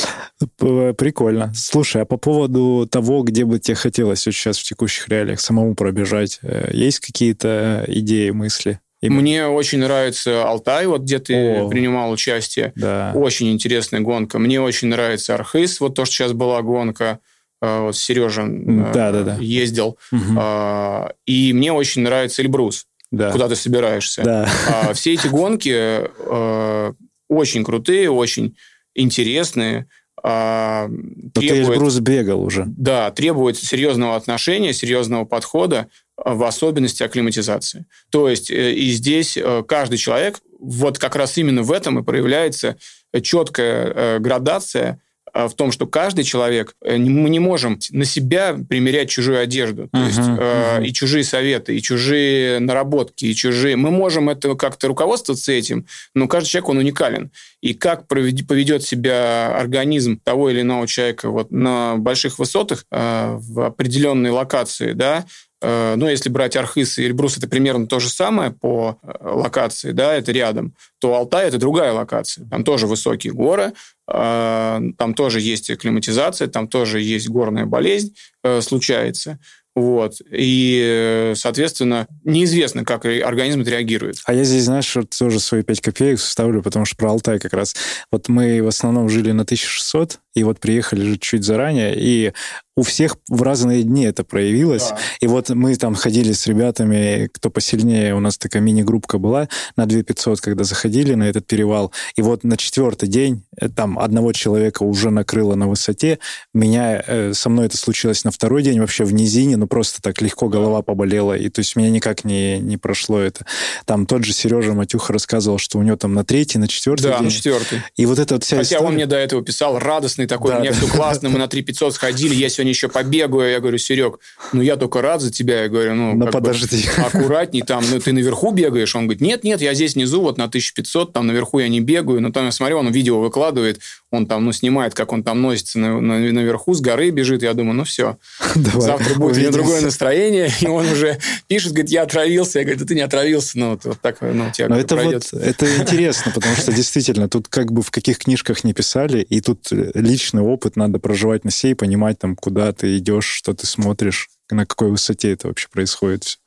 Прикольно. 0.95 1.51
Слушай, 1.53 2.03
а 2.03 2.05
по 2.05 2.15
поводу 2.15 2.87
того, 2.89 3.23
где 3.23 3.43
бы 3.43 3.59
тебе 3.59 3.75
хотелось 3.75 4.21
сейчас 4.21 4.57
в 4.57 4.63
текущих 4.63 5.09
реалиях 5.09 5.41
самому 5.41 5.75
пробежать, 5.75 6.39
э, 6.41 6.69
есть 6.71 6.99
какие-то 6.99 7.83
идеи, 7.87 8.29
мысли? 8.29 8.79
Мне 9.01 9.47
очень 9.47 9.79
нравится 9.79 10.45
Алтай, 10.45 10.87
вот 10.87 11.01
где 11.01 11.19
ты 11.19 11.59
О, 11.59 11.69
принимал 11.69 12.11
участие. 12.11 12.71
Да. 12.75 13.11
Очень 13.13 13.51
интересная 13.51 13.99
гонка. 13.99 14.39
Мне 14.39 14.61
очень 14.61 14.87
нравится 14.87 15.35
Архыз, 15.35 15.79
вот 15.79 15.95
то, 15.95 16.05
что 16.05 16.15
сейчас 16.15 16.33
была 16.33 16.61
гонка. 16.61 17.19
Э, 17.61 17.81
вот 17.81 17.95
Сережа 17.95 18.43
э, 18.43 18.91
да, 18.93 19.11
да, 19.11 19.23
да. 19.23 19.37
ездил. 19.39 19.97
Угу. 20.11 21.11
И 21.25 21.53
мне 21.53 21.71
очень 21.71 22.01
нравится 22.01 22.41
Эльбрус, 22.41 22.87
да. 23.11 23.31
куда 23.31 23.47
ты 23.47 23.55
собираешься. 23.55 24.23
Да. 24.23 24.49
А, 24.67 24.93
все 24.93 25.13
эти 25.13 25.27
гонки 25.27 25.73
э, 25.73 26.93
очень 27.29 27.63
крутые, 27.63 28.11
очень 28.11 28.55
интересные. 28.93 29.87
А, 30.23 30.87
Но 30.87 31.29
требует, 31.33 31.65
ты 31.67 31.73
Эльбрус 31.73 31.99
бегал 31.99 32.43
уже. 32.43 32.65
Да, 32.67 33.11
требует 33.11 33.57
серьезного 33.57 34.15
отношения, 34.15 34.73
серьезного 34.73 35.25
подхода, 35.25 35.87
в 36.17 36.43
особенности 36.43 37.03
акклиматизации. 37.03 37.85
То 38.09 38.29
есть 38.29 38.49
и 38.49 38.89
здесь 38.91 39.37
каждый 39.67 39.97
человек, 39.97 40.39
вот 40.59 40.97
как 40.97 41.17
раз 41.17 41.37
именно 41.37 41.61
в 41.61 41.73
этом 41.73 41.99
и 41.99 42.03
проявляется 42.03 42.77
четкая 43.21 44.19
градация 44.19 45.01
в 45.35 45.53
том, 45.53 45.71
что 45.71 45.85
каждый 45.85 46.23
человек, 46.23 46.75
э, 46.81 46.97
мы 46.97 47.29
не 47.29 47.39
можем 47.39 47.77
на 47.91 48.05
себя 48.05 48.55
примерять 48.67 49.09
чужую 49.09 49.39
одежду, 49.39 49.89
то 49.91 49.97
uh-huh, 49.97 50.07
есть 50.07 50.19
uh-huh. 50.19 50.85
и 50.85 50.93
чужие 50.93 51.23
советы, 51.23 51.75
и 51.75 51.81
чужие 51.81 52.59
наработки, 52.59 53.25
и 53.25 53.35
чужие. 53.35 53.75
Мы 53.75 53.91
можем 53.91 54.29
это 54.29 54.55
как-то 54.55 54.87
руководствоваться 54.87 55.51
этим, 55.51 55.85
но 56.13 56.27
каждый 56.27 56.49
человек 56.49 56.69
он 56.69 56.77
уникален. 56.77 57.31
И 57.61 57.73
как 57.73 58.07
поведет 58.07 58.83
себя 58.83 59.55
организм 59.57 60.19
того 60.23 60.49
или 60.49 60.61
иного 60.61 60.87
человека 60.87 61.29
вот 61.29 61.51
на 61.51 61.95
больших 61.97 62.39
высотах 62.39 62.85
э, 62.91 63.37
в 63.37 63.65
определенной 63.65 64.29
локации, 64.29 64.93
да, 64.93 65.25
ну, 65.61 66.07
если 66.07 66.29
брать 66.29 66.55
Архыз 66.55 66.97
и 66.99 67.05
Эльбрус, 67.05 67.37
это 67.37 67.47
примерно 67.47 67.87
то 67.87 67.99
же 67.99 68.09
самое 68.09 68.51
по 68.51 68.99
э, 69.01 69.11
локации, 69.21 69.91
да, 69.91 70.13
это 70.13 70.31
рядом, 70.31 70.75
то 70.99 71.15
Алтай– 71.15 71.47
это 71.47 71.57
другая 71.57 71.93
локация. 71.93 72.47
Там 72.49 72.63
тоже 72.63 72.87
высокие 72.87 73.33
горы, 73.33 73.73
э, 74.07 74.81
там 74.97 75.13
тоже 75.13 75.41
есть 75.41 75.75
климатизация, 75.77 76.47
там 76.47 76.67
тоже 76.67 77.01
есть 77.01 77.29
горная 77.29 77.65
болезнь, 77.65 78.15
случается. 78.61 79.39
Вот. 79.75 80.21
И, 80.31 81.33
соответственно, 81.35 82.07
неизвестно, 82.23 82.85
как 82.85 83.05
организм 83.05 83.61
отреагирует. 83.61 84.17
А 84.25 84.33
я 84.33 84.45
здесь, 84.45 84.63
знаешь, 84.63 84.95
тоже 85.17 85.39
свои 85.39 85.63
5 85.63 85.81
копеек 85.81 86.19
вставлю, 86.19 86.61
потому 86.61 86.85
что 86.85 86.95
про 86.95 87.09
Алтай 87.09 87.39
как 87.39 87.53
раз. 87.53 87.75
Вот 88.09 88.29
мы 88.29 88.63
в 88.63 88.67
основном 88.67 89.09
жили 89.09 89.31
на 89.31 89.43
1600, 89.43 90.19
и 90.35 90.43
вот 90.43 90.59
приехали 90.59 91.03
же 91.05 91.17
чуть 91.17 91.43
заранее, 91.43 91.95
и 91.97 92.33
у 92.77 92.83
всех 92.83 93.15
в 93.29 93.41
разные 93.41 93.83
дни 93.83 94.03
это 94.03 94.23
проявилось. 94.23 94.89
Да. 94.89 94.99
И 95.21 95.27
вот 95.27 95.49
мы 95.49 95.75
там 95.75 95.95
ходили 95.95 96.33
с 96.33 96.45
ребятами, 96.45 97.29
кто 97.33 97.49
посильнее, 97.49 98.13
у 98.15 98.19
нас 98.19 98.37
такая 98.37 98.61
мини-группка 98.61 99.17
была 99.17 99.47
на 99.77 99.85
2500, 99.85 100.41
когда 100.41 100.65
заходили 100.65 101.13
на 101.13 101.23
этот 101.23 101.47
перевал. 101.47 101.93
И 102.17 102.21
вот 102.21 102.43
на 102.43 102.57
четвертый 102.57 103.07
день 103.07 103.43
э, 103.57 103.69
там 103.69 103.97
одного 103.97 104.33
человека 104.33 104.83
уже 104.83 105.09
накрыло 105.09 105.55
на 105.55 105.69
высоте. 105.69 106.19
Меня, 106.53 107.01
э, 107.07 107.33
со 107.33 107.49
мной 107.49 107.67
это 107.67 107.77
случилось 107.77 108.25
на 108.25 108.31
второй 108.31 108.61
день 108.61 108.81
вообще 108.81 109.05
в 109.05 109.13
низине, 109.13 109.55
ну 109.55 109.67
просто 109.67 110.01
так 110.01 110.21
легко 110.21 110.49
голова 110.49 110.81
поболела. 110.81 111.33
И 111.33 111.47
то 111.47 111.59
есть 111.59 111.77
меня 111.77 111.89
никак 111.89 112.25
не, 112.25 112.59
не 112.59 112.75
прошло 112.75 113.19
это. 113.19 113.45
Там 113.85 114.05
тот 114.05 114.25
же 114.25 114.33
Сережа 114.33 114.73
Матюха 114.73 115.13
рассказывал, 115.13 115.59
что 115.59 115.79
у 115.79 115.81
него 115.81 115.95
там 115.95 116.13
на 116.13 116.25
третий, 116.25 116.57
на 116.57 116.67
четвертый 116.67 117.03
да, 117.03 117.17
день. 117.19 117.25
на 117.25 117.31
четвертый. 117.31 117.83
И 117.95 118.05
вот 118.05 118.19
это 118.19 118.33
вот 118.33 118.43
вся 118.43 118.57
Хотя 118.57 118.75
история... 118.75 118.85
он 118.85 118.93
мне 118.95 119.05
до 119.05 119.15
этого 119.15 119.41
писал 119.41 119.79
радостный 119.79 120.24
радостный 120.25 120.27
такой, 120.27 120.51
да, 120.51 120.57
у 120.57 120.61
меня 120.61 120.71
да. 120.71 120.77
все 120.77 120.87
классно, 120.87 121.29
мы 121.29 121.39
на 121.39 121.47
3500 121.47 121.93
сходили, 121.93 122.35
я 122.35 122.49
сегодня 122.49 122.71
еще 122.71 122.87
побегаю. 122.87 123.51
Я 123.51 123.59
говорю, 123.59 123.77
Серег, 123.77 124.19
ну 124.53 124.61
я 124.61 124.75
только 124.75 125.01
рад 125.01 125.21
за 125.21 125.31
тебя. 125.31 125.63
Я 125.63 125.69
говорю, 125.69 125.95
ну, 125.95 126.15
ну 126.15 126.27
подожди. 126.27 126.85
Бы, 126.97 127.03
аккуратней 127.05 127.61
там, 127.61 127.83
ну 127.89 127.99
ты 127.99 128.11
наверху 128.11 128.51
бегаешь? 128.51 128.95
Он 128.95 129.03
говорит, 129.03 129.21
нет, 129.21 129.43
нет, 129.43 129.61
я 129.61 129.73
здесь 129.73 129.95
внизу, 129.95 130.21
вот 130.21 130.37
на 130.37 130.45
1500, 130.45 131.13
там 131.13 131.27
наверху 131.27 131.59
я 131.59 131.67
не 131.67 131.79
бегаю. 131.79 132.21
Но 132.21 132.31
там 132.31 132.45
я 132.45 132.51
смотрю, 132.51 132.77
он 132.77 132.91
видео 132.91 133.19
выкладывает, 133.19 133.79
он 134.15 134.27
там, 134.27 134.45
ну, 134.45 134.51
снимает, 134.51 134.93
как 134.93 135.11
он 135.11 135.23
там 135.23 135.41
носится 135.41 135.79
на, 135.79 135.99
на, 135.99 136.19
наверху, 136.19 136.73
с 136.73 136.81
горы 136.81 137.09
бежит. 137.11 137.43
Я 137.43 137.53
думаю, 137.53 137.75
ну 137.75 137.83
все, 137.83 138.17
Давай, 138.55 138.81
завтра 138.81 139.15
будет 139.15 139.37
у 139.37 139.39
меня 139.39 139.51
другое 139.51 139.81
настроение. 139.81 140.49
И 140.61 140.67
он 140.67 140.87
уже 140.87 141.19
пишет, 141.47 141.73
говорит, 141.73 141.91
я 141.91 142.03
отравился. 142.03 142.59
Я 142.59 142.65
говорю, 142.65 142.79
да 142.79 142.85
ты 142.85 142.95
не 142.95 143.01
отравился. 143.01 143.59
Ну, 143.59 143.71
вот, 143.71 143.85
вот 143.85 144.01
так, 144.01 144.21
ну, 144.21 144.49
тебя 144.51 144.69
Но 144.69 144.77
это 144.77 144.95
пройдет. 144.95 145.27
вот, 145.31 145.41
это 145.41 145.77
интересно, 145.77 146.31
потому 146.33 146.55
что 146.55 146.71
действительно, 146.73 147.29
тут 147.29 147.47
как 147.47 147.71
бы 147.71 147.81
в 147.81 147.91
каких 147.91 148.19
книжках 148.19 148.63
не 148.63 148.73
писали, 148.73 149.21
и 149.21 149.41
тут 149.41 149.67
личный 149.71 150.41
опыт 150.41 150.75
надо 150.75 150.99
проживать 150.99 151.43
на 151.43 151.51
сей, 151.51 151.75
понимать 151.75 152.19
там, 152.19 152.35
куда 152.35 152.71
ты 152.73 152.97
идешь, 152.97 153.25
что 153.25 153.53
ты 153.53 153.67
смотришь, 153.67 154.29
на 154.49 154.65
какой 154.65 154.91
высоте 154.91 155.31
это 155.31 155.47
вообще 155.47 155.67
происходит 155.69 156.23
все. 156.23 156.37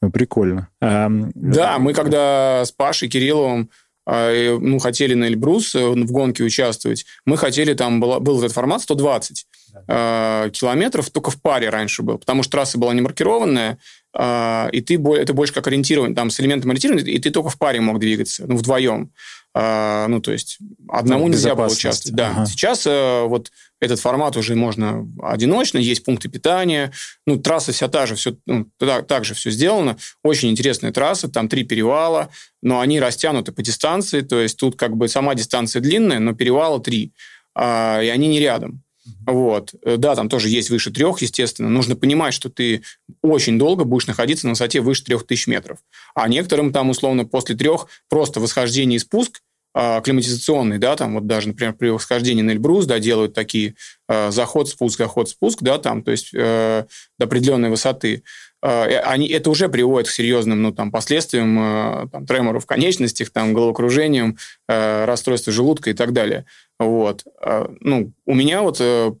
Ну, 0.00 0.10
прикольно. 0.10 0.68
А, 0.80 1.08
да, 1.34 1.78
мы 1.78 1.92
когда 1.92 2.64
с 2.64 2.72
Пашей 2.72 3.08
Кирилловым 3.08 3.70
ну, 4.06 4.78
хотели 4.78 5.14
на 5.14 5.24
Эльбрус 5.24 5.74
э, 5.74 5.86
в 5.86 6.12
гонке 6.12 6.44
участвовать, 6.44 7.06
мы 7.24 7.36
хотели, 7.36 7.74
там 7.74 8.00
была, 8.00 8.20
был 8.20 8.38
этот 8.38 8.52
формат 8.52 8.82
120 8.82 9.46
да. 9.86 10.50
километров, 10.52 11.10
только 11.10 11.30
в 11.30 11.40
паре 11.40 11.68
раньше 11.70 12.02
был, 12.02 12.18
потому 12.18 12.42
что 12.42 12.52
трасса 12.52 12.78
была 12.78 12.92
не 12.94 13.00
маркированная, 13.00 13.78
а, 14.16 14.68
и 14.72 14.80
ты, 14.80 14.94
это 14.94 15.34
больше 15.34 15.52
как 15.52 15.66
ориентирование, 15.66 16.14
там, 16.14 16.30
с 16.30 16.38
элементом 16.40 16.70
ориентирования, 16.70 17.04
и 17.04 17.18
ты 17.18 17.30
только 17.30 17.48
в 17.48 17.58
паре 17.58 17.80
мог 17.80 17.98
двигаться, 17.98 18.44
ну, 18.46 18.56
вдвоем. 18.56 19.10
Ну, 19.56 20.20
то 20.20 20.32
есть, 20.32 20.58
одному 20.88 21.26
ну, 21.26 21.32
нельзя 21.32 21.54
было 21.54 21.66
участвовать. 21.66 22.16
Да. 22.16 22.30
Ага. 22.30 22.46
Сейчас 22.46 22.86
э, 22.88 23.22
вот 23.22 23.52
этот 23.80 24.00
формат 24.00 24.36
уже 24.36 24.56
можно 24.56 25.08
одиночно, 25.22 25.78
есть 25.78 26.04
пункты 26.04 26.28
питания, 26.28 26.90
ну, 27.26 27.38
трасса 27.38 27.72
вся 27.72 27.88
та 27.88 28.06
же, 28.06 28.16
все, 28.16 28.36
ну, 28.46 28.66
так, 28.78 29.06
так 29.06 29.24
же 29.24 29.34
все 29.34 29.50
сделано. 29.50 29.96
Очень 30.24 30.50
интересная 30.50 30.92
трасса, 30.92 31.28
там 31.28 31.48
три 31.48 31.62
перевала, 31.64 32.30
но 32.62 32.80
они 32.80 32.98
растянуты 32.98 33.52
по 33.52 33.62
дистанции, 33.62 34.22
то 34.22 34.40
есть 34.40 34.58
тут 34.58 34.76
как 34.76 34.96
бы 34.96 35.06
сама 35.08 35.34
дистанция 35.34 35.80
длинная, 35.80 36.18
но 36.18 36.34
перевала 36.34 36.80
три, 36.80 37.12
а, 37.54 38.00
и 38.02 38.08
они 38.08 38.28
не 38.28 38.40
рядом. 38.40 38.83
Вот. 39.26 39.74
Да, 39.84 40.14
там 40.14 40.28
тоже 40.28 40.48
есть 40.48 40.70
выше 40.70 40.90
трех, 40.90 41.20
естественно. 41.22 41.68
Нужно 41.68 41.96
понимать, 41.96 42.34
что 42.34 42.48
ты 42.48 42.82
очень 43.22 43.58
долго 43.58 43.84
будешь 43.84 44.06
находиться 44.06 44.46
на 44.46 44.52
высоте 44.52 44.80
выше 44.80 45.04
трех 45.04 45.26
тысяч 45.26 45.46
метров. 45.46 45.78
А 46.14 46.28
некоторым 46.28 46.72
там, 46.72 46.90
условно, 46.90 47.24
после 47.24 47.54
трех 47.54 47.88
просто 48.08 48.40
восхождение 48.40 48.96
и 48.96 49.00
спуск– 49.00 49.42
климатизационный, 49.74 50.78
да, 50.78 50.94
там 50.94 51.14
вот 51.14 51.26
даже, 51.26 51.48
например, 51.48 51.74
при 51.74 51.88
восхождении 51.88 52.42
на 52.42 52.52
Эльбрус, 52.52 52.86
да, 52.86 53.00
делают 53.00 53.34
такие 53.34 53.74
э, 54.08 54.30
заход, 54.30 54.68
спуск, 54.68 54.98
заход, 54.98 55.28
спуск, 55.28 55.62
да, 55.62 55.78
там, 55.78 56.02
то 56.02 56.12
есть 56.12 56.30
э, 56.32 56.84
до 57.18 57.24
определенной 57.24 57.70
высоты. 57.70 58.22
Э, 58.62 59.00
они, 59.00 59.28
это 59.28 59.50
уже 59.50 59.68
приводит 59.68 60.08
к 60.08 60.12
серьезным, 60.12 60.62
ну, 60.62 60.72
там, 60.72 60.90
последствиям, 60.90 61.58
э, 61.58 62.08
там, 62.10 62.26
тремору 62.26 62.60
в 62.60 62.66
конечностях, 62.66 63.30
там, 63.30 63.52
головокружением, 63.52 64.38
э, 64.68 65.04
расстройству 65.04 65.52
желудка 65.52 65.90
и 65.90 65.94
так 65.94 66.12
далее. 66.12 66.46
Вот. 66.78 67.24
Э, 67.42 67.66
ну, 67.80 68.12
у 68.26 68.34
меня 68.34 68.62
вот... 68.62 68.78
Э, 68.80 69.12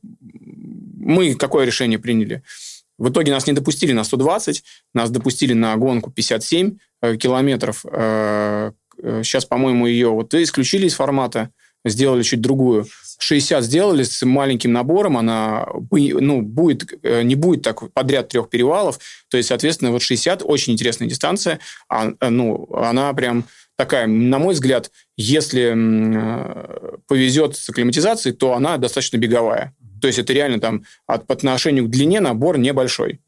мы 0.96 1.34
какое 1.34 1.66
решение 1.66 1.98
приняли? 1.98 2.42
В 2.96 3.10
итоге 3.10 3.32
нас 3.32 3.46
не 3.46 3.52
допустили 3.52 3.92
на 3.92 4.04
120, 4.04 4.64
нас 4.94 5.10
допустили 5.10 5.52
на 5.52 5.76
гонку 5.76 6.10
57 6.10 6.78
э, 7.02 7.16
километров, 7.16 7.84
э, 7.90 8.72
Сейчас, 9.02 9.44
по-моему, 9.44 9.86
ее 9.86 10.08
вот 10.08 10.34
исключили 10.34 10.86
из 10.86 10.94
формата, 10.94 11.50
сделали 11.84 12.22
чуть 12.22 12.40
другую. 12.40 12.86
60 13.18 13.64
сделали 13.64 14.02
с 14.02 14.24
маленьким 14.24 14.72
набором, 14.72 15.16
она 15.16 15.66
ну, 15.90 16.42
будет, 16.42 16.92
э, 17.02 17.22
не 17.22 17.34
будет 17.34 17.62
так 17.62 17.92
подряд 17.92 18.28
трех 18.28 18.50
перевалов. 18.50 18.98
То 19.28 19.36
есть, 19.36 19.48
соответственно, 19.48 19.92
вот 19.92 20.02
60 20.02 20.42
очень 20.44 20.72
интересная 20.72 21.08
дистанция. 21.08 21.60
А, 21.88 22.12
э, 22.20 22.28
ну, 22.28 22.68
она 22.74 23.12
прям 23.12 23.44
такая, 23.76 24.06
на 24.06 24.38
мой 24.38 24.54
взгляд, 24.54 24.90
если 25.16 25.72
э, 25.74 26.96
повезет 27.06 27.56
с 27.56 27.68
акклиматизацией, 27.68 28.34
то 28.34 28.54
она 28.54 28.76
достаточно 28.78 29.16
беговая. 29.16 29.74
То 30.00 30.06
есть 30.06 30.18
это 30.18 30.32
реально 30.32 30.60
там 30.60 30.84
от, 31.06 31.26
по 31.26 31.34
отношению 31.34 31.86
к 31.86 31.90
длине 31.90 32.20
набор 32.20 32.58
небольшой. 32.58 33.20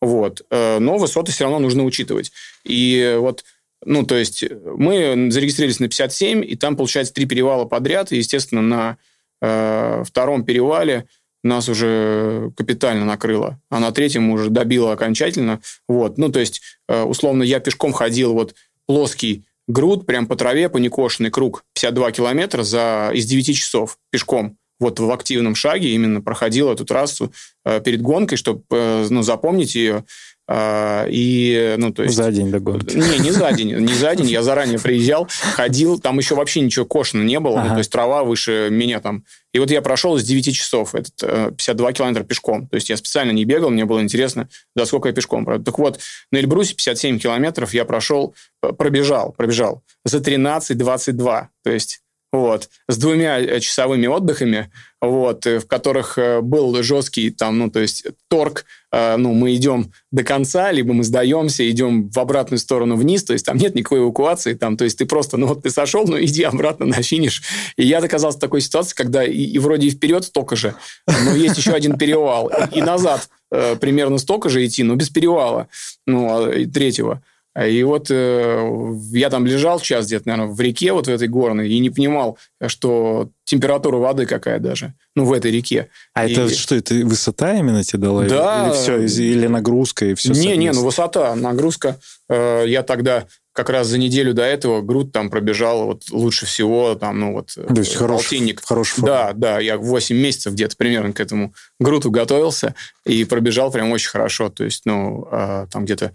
Вот. 0.00 0.46
Но 0.50 0.96
высоты 0.96 1.30
все 1.30 1.44
равно 1.44 1.58
нужно 1.58 1.84
учитывать. 1.84 2.32
И 2.64 3.16
вот 3.18 3.44
ну, 3.84 4.04
то 4.04 4.16
есть 4.16 4.44
мы 4.50 5.30
зарегистрировались 5.30 5.80
на 5.80 5.88
57, 5.88 6.44
и 6.44 6.56
там, 6.56 6.76
получается, 6.76 7.14
три 7.14 7.26
перевала 7.26 7.64
подряд. 7.64 8.12
И, 8.12 8.16
естественно, 8.16 8.62
на 8.62 8.98
э, 9.40 10.02
втором 10.06 10.44
перевале 10.44 11.06
нас 11.42 11.68
уже 11.68 12.52
капитально 12.56 13.06
накрыло, 13.06 13.58
а 13.70 13.80
на 13.80 13.92
третьем 13.92 14.30
уже 14.30 14.50
добило 14.50 14.92
окончательно. 14.92 15.60
Вот. 15.88 16.18
Ну, 16.18 16.30
то 16.30 16.40
есть, 16.40 16.60
э, 16.88 17.02
условно, 17.02 17.42
я 17.42 17.60
пешком 17.60 17.92
ходил 17.92 18.34
вот 18.34 18.54
плоский 18.86 19.44
груд, 19.66 20.04
прям 20.04 20.26
по 20.26 20.36
траве, 20.36 20.68
по 20.68 20.76
некошенный 20.76 21.30
круг, 21.30 21.64
52 21.74 22.12
километра 22.12 22.62
за, 22.62 23.10
из 23.14 23.24
9 23.26 23.56
часов 23.56 23.98
пешком. 24.10 24.58
Вот 24.78 24.98
в 24.98 25.10
активном 25.10 25.54
шаге 25.54 25.90
именно 25.90 26.22
проходил 26.22 26.70
эту 26.70 26.84
трассу 26.86 27.32
э, 27.64 27.80
перед 27.80 28.00
гонкой, 28.00 28.38
чтобы 28.38 28.64
э, 28.70 29.06
ну, 29.10 29.22
запомнить 29.22 29.74
ее. 29.74 30.04
А, 30.52 31.06
и, 31.08 31.76
ну, 31.78 31.92
то 31.92 32.02
есть... 32.02 32.16
За 32.16 32.32
день 32.32 32.50
до 32.50 32.58
гонки. 32.58 32.96
Не, 32.96 33.20
не 33.20 33.30
за 33.30 33.52
день. 33.52 33.72
Не 33.72 33.94
за 33.94 34.16
день. 34.16 34.26
Я 34.26 34.42
заранее 34.42 34.80
приезжал, 34.80 35.28
ходил. 35.54 36.00
Там 36.00 36.18
еще 36.18 36.34
вообще 36.34 36.60
ничего 36.60 36.84
кошено 36.84 37.22
не 37.22 37.38
было. 37.38 37.60
Ага. 37.60 37.68
Ну, 37.68 37.74
то 37.74 37.78
есть 37.78 37.92
трава 37.92 38.24
выше 38.24 38.66
меня 38.68 38.98
там. 38.98 39.22
И 39.54 39.60
вот 39.60 39.70
я 39.70 39.80
прошел 39.80 40.18
с 40.18 40.24
9 40.24 40.52
часов. 40.52 40.96
Это 40.96 41.52
52 41.52 41.92
километра 41.92 42.24
пешком. 42.24 42.66
То 42.66 42.74
есть 42.74 42.90
я 42.90 42.96
специально 42.96 43.30
не 43.30 43.44
бегал. 43.44 43.70
Мне 43.70 43.84
было 43.84 44.00
интересно, 44.00 44.48
за 44.74 44.86
сколько 44.86 45.06
я 45.06 45.14
пешком. 45.14 45.62
Так 45.62 45.78
вот, 45.78 46.00
на 46.32 46.38
Эльбрусе 46.38 46.74
57 46.74 47.20
километров 47.20 47.72
я 47.72 47.84
прошел, 47.84 48.34
пробежал, 48.60 49.32
пробежал 49.38 49.84
за 50.04 50.18
13-22. 50.18 51.46
То 51.62 51.70
есть 51.70 52.00
вот, 52.32 52.68
с 52.88 52.96
двумя 52.96 53.40
э, 53.40 53.58
часовыми 53.58 54.06
отдыхами, 54.06 54.70
вот, 55.00 55.46
э, 55.46 55.58
в 55.58 55.66
которых 55.66 56.16
э, 56.16 56.40
был 56.40 56.80
жесткий 56.82 57.30
там, 57.30 57.58
ну, 57.58 57.70
то 57.70 57.80
есть 57.80 58.06
торг, 58.28 58.64
ну, 58.92 59.34
мы 59.34 59.54
идем 59.54 59.92
до 60.10 60.24
конца, 60.24 60.72
либо 60.72 60.92
мы 60.92 61.04
сдаемся, 61.04 61.68
идем 61.70 62.10
в 62.10 62.18
обратную 62.18 62.58
сторону 62.58 62.96
вниз, 62.96 63.22
то 63.22 63.32
есть 63.32 63.46
там 63.46 63.56
нет 63.56 63.76
никакой 63.76 64.00
эвакуации, 64.00 64.54
там, 64.54 64.76
то 64.76 64.82
есть 64.82 64.98
ты 64.98 65.06
просто, 65.06 65.36
ну, 65.36 65.46
вот 65.46 65.62
ты 65.62 65.70
сошел, 65.70 66.04
ну, 66.08 66.20
иди 66.20 66.42
обратно 66.42 66.86
на 66.86 67.00
финиш. 67.00 67.42
И 67.76 67.86
я 67.86 67.98
оказался 67.98 68.38
в 68.38 68.40
такой 68.40 68.60
ситуации, 68.60 68.96
когда 68.96 69.22
и, 69.24 69.44
и 69.44 69.58
вроде 69.60 69.86
и 69.86 69.90
вперед 69.90 70.24
столько 70.24 70.56
же, 70.56 70.74
но 71.06 71.36
есть 71.36 71.56
еще 71.56 71.70
один 71.70 71.98
перевал, 71.98 72.50
и, 72.72 72.82
назад 72.82 73.28
примерно 73.48 74.18
столько 74.18 74.48
же 74.48 74.66
идти, 74.66 74.82
но 74.82 74.96
без 74.96 75.08
перевала, 75.08 75.68
ну, 76.06 76.28
а, 76.28 76.66
третьего. 76.66 77.22
И 77.58 77.82
вот 77.82 78.06
э, 78.10 78.94
я 79.12 79.28
там 79.28 79.44
лежал 79.44 79.80
час 79.80 80.06
где-то, 80.06 80.28
наверное, 80.28 80.52
в 80.52 80.60
реке 80.60 80.92
вот 80.92 81.08
в 81.08 81.10
этой 81.10 81.26
горной 81.26 81.68
и 81.68 81.78
не 81.80 81.90
понимал, 81.90 82.38
что 82.66 83.30
температура 83.44 83.96
воды 83.96 84.24
какая 84.24 84.60
даже, 84.60 84.94
ну, 85.16 85.24
в 85.24 85.32
этой 85.32 85.50
реке. 85.50 85.88
А 86.14 86.26
и... 86.26 86.32
это 86.32 86.48
что, 86.54 86.76
это 86.76 86.94
высота 86.94 87.54
именно 87.54 87.82
тебе 87.82 88.02
дала? 88.02 88.24
Да. 88.24 88.68
Или 88.68 88.74
все, 88.74 89.22
или 89.24 89.48
нагрузка, 89.48 90.06
и 90.06 90.14
все 90.14 90.32
Не, 90.32 90.56
не, 90.56 90.70
ну, 90.70 90.84
высота, 90.84 91.34
нагрузка. 91.34 91.98
Э, 92.28 92.64
я 92.68 92.84
тогда 92.84 93.26
как 93.52 93.68
раз 93.68 93.88
за 93.88 93.98
неделю 93.98 94.32
до 94.32 94.42
этого 94.42 94.80
груд 94.80 95.10
там 95.10 95.28
пробежал 95.28 95.86
вот 95.86 96.04
лучше 96.10 96.46
всего, 96.46 96.94
там, 96.94 97.18
ну, 97.18 97.32
вот, 97.32 97.48
То 97.54 97.80
есть 97.80 97.98
полтинник. 97.98 98.64
Хороший, 98.64 99.00
хороший 99.00 99.04
Да, 99.04 99.32
да, 99.34 99.58
я 99.58 99.76
8 99.76 100.16
месяцев 100.16 100.52
где-то 100.52 100.76
примерно 100.76 101.12
к 101.12 101.18
этому 101.18 101.52
груту 101.80 102.12
готовился 102.12 102.76
и 103.04 103.24
пробежал 103.24 103.72
прям 103.72 103.90
очень 103.90 104.10
хорошо, 104.10 104.50
то 104.50 104.62
есть, 104.62 104.82
ну, 104.84 105.26
э, 105.32 105.66
там 105.70 105.84
где-то 105.84 106.12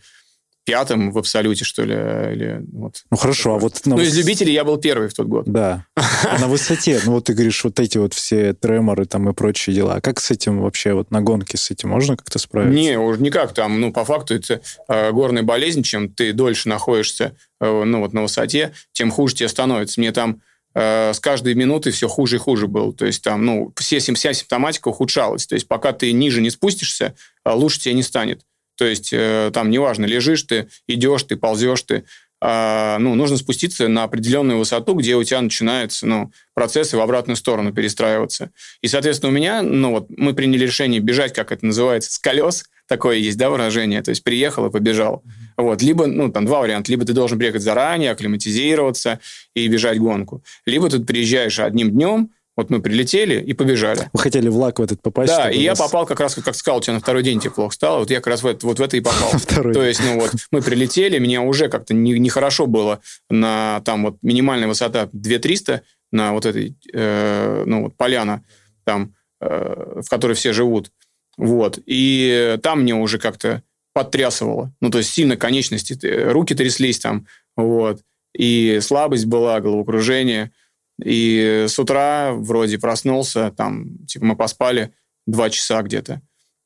пятым 0.65 1.11
в 1.11 1.17
абсолюте, 1.17 1.63
что 1.63 1.83
ли. 1.83 1.93
Или, 1.93 2.65
вот, 2.73 3.03
ну, 3.11 3.17
хорошо, 3.17 3.55
а 3.55 3.59
вот... 3.59 3.81
Ну, 3.85 3.99
из 3.99 4.17
любителей 4.17 4.51
я 4.51 4.63
был 4.63 4.77
первый 4.77 5.07
в 5.07 5.13
тот 5.13 5.27
год. 5.27 5.45
Да. 5.45 5.85
А 5.95 6.39
на 6.39 6.47
высоте, 6.49 6.99
ну, 7.05 7.13
вот 7.13 7.25
ты 7.25 7.33
говоришь, 7.33 7.63
вот 7.63 7.79
эти 7.79 7.97
вот 7.97 8.13
все 8.13 8.53
треморы 8.53 9.05
там 9.05 9.29
и 9.29 9.33
прочие 9.33 9.75
дела. 9.75 9.95
А 9.95 10.01
как 10.01 10.19
с 10.19 10.31
этим 10.31 10.61
вообще, 10.61 10.93
вот 10.93 11.11
на 11.11 11.21
гонке 11.21 11.57
с 11.57 11.71
этим 11.71 11.89
можно 11.89 12.17
как-то 12.17 12.39
справиться? 12.39 12.75
Не, 12.75 12.99
уже 12.99 13.21
никак. 13.21 13.53
Там, 13.53 13.79
ну, 13.79 13.93
по 13.93 14.03
факту 14.03 14.35
это 14.35 14.61
э, 14.87 15.11
горная 15.11 15.43
болезнь. 15.43 15.83
Чем 15.83 16.09
ты 16.09 16.33
дольше 16.33 16.67
находишься, 16.67 17.37
э, 17.61 17.83
ну, 17.83 17.99
вот 17.99 18.13
на 18.13 18.23
высоте, 18.23 18.73
тем 18.91 19.11
хуже 19.11 19.35
тебе 19.35 19.49
становится. 19.49 19.99
Мне 19.99 20.11
там 20.11 20.41
э, 20.73 21.13
с 21.13 21.19
каждой 21.19 21.53
минуты 21.53 21.91
все 21.91 22.07
хуже 22.07 22.37
и 22.37 22.39
хуже 22.39 22.67
было. 22.67 22.91
То 22.91 23.05
есть 23.05 23.23
там, 23.23 23.45
ну, 23.45 23.71
все, 23.77 23.99
вся 23.99 24.33
симптоматика 24.33 24.87
ухудшалась. 24.87 25.45
То 25.45 25.53
есть 25.53 25.67
пока 25.67 25.93
ты 25.93 26.11
ниже 26.11 26.41
не 26.41 26.49
спустишься, 26.49 27.13
э, 27.45 27.51
лучше 27.51 27.79
тебе 27.79 27.93
не 27.93 28.03
станет. 28.03 28.41
То 28.75 28.85
есть 28.85 29.09
э, 29.11 29.51
там 29.53 29.69
неважно, 29.69 30.05
лежишь 30.05 30.43
ты, 30.43 30.67
идешь 30.87 31.23
ты, 31.23 31.37
ползешь 31.37 31.81
ты, 31.83 32.03
а, 32.47 32.99
ну, 32.99 33.15
нужно 33.15 33.37
спуститься 33.37 33.87
на 33.87 34.03
определенную 34.03 34.59
высоту, 34.59 34.93
где 34.93 35.15
у 35.15 35.23
тебя 35.23 35.41
начинаются 35.41 36.05
ну, 36.05 36.31
процессы 36.53 36.97
в 36.97 37.01
обратную 37.01 37.37
сторону 37.37 37.73
перестраиваться. 37.73 38.51
И, 38.81 38.87
соответственно, 38.87 39.31
у 39.31 39.35
меня, 39.35 39.61
ну 39.61 39.91
вот, 39.91 40.07
мы 40.09 40.33
приняли 40.33 40.65
решение 40.65 40.99
бежать, 40.99 41.33
как 41.33 41.51
это 41.51 41.65
называется, 41.65 42.11
с 42.11 42.19
колес, 42.19 42.65
такое 42.87 43.17
есть, 43.17 43.37
да, 43.37 43.49
выражение, 43.49 44.03
то 44.03 44.09
есть 44.09 44.23
приехал 44.23 44.67
и 44.67 44.71
побежал. 44.71 45.23
Mm-hmm. 45.25 45.63
Вот, 45.63 45.81
либо, 45.81 46.05
ну, 46.05 46.31
там 46.31 46.45
два 46.45 46.59
варианта, 46.59 46.91
либо 46.91 47.05
ты 47.05 47.13
должен 47.13 47.39
приехать 47.39 47.63
заранее, 47.63 48.11
акклиматизироваться 48.11 49.19
и 49.55 49.67
бежать 49.67 49.97
гонку, 49.97 50.43
либо 50.65 50.89
ты 50.89 50.99
приезжаешь 50.99 51.59
одним 51.59 51.91
днем, 51.91 52.29
Вот 52.55 52.69
мы 52.69 52.81
прилетели 52.81 53.41
и 53.41 53.53
побежали. 53.53 54.09
Вы 54.13 54.19
хотели 54.19 54.47
в 54.47 54.55
лак 54.55 54.79
в 54.79 54.81
этот 54.81 55.01
попасть? 55.01 55.27
Да, 55.27 55.51
и 55.51 55.59
я 55.59 55.75
попал 55.75 56.05
как 56.05 56.21
раз, 56.21 56.35
как 56.35 56.55
сказал, 56.55 56.77
у 56.77 56.81
тебя 56.81 56.93
на 56.93 56.99
второй 57.01 57.21
день 57.21 57.39
тебе 57.39 57.51
плохо 57.51 57.73
стало, 57.73 57.99
вот 57.99 58.09
я 58.09 58.17
как 58.17 58.27
раз 58.27 58.43
в 58.43 58.47
это, 58.47 58.65
вот 58.65 58.79
в 58.79 58.81
это 58.81 58.95
и 58.95 59.01
попал. 59.01 59.31
Второй. 59.31 59.73
То 59.73 59.83
есть, 59.83 60.01
ну 60.03 60.21
вот, 60.21 60.31
мы 60.51 60.61
прилетели, 60.61 61.19
меня 61.19 61.41
уже 61.41 61.67
как-то 61.67 61.93
нехорошо 61.93 62.65
не 62.65 62.71
было 62.71 63.01
на 63.29 63.81
там 63.83 64.05
вот 64.05 64.17
минимальная 64.21 64.69
высота 64.69 65.09
2300 65.11 65.81
на 66.11 66.31
вот 66.31 66.45
этой, 66.45 66.77
э, 66.93 67.63
ну 67.65 67.83
вот, 67.83 67.97
поляна 67.97 68.45
там, 68.85 69.13
э, 69.41 70.01
в 70.01 70.09
которой 70.09 70.33
все 70.33 70.53
живут. 70.53 70.91
Вот. 71.37 71.79
И 71.85 72.57
там 72.63 72.83
мне 72.83 72.95
уже 72.95 73.19
как-то 73.19 73.63
подтрясывало. 73.93 74.73
Ну, 74.79 74.89
то 74.89 74.99
есть 74.99 75.11
сильно 75.11 75.35
конечности, 75.35 75.97
руки 76.29 76.55
тряслись 76.55 76.99
там, 76.99 77.27
вот. 77.57 77.99
И 78.33 78.79
слабость 78.81 79.25
была, 79.25 79.59
головокружение– 79.59 80.51
и 81.03 81.65
с 81.67 81.77
утра 81.77 82.33
вроде 82.33 82.79
проснулся, 82.79 83.51
там, 83.51 84.05
типа, 84.05 84.25
мы 84.25 84.35
поспали 84.35 84.93
два 85.25 85.49
часа 85.49 85.81
где-то. 85.81 86.21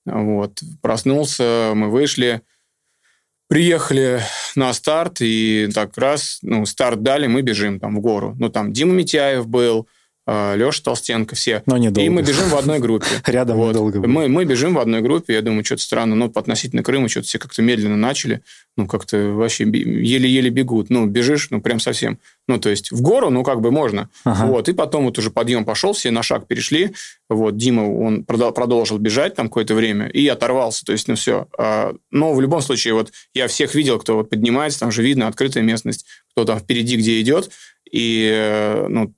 Вот. 0.05 0.61
Проснулся, 0.81 1.73
мы 1.75 1.89
вышли, 1.89 2.41
приехали 3.47 4.21
на 4.55 4.73
старт, 4.73 5.21
и 5.21 5.69
так 5.73 5.97
раз, 5.97 6.39
ну, 6.41 6.65
старт 6.65 7.01
дали, 7.01 7.27
мы 7.27 7.41
бежим 7.41 7.79
там 7.79 7.95
в 7.95 8.01
гору. 8.01 8.35
Ну, 8.39 8.49
там 8.49 8.71
Дима 8.71 8.93
Митяев 8.93 9.47
был, 9.47 9.87
Леша 10.55 10.83
Толстенко, 10.83 11.35
все. 11.35 11.63
Но 11.65 11.77
недолго. 11.77 12.01
И 12.01 12.09
мы 12.09 12.21
бежим 12.21 12.49
в 12.49 12.55
одной 12.55 12.79
группе. 12.79 13.07
Рядом 13.25 13.57
вот. 13.57 13.69
недолго. 13.69 14.05
Мы, 14.07 14.27
мы 14.27 14.45
бежим 14.45 14.75
в 14.75 14.79
одной 14.79 15.01
группе, 15.01 15.33
я 15.33 15.41
думаю, 15.41 15.65
что-то 15.65 15.81
странно, 15.81 16.15
но 16.15 16.25
относительно 16.25 16.83
Крыма 16.83 17.09
что-то 17.09 17.27
все 17.27 17.39
как-то 17.39 17.61
медленно 17.61 17.97
начали, 17.97 18.41
ну, 18.77 18.87
как-то 18.87 19.17
вообще 19.31 19.63
еле-еле 19.63 20.49
бегут. 20.49 20.89
Ну, 20.89 21.05
бежишь, 21.05 21.49
ну, 21.49 21.61
прям 21.61 21.79
совсем. 21.79 22.19
Ну, 22.47 22.59
то 22.59 22.69
есть 22.69 22.91
в 22.91 23.01
гору, 23.01 23.29
ну, 23.29 23.43
как 23.43 23.61
бы 23.61 23.71
можно. 23.71 24.09
Ага. 24.23 24.45
Вот, 24.45 24.69
и 24.69 24.73
потом 24.73 25.05
вот 25.05 25.17
уже 25.17 25.31
подъем 25.31 25.65
пошел, 25.65 25.93
все 25.93 26.11
на 26.11 26.23
шаг 26.23 26.47
перешли. 26.47 26.93
Вот, 27.29 27.57
Дима, 27.57 27.81
он 27.81 28.23
продолжил 28.23 28.97
бежать 28.97 29.35
там 29.35 29.47
какое-то 29.47 29.75
время 29.75 30.07
и 30.07 30.27
оторвался, 30.27 30.85
то 30.85 30.91
есть, 30.91 31.07
ну, 31.07 31.15
все. 31.15 31.47
А, 31.57 31.93
но 32.11 32.33
в 32.33 32.41
любом 32.41 32.61
случае, 32.61 32.93
вот 32.93 33.11
я 33.33 33.47
всех 33.47 33.75
видел, 33.75 33.99
кто 33.99 34.15
вот 34.17 34.29
поднимается, 34.29 34.79
там 34.79 34.91
же 34.91 35.03
видно 35.03 35.27
открытая 35.27 35.63
местность, 35.63 36.05
кто 36.31 36.45
там 36.45 36.59
впереди 36.59 36.97
где 36.97 37.21
идет, 37.21 37.51
и, 37.91 38.29
э, 38.31 38.87
ну, 38.87 39.13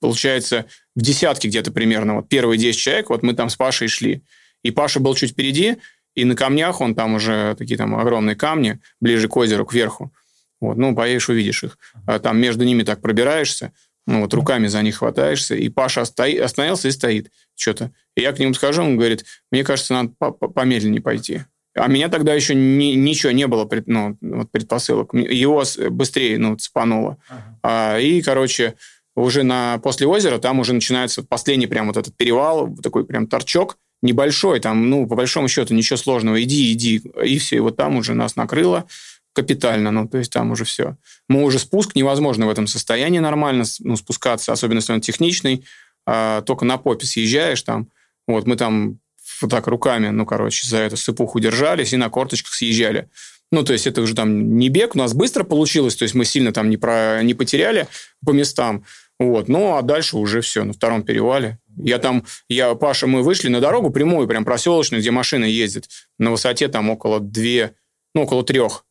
получается, 0.00 0.66
в 0.94 1.02
десятке 1.02 1.48
где-то 1.48 1.72
примерно, 1.72 2.16
вот 2.16 2.28
первые 2.28 2.58
10 2.58 2.78
человек, 2.78 3.10
вот 3.10 3.22
мы 3.22 3.34
там 3.34 3.50
с 3.50 3.56
Пашей 3.56 3.88
шли. 3.88 4.22
И 4.62 4.70
Паша 4.70 5.00
был 5.00 5.14
чуть 5.14 5.32
впереди, 5.32 5.76
и 6.14 6.24
на 6.24 6.34
камнях 6.34 6.80
он 6.80 6.94
там 6.94 7.14
уже 7.14 7.54
такие 7.56 7.76
там 7.76 7.94
огромные 7.94 8.36
камни, 8.36 8.80
ближе 9.00 9.28
к 9.28 9.36
озеру, 9.36 9.64
кверху. 9.64 10.12
Вот, 10.60 10.76
ну, 10.76 10.94
поедешь, 10.94 11.28
увидишь 11.28 11.62
их. 11.62 11.78
А 12.06 12.18
там 12.18 12.38
между 12.40 12.64
ними 12.64 12.82
так 12.82 13.00
пробираешься, 13.00 13.72
ну, 14.06 14.22
вот 14.22 14.34
руками 14.34 14.66
за 14.66 14.82
них 14.82 14.96
хватаешься, 14.96 15.54
и 15.54 15.68
Паша 15.68 16.04
стоит, 16.04 16.40
остановился 16.40 16.88
и 16.88 16.92
стоит 16.92 17.30
что-то. 17.54 17.92
И 18.16 18.22
я 18.22 18.32
к 18.32 18.38
нему 18.38 18.54
скажу, 18.54 18.82
он 18.82 18.96
говорит, 18.96 19.24
мне 19.52 19.62
кажется, 19.62 19.92
надо 19.92 20.10
помедленнее 20.30 21.02
пойти. 21.02 21.42
А 21.74 21.86
меня 21.86 22.08
тогда 22.08 22.34
еще 22.34 22.54
ни, 22.54 22.94
ничего 22.94 23.32
не 23.32 23.46
было, 23.46 23.68
ну, 23.86 24.16
вот 24.20 24.50
предпосылок. 24.50 25.14
Его 25.14 25.62
быстрее, 25.90 26.38
ну, 26.38 26.56
цепануло. 26.56 27.18
Ага. 27.28 27.58
А, 27.62 27.98
и, 27.98 28.20
короче, 28.22 28.74
уже 29.18 29.42
на, 29.42 29.78
после 29.78 30.06
озера 30.06 30.38
там 30.38 30.60
уже 30.60 30.72
начинается 30.72 31.22
последний 31.22 31.66
прям 31.66 31.86
вот 31.86 31.96
этот 31.96 32.16
перевал, 32.16 32.74
такой 32.82 33.04
прям 33.04 33.26
торчок 33.26 33.76
небольшой, 34.02 34.60
там, 34.60 34.90
ну, 34.90 35.06
по 35.06 35.16
большому 35.16 35.48
счету, 35.48 35.74
ничего 35.74 35.96
сложного, 35.96 36.42
иди, 36.42 36.72
иди, 36.72 37.02
и 37.24 37.38
все, 37.38 37.56
и 37.56 37.60
вот 37.60 37.76
там 37.76 37.96
уже 37.96 38.14
нас 38.14 38.36
накрыло 38.36 38.86
капитально, 39.32 39.90
ну, 39.90 40.08
то 40.08 40.18
есть 40.18 40.32
там 40.32 40.50
уже 40.50 40.64
все. 40.64 40.96
Мы 41.28 41.44
уже 41.44 41.58
спуск 41.58 41.94
невозможно 41.94 42.46
в 42.46 42.50
этом 42.50 42.66
состоянии 42.66 43.18
нормально 43.18 43.64
ну, 43.80 43.96
спускаться, 43.96 44.52
особенно 44.52 44.78
если 44.78 44.92
он 44.92 45.00
техничный, 45.00 45.64
а, 46.06 46.42
только 46.42 46.64
на 46.64 46.78
попе 46.78 47.06
съезжаешь 47.06 47.62
там, 47.62 47.88
вот 48.26 48.46
мы 48.46 48.56
там 48.56 48.98
вот 49.40 49.50
так 49.50 49.66
руками, 49.66 50.08
ну, 50.08 50.26
короче, 50.26 50.66
за 50.66 50.78
эту 50.78 50.96
сыпуху 50.96 51.38
держались 51.40 51.92
и 51.92 51.96
на 51.96 52.08
корточках 52.08 52.52
съезжали. 52.52 53.08
Ну, 53.50 53.62
то 53.62 53.72
есть 53.72 53.86
это 53.86 54.02
уже 54.02 54.14
там 54.14 54.58
не 54.58 54.68
бег, 54.68 54.94
у 54.94 54.98
нас 54.98 55.14
быстро 55.14 55.44
получилось, 55.44 55.96
то 55.96 56.02
есть 56.02 56.14
мы 56.14 56.24
сильно 56.24 56.52
там 56.52 56.68
не, 56.68 56.76
про, 56.76 57.22
не 57.22 57.34
потеряли 57.34 57.88
по 58.24 58.32
местам, 58.32 58.84
вот. 59.18 59.48
Ну, 59.48 59.74
а 59.74 59.82
дальше 59.82 60.16
уже 60.16 60.40
все, 60.40 60.64
на 60.64 60.72
втором 60.72 61.02
перевале. 61.02 61.58
Я 61.76 61.98
там, 61.98 62.24
я, 62.48 62.74
Паша, 62.74 63.06
мы 63.06 63.22
вышли 63.22 63.48
на 63.48 63.60
дорогу 63.60 63.90
прямую, 63.90 64.28
прям 64.28 64.44
проселочную, 64.44 65.00
где 65.00 65.10
машины 65.10 65.44
ездят. 65.44 65.88
На 66.18 66.30
высоте 66.30 66.68
там 66.68 66.90
около 66.90 67.20
две, 67.20 67.74
ну, 68.14 68.22
около 68.22 68.44
трех. 68.44 68.84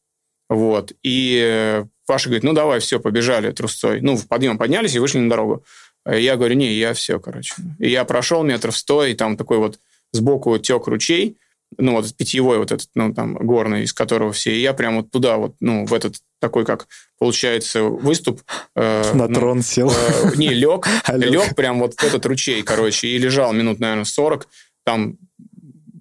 Вот. 0.50 0.94
И 1.04 1.84
Паша 2.06 2.30
говорит, 2.30 2.44
ну, 2.44 2.54
давай, 2.54 2.80
все, 2.80 3.00
побежали 3.00 3.52
трусцой. 3.52 4.02
Ну, 4.02 4.16
в 4.16 4.28
подъем 4.28 4.58
поднялись 4.58 4.96
и 4.96 5.00
вышли 5.00 5.20
на 5.20 5.30
дорогу. 5.30 5.64
Я 6.06 6.38
говорю, 6.38 6.56
не, 6.56 6.74
я 6.74 6.94
все, 6.94 7.20
короче. 7.20 7.54
И 7.80 7.90
я 7.90 8.06
прошел 8.06 8.44
метров 8.44 8.78
сто, 8.78 9.06
и 9.06 9.14
там 9.14 9.36
такой 9.36 9.58
вот 9.58 9.80
сбоку 10.14 10.58
тек 10.58 10.88
ручей, 10.88 11.38
ну, 11.78 11.94
вот 11.94 12.16
питьевой 12.16 12.60
вот 12.60 12.72
этот, 12.72 12.90
ну, 12.96 13.14
там, 13.14 13.34
горный, 13.36 13.84
из 13.84 13.94
которого 13.94 14.32
все. 14.32 14.56
И 14.56 14.62
я 14.62 14.74
прям 14.74 14.98
вот 14.98 15.12
туда 15.12 15.38
вот, 15.38 15.56
ну, 15.60 15.86
в 15.86 15.94
этот 15.94 16.16
такой, 16.40 16.66
как 16.66 16.88
получается, 17.20 17.84
выступ. 17.84 18.42
Э, 18.76 19.14
На 19.14 19.28
ну, 19.28 19.34
трон 19.34 19.62
сел. 19.62 19.92
Э, 19.92 20.32
не, 20.36 20.50
лег, 20.50 20.88
лег 21.14 21.56
прям 21.56 21.80
вот 21.80 21.94
в 21.94 22.04
этот 22.04 22.26
ручей, 22.26 22.64
короче, 22.64 23.08
и 23.08 23.18
лежал 23.18 23.54
минут, 23.54 23.80
наверное, 23.80 24.06
40. 24.06 24.48
Там 24.86 25.18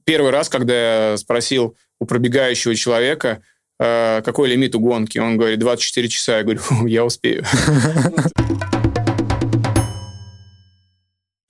первый 0.04 0.30
раз, 0.30 0.48
когда 0.48 1.10
я 1.10 1.16
спросил 1.16 1.76
у 2.00 2.06
пробегающего 2.06 2.74
человека, 2.74 3.42
э, 3.80 4.22
какой 4.24 4.48
лимит 4.48 4.74
у 4.74 4.80
гонки, 4.80 5.18
он 5.18 5.36
говорит, 5.36 5.58
24 5.58 6.08
часа. 6.08 6.38
Я 6.38 6.42
говорю, 6.44 6.60
я 6.86 7.04
успею. 7.04 7.44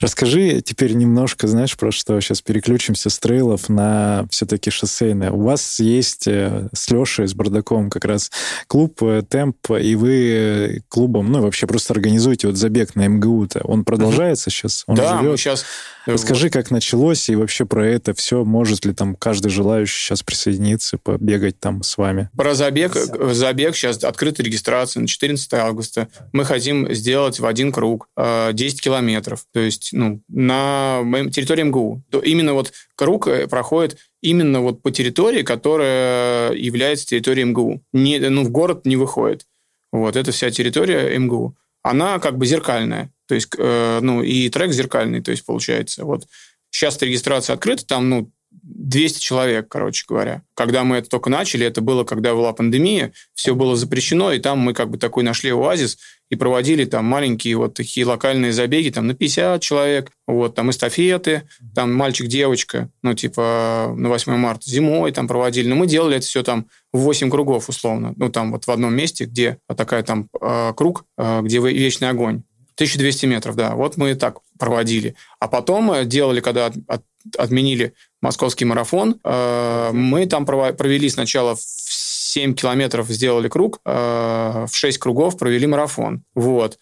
Расскажи 0.07 0.61
теперь 0.61 0.93
немножко, 0.93 1.49
знаешь, 1.49 1.77
про 1.77 1.91
что 1.91 2.21
сейчас 2.21 2.41
переключимся 2.41 3.11
с 3.11 3.19
трейлов 3.19 3.69
на 3.69 4.25
все-таки 4.31 4.71
шоссейные. 4.71 5.33
У 5.33 5.41
вас 5.41 5.81
есть 5.81 6.29
э, 6.29 6.69
с 6.73 6.89
Лешей, 6.93 7.27
с 7.27 7.35
Бардаком 7.35 7.91
как 7.91 8.05
раз 8.05 8.31
клуб 8.69 9.03
э, 9.03 9.25
Темп, 9.29 9.69
и 9.73 9.97
вы 9.97 10.31
э, 10.31 10.81
клубом, 10.89 11.33
ну, 11.33 11.41
вообще 11.41 11.67
просто 11.67 11.93
организуете 11.93 12.47
вот 12.47 12.57
забег 12.57 12.95
на 12.95 13.09
МГУ-то. 13.09 13.63
Он 13.65 13.85
продолжается 13.85 14.49
сейчас? 14.49 14.85
Он 14.87 14.95
да, 14.95 15.19
живет? 15.19 15.33
мы 15.33 15.37
сейчас 15.39 15.65
Расскажи, 16.07 16.51
как 16.51 16.71
началось, 16.71 17.29
и 17.29 17.35
вообще 17.35 17.67
про 17.67 17.87
это 17.87 18.15
все. 18.15 18.45
Может 18.45 18.85
ли 18.85 18.95
там 18.95 19.17
каждый 19.17 19.49
желающий 19.49 19.99
сейчас 19.99 20.23
присоединиться, 20.23 20.99
побегать 20.99 21.59
там 21.59 21.83
с 21.83 21.99
вами? 21.99 22.31
Про 22.37 22.55
забег. 22.55 22.95
Забег 22.95 23.75
сейчас 23.75 24.03
открыта 24.05 24.43
регистрация 24.43 25.01
на 25.01 25.09
14 25.09 25.53
августа. 25.55 26.09
Мы 26.33 26.45
хотим 26.45 26.93
сделать 26.95 27.41
в 27.41 27.47
один 27.47 27.73
круг 27.73 28.09
10 28.17 28.79
э, 28.79 28.83
километров. 28.83 29.47
То 29.53 29.61
есть 29.61 29.91
ну, 29.93 30.23
на 30.29 31.03
территории 31.33 31.65
МГУ. 31.65 32.03
То 32.11 32.21
именно 32.21 32.55
вот 32.55 32.73
круг 32.95 33.27
э, 33.27 33.49
проходит 33.49 33.99
именно 34.23 34.61
вот 34.61 34.83
по 34.83 34.91
территории, 34.91 35.43
которая 35.43 36.53
является 36.53 37.07
территорией 37.07 37.47
МГУ. 37.49 37.83
Не, 37.93 38.19
ну, 38.19 38.45
в 38.45 38.51
город 38.51 38.87
не 38.87 38.97
выходит. 38.97 39.47
Вот, 39.93 40.17
это 40.17 40.33
вся 40.33 40.51
территория 40.51 41.17
МГУ. 41.19 41.57
Она 41.83 42.19
как 42.19 42.37
бы 42.37 42.47
зеркальная. 42.47 43.13
То 43.27 43.35
есть, 43.35 43.49
э, 43.59 43.99
ну, 44.03 44.23
и 44.23 44.49
трек 44.49 44.73
зеркальный, 44.73 45.21
то 45.21 45.31
есть, 45.31 45.45
получается. 45.45 46.05
Вот 46.05 46.27
сейчас 46.71 47.01
регистрация 47.01 47.55
открыта, 47.55 47.87
там, 47.87 48.09
ну, 48.09 48.31
200 48.67 49.21
человек, 49.21 49.69
короче 49.69 50.05
говоря. 50.09 50.43
Когда 50.55 50.85
мы 50.85 50.97
это 50.97 51.09
только 51.09 51.31
начали, 51.31 51.67
это 51.67 51.81
было, 51.81 52.05
когда 52.05 52.35
была 52.35 52.53
пандемия, 52.53 53.13
все 53.35 53.55
было 53.55 53.77
запрещено, 53.77 54.33
и 54.33 54.41
там 54.41 54.59
мы 54.59 54.75
как 54.75 54.91
бы 54.91 54.99
такой 54.99 55.23
нашли 55.23 55.51
оазис 55.51 55.99
и 56.31 56.37
проводили 56.37 56.85
там 56.85 57.05
маленькие 57.05 57.57
вот 57.57 57.75
такие 57.75 58.05
локальные 58.05 58.53
забеги, 58.53 58.91
там 58.91 59.07
на 59.07 59.15
50 59.15 59.63
человек, 59.63 60.11
вот, 60.27 60.57
там 60.57 60.71
эстафеты, 60.71 61.43
там 61.75 61.95
мальчик-девочка, 61.95 62.91
ну, 63.03 63.15
типа 63.15 63.95
на 63.97 64.09
8 64.09 64.37
марта 64.37 64.69
зимой 64.69 65.13
там 65.13 65.29
проводили. 65.29 65.69
Но 65.69 65.77
мы 65.77 65.87
делали 65.87 66.17
это 66.17 66.27
все 66.27 66.43
там 66.43 66.67
в 66.93 66.99
8 67.01 67.31
кругов 67.31 67.69
условно, 67.69 68.15
ну, 68.17 68.31
там 68.31 68.51
вот 68.51 68.67
в 68.67 68.71
одном 68.71 68.95
месте, 68.95 69.27
где 69.27 69.59
такая 69.77 70.03
там 70.03 70.29
э, 70.41 70.73
круг, 70.77 71.05
э, 71.17 71.43
где 71.43 71.61
вечный 71.61 72.11
огонь. 72.11 72.43
1200 72.77 73.27
метров, 73.27 73.57
да. 73.57 73.75
Вот 73.75 73.97
мы 73.97 74.15
так 74.15 74.39
проводили. 74.59 75.15
А 75.41 75.49
потом 75.49 75.91
э, 75.93 76.05
делали, 76.05 76.41
когда 76.41 76.67
от, 76.67 76.75
от, 76.87 77.03
отменили 77.39 77.95
московский 78.21 78.67
марафон, 78.67 79.19
э, 79.25 79.91
мы 79.93 80.27
там 80.27 80.45
провели 80.45 81.09
сначала 81.09 81.57
в 81.57 81.61
7 81.61 82.55
километров 82.55 83.09
сделали 83.09 83.49
круг, 83.49 83.81
э, 83.85 84.67
в 84.71 84.75
6 84.75 84.99
кругов 84.99 85.39
провели 85.39 85.67
марафон. 85.67 86.23
Вот. 86.35 86.79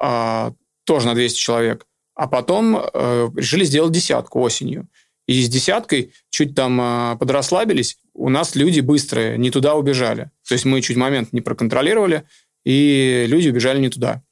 Э, 0.00 0.52
тоже 0.84 1.06
на 1.06 1.14
200 1.14 1.38
человек. 1.38 1.86
А 2.14 2.26
потом 2.26 2.76
э, 2.76 3.28
решили 3.36 3.64
сделать 3.64 3.92
десятку 3.92 4.40
осенью. 4.40 4.88
И 5.26 5.42
с 5.42 5.48
десяткой 5.48 6.12
чуть 6.30 6.54
там 6.54 6.80
э, 6.80 7.16
подрасслабились. 7.18 7.98
У 8.12 8.28
нас 8.28 8.54
люди 8.54 8.80
быстрые, 8.80 9.38
не 9.38 9.50
туда 9.50 9.76
убежали. 9.76 10.30
То 10.46 10.54
есть 10.54 10.64
мы 10.64 10.82
чуть 10.82 10.96
момент 10.96 11.32
не 11.32 11.40
проконтролировали, 11.40 12.24
и 12.64 13.24
люди 13.28 13.48
убежали 13.48 13.78
не 13.78 13.88
туда. 13.88 14.22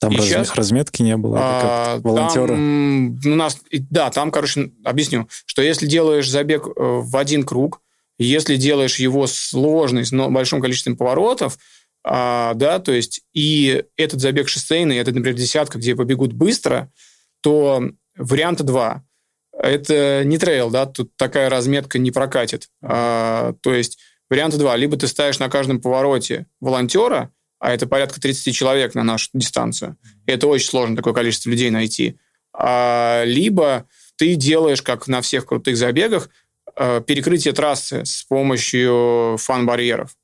Там 0.00 0.14
раз, 0.14 0.24
сейчас, 0.26 0.54
разметки 0.54 1.02
не 1.02 1.16
было, 1.16 1.38
а, 1.40 2.00
волонтеры? 2.00 2.54
Там, 2.54 3.20
у 3.24 3.34
нас, 3.34 3.60
да, 3.72 4.10
там, 4.10 4.30
короче, 4.30 4.70
объясню, 4.84 5.28
что 5.44 5.60
если 5.60 5.86
делаешь 5.86 6.30
забег 6.30 6.66
э, 6.68 6.70
в 6.76 7.16
один 7.16 7.44
круг, 7.44 7.80
если 8.18 8.56
делаешь 8.56 8.98
его 8.98 9.26
сложный, 9.26 10.04
с 10.04 10.12
большим 10.12 10.60
количеством 10.60 10.96
поворотов, 10.96 11.58
а, 12.04 12.54
да, 12.54 12.78
то 12.78 12.92
есть 12.92 13.22
и 13.34 13.84
этот 13.96 14.20
забег 14.20 14.48
шоссейный, 14.48 14.98
это, 14.98 15.12
например, 15.12 15.36
десятка, 15.36 15.78
где 15.78 15.96
побегут 15.96 16.32
быстро, 16.32 16.92
то 17.40 17.82
варианта 18.16 18.64
два. 18.64 19.04
Это 19.52 20.22
не 20.24 20.38
трейл, 20.38 20.70
да, 20.70 20.86
тут 20.86 21.16
такая 21.16 21.50
разметка 21.50 21.98
не 21.98 22.12
прокатит. 22.12 22.68
А, 22.82 23.54
то 23.62 23.74
есть 23.74 23.98
варианта 24.30 24.58
два. 24.58 24.76
Либо 24.76 24.96
ты 24.96 25.08
ставишь 25.08 25.38
на 25.40 25.48
каждом 25.48 25.80
повороте 25.80 26.46
волонтера, 26.60 27.32
а 27.58 27.72
это 27.72 27.86
порядка 27.86 28.20
30 28.20 28.54
человек 28.54 28.94
на 28.94 29.04
нашу 29.04 29.28
дистанцию. 29.32 29.96
И 30.26 30.32
это 30.32 30.46
очень 30.46 30.68
сложно 30.68 30.96
такое 30.96 31.12
количество 31.12 31.50
людей 31.50 31.70
найти. 31.70 32.16
А, 32.52 33.24
либо 33.24 33.86
ты 34.16 34.34
делаешь, 34.34 34.82
как 34.82 35.08
на 35.08 35.20
всех 35.20 35.46
крутых 35.46 35.76
забегах, 35.76 36.30
а, 36.76 37.00
перекрытие 37.00 37.54
трассы 37.54 38.04
с 38.04 38.24
помощью 38.24 39.36
фан-барьеров. 39.38 40.14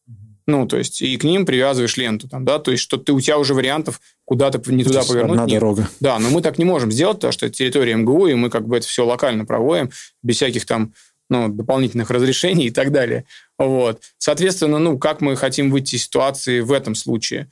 Ну, 0.46 0.66
то 0.66 0.76
есть, 0.76 1.00
и 1.00 1.16
к 1.16 1.24
ним 1.24 1.46
привязываешь 1.46 1.96
ленту, 1.96 2.28
там, 2.28 2.44
да, 2.44 2.58
то 2.58 2.70
есть, 2.70 2.82
что 2.82 2.98
ты, 2.98 3.12
у 3.12 3.20
тебя 3.20 3.38
уже 3.38 3.54
вариантов 3.54 4.00
куда-то 4.26 4.60
не 4.70 4.84
туда 4.84 5.02
повернуть. 5.02 5.38
Одна 5.38 5.44
нет. 5.46 5.54
дорога. 5.58 5.88
Да, 6.00 6.18
но 6.18 6.28
мы 6.28 6.42
так 6.42 6.58
не 6.58 6.66
можем 6.66 6.92
сделать, 6.92 7.16
потому 7.16 7.32
что 7.32 7.46
это 7.46 7.54
территория 7.54 7.94
МГУ, 7.96 8.26
и 8.26 8.34
мы 8.34 8.50
как 8.50 8.68
бы 8.68 8.76
это 8.76 8.86
все 8.86 9.06
локально 9.06 9.46
проводим, 9.46 9.90
без 10.22 10.36
всяких 10.36 10.66
там 10.66 10.92
ну, 11.34 11.48
дополнительных 11.48 12.10
разрешений 12.10 12.66
и 12.66 12.70
так 12.70 12.92
далее. 12.92 13.24
Вот. 13.58 14.02
Соответственно, 14.18 14.78
ну, 14.78 14.98
как 14.98 15.20
мы 15.20 15.36
хотим 15.36 15.70
выйти 15.70 15.96
из 15.96 16.04
ситуации 16.04 16.60
в 16.60 16.72
этом 16.72 16.94
случае? 16.94 17.50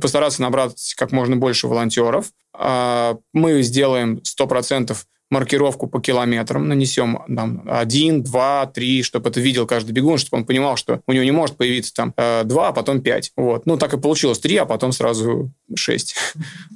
Постараться 0.00 0.42
набрать 0.42 0.94
как 0.96 1.12
можно 1.12 1.36
больше 1.36 1.66
волонтеров. 1.66 2.32
А, 2.52 3.18
мы 3.32 3.62
сделаем 3.62 4.20
100% 4.22 4.96
маркировку 5.30 5.86
по 5.86 6.00
километрам, 6.00 6.66
нанесем 6.68 7.18
там, 7.34 7.62
один, 7.66 8.22
два, 8.22 8.66
три, 8.66 9.02
чтобы 9.02 9.28
это 9.30 9.40
видел 9.40 9.66
каждый 9.66 9.92
бегун, 9.92 10.18
чтобы 10.18 10.40
он 10.40 10.46
понимал, 10.46 10.76
что 10.76 11.00
у 11.06 11.12
него 11.12 11.24
не 11.24 11.32
может 11.32 11.56
появиться 11.56 11.92
там 11.94 12.14
э, 12.16 12.44
два, 12.44 12.68
а 12.68 12.72
потом 12.72 13.00
пять. 13.00 13.32
Вот. 13.36 13.66
Ну, 13.66 13.76
так 13.76 13.94
и 13.94 13.98
получилось 13.98 14.38
три, 14.38 14.56
а 14.56 14.66
потом 14.66 14.92
сразу 14.92 15.52
шесть. 15.74 16.16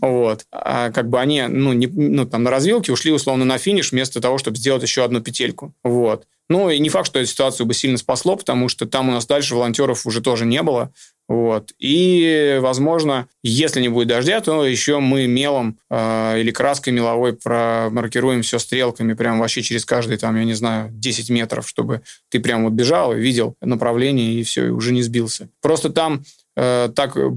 Вот. 0.01 0.47
А 0.51 0.91
как 0.91 1.09
бы 1.09 1.21
они, 1.21 1.43
ну, 1.43 1.73
не, 1.73 1.87
ну, 1.87 2.25
там 2.27 2.43
на 2.43 2.51
развилке 2.51 2.93
ушли 2.93 3.13
условно 3.13 3.45
на 3.45 3.59
финиш 3.59 3.93
вместо 3.93 4.21
того, 4.21 4.39
чтобы 4.39 4.57
сделать 4.57 4.83
еще 4.83 5.05
одну 5.05 5.21
петельку. 5.21 5.75
Вот. 5.85 6.27
Ну, 6.51 6.69
и 6.69 6.81
не 6.81 6.89
факт, 6.89 7.07
что 7.07 7.21
эту 7.21 7.29
ситуацию 7.29 7.65
бы 7.65 7.75
сильно 7.75 7.97
спасло, 7.97 8.35
потому 8.35 8.69
что 8.69 8.85
там 8.85 9.09
у 9.09 9.13
нас 9.13 9.25
дальше 9.25 9.55
волонтеров 9.55 10.05
уже 10.05 10.21
тоже 10.21 10.47
не 10.47 10.63
было. 10.63 10.93
Вот. 11.29 11.71
И, 11.79 12.59
возможно, 12.61 13.29
если 13.45 13.81
не 13.81 13.89
будет 13.89 14.09
дождя, 14.09 14.41
то 14.41 14.67
еще 14.67 14.99
мы 14.99 15.29
мелом 15.29 15.79
э, 15.89 16.41
или 16.41 16.51
краской 16.51 16.93
меловой 16.93 17.35
промаркируем 17.35 18.43
все 18.43 18.59
стрелками 18.59 19.13
прям 19.13 19.39
вообще 19.39 19.63
через 19.63 19.85
каждые, 19.85 20.19
там, 20.19 20.37
я 20.37 20.43
не 20.43 20.55
знаю, 20.55 20.91
10 20.91 21.31
метров, 21.31 21.69
чтобы 21.69 22.03
ты 22.31 22.41
прям 22.41 22.65
вот 22.65 22.73
бежал 22.73 23.15
и 23.15 23.21
видел 23.21 23.55
направление, 23.61 24.35
и 24.35 24.43
все, 24.43 24.67
и 24.67 24.71
уже 24.71 24.93
не 24.93 25.03
сбился. 25.03 25.51
Просто 25.63 25.91
там 25.91 26.25
э, 26.57 26.91
так 26.97 27.17
э, 27.17 27.31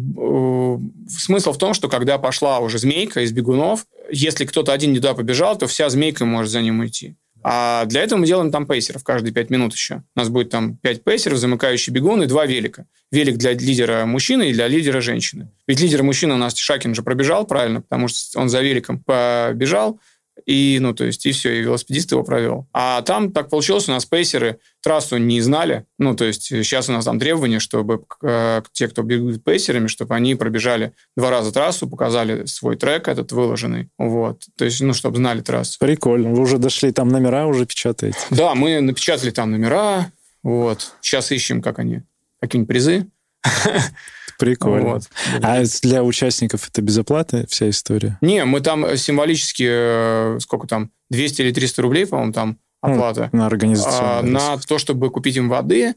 смысл 1.07 1.51
в 1.51 1.59
том, 1.59 1.75
что 1.75 1.87
когда 1.87 2.17
пошла 2.17 2.61
уже 2.61 2.79
змейка 2.79 3.21
из 3.21 3.31
бегунов, 3.31 3.85
если 4.11 4.45
кто-то 4.45 4.73
один 4.73 4.93
не 4.93 4.97
туда 4.97 5.13
побежал, 5.13 5.55
то 5.55 5.67
вся 5.67 5.87
змейка 5.91 6.25
может 6.25 6.51
за 6.51 6.63
ним 6.63 6.79
уйти. 6.79 7.15
А 7.43 7.85
для 7.85 8.01
этого 8.01 8.19
мы 8.19 8.25
делаем 8.25 8.51
там 8.51 8.65
пейсеров 8.65 9.03
каждые 9.03 9.33
5 9.33 9.49
минут 9.49 9.73
еще. 9.73 10.03
У 10.15 10.19
нас 10.19 10.29
будет 10.29 10.49
там 10.49 10.77
5 10.77 11.03
пейсеров, 11.03 11.37
замыкающий 11.37 11.91
бегун 11.91 12.23
и 12.23 12.25
два 12.25 12.45
велика. 12.45 12.85
Велик 13.11 13.37
для 13.37 13.53
лидера 13.53 14.05
мужчины 14.05 14.49
и 14.49 14.53
для 14.53 14.67
лидера 14.67 15.01
женщины. 15.01 15.51
Ведь 15.67 15.79
лидер 15.79 16.03
мужчины 16.03 16.33
у 16.33 16.37
нас 16.37 16.55
Шакин 16.55 16.95
же 16.95 17.03
пробежал 17.03 17.45
правильно, 17.45 17.81
потому 17.81 18.07
что 18.07 18.39
он 18.39 18.49
за 18.49 18.61
великом 18.61 18.99
побежал, 18.99 19.99
и, 20.45 20.77
ну, 20.81 20.93
то 20.93 21.03
есть, 21.03 21.25
и 21.25 21.31
все, 21.31 21.59
и 21.59 21.61
велосипедист 21.61 22.11
его 22.11 22.23
провел. 22.23 22.67
А 22.73 23.01
там 23.01 23.31
так 23.31 23.49
получилось, 23.49 23.87
у 23.87 23.91
нас 23.91 24.05
пейсеры 24.05 24.59
трассу 24.81 25.17
не 25.17 25.41
знали. 25.41 25.85
Ну, 25.97 26.15
то 26.15 26.25
есть, 26.25 26.43
сейчас 26.43 26.89
у 26.89 26.91
нас 26.91 27.05
там 27.05 27.19
требования, 27.19 27.59
чтобы 27.59 28.03
э, 28.21 28.61
те, 28.71 28.87
кто 28.87 29.03
бегут 29.03 29.43
пейсерами, 29.43 29.87
чтобы 29.87 30.15
они 30.15 30.35
пробежали 30.35 30.93
два 31.15 31.29
раза 31.29 31.51
трассу, 31.51 31.87
показали 31.87 32.45
свой 32.45 32.75
трек 32.75 33.07
этот 33.07 33.31
выложенный. 33.31 33.89
Вот. 33.97 34.43
То 34.57 34.65
есть, 34.65 34.81
ну, 34.81 34.93
чтобы 34.93 35.17
знали 35.17 35.41
трассу. 35.41 35.77
Прикольно. 35.79 36.29
Вы 36.31 36.41
уже 36.41 36.57
дошли, 36.57 36.91
там 36.91 37.09
номера 37.09 37.45
уже 37.47 37.65
печатаете? 37.65 38.17
Да, 38.29 38.55
мы 38.55 38.81
напечатали 38.81 39.31
там 39.31 39.51
номера. 39.51 40.11
Вот. 40.43 40.93
Сейчас 41.01 41.31
ищем, 41.31 41.61
как 41.61 41.79
они, 41.79 42.01
какие-нибудь 42.41 42.67
призы. 42.67 43.07
Прикольно. 44.39 44.93
Вот. 44.93 45.03
А 45.41 45.63
для 45.81 46.03
участников 46.03 46.67
это 46.67 46.81
без 46.81 46.97
оплаты 46.97 47.45
вся 47.49 47.69
история? 47.69 48.17
Не, 48.21 48.45
мы 48.45 48.61
там 48.61 48.97
символически, 48.97 49.67
э, 49.67 50.39
сколько 50.39 50.67
там, 50.67 50.91
200 51.09 51.41
или 51.41 51.51
300 51.51 51.81
рублей, 51.81 52.05
по-моему, 52.05 52.33
там 52.33 52.57
ну, 52.81 52.93
оплата. 52.93 53.29
Ну, 53.31 53.39
на 53.39 53.45
организацию. 53.47 54.01
А, 54.01 54.21
на 54.21 54.57
то, 54.57 54.77
чтобы 54.77 55.09
купить 55.09 55.37
им 55.37 55.49
воды 55.49 55.95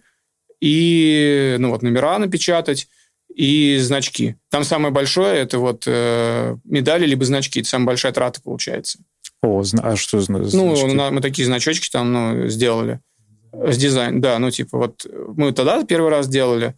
и, 0.60 1.56
ну, 1.58 1.70
вот, 1.70 1.82
номера 1.82 2.18
напечатать 2.18 2.88
и 3.34 3.78
значки. 3.80 4.36
Там 4.50 4.64
самое 4.64 4.92
большое, 4.92 5.38
это 5.38 5.58
вот 5.58 5.84
э, 5.86 6.56
медали 6.64 7.06
либо 7.06 7.24
значки. 7.24 7.60
Это 7.60 7.68
самая 7.68 7.86
большая 7.88 8.12
трата 8.12 8.40
получается. 8.42 9.00
О, 9.42 9.62
а 9.82 9.96
что 9.96 10.20
значки? 10.20 10.56
Ну, 10.56 11.10
мы 11.10 11.20
такие 11.20 11.46
значочки 11.46 11.90
там 11.90 12.12
ну, 12.12 12.48
сделали. 12.48 13.00
С 13.52 13.76
дизайн, 13.78 14.20
да, 14.20 14.38
ну, 14.38 14.50
типа, 14.50 14.76
вот 14.76 15.06
мы 15.34 15.52
тогда 15.52 15.82
первый 15.84 16.10
раз 16.10 16.28
делали, 16.28 16.74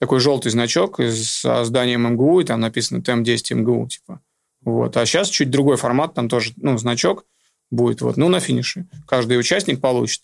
такой 0.00 0.18
желтый 0.18 0.50
значок 0.50 0.98
с 0.98 1.64
зданием 1.64 2.12
МГУ, 2.12 2.40
и 2.40 2.44
там 2.44 2.60
написано 2.60 3.02
ТМ-10 3.02 3.54
МГУ, 3.54 3.86
типа. 3.86 4.20
Вот. 4.62 4.96
А 4.96 5.06
сейчас 5.06 5.28
чуть 5.28 5.50
другой 5.50 5.76
формат, 5.76 6.14
там 6.14 6.28
тоже, 6.28 6.52
ну, 6.56 6.76
значок 6.78 7.26
будет, 7.70 8.00
вот, 8.00 8.16
ну, 8.16 8.28
на 8.28 8.40
финише. 8.40 8.86
Каждый 9.06 9.38
участник 9.38 9.80
получит. 9.80 10.22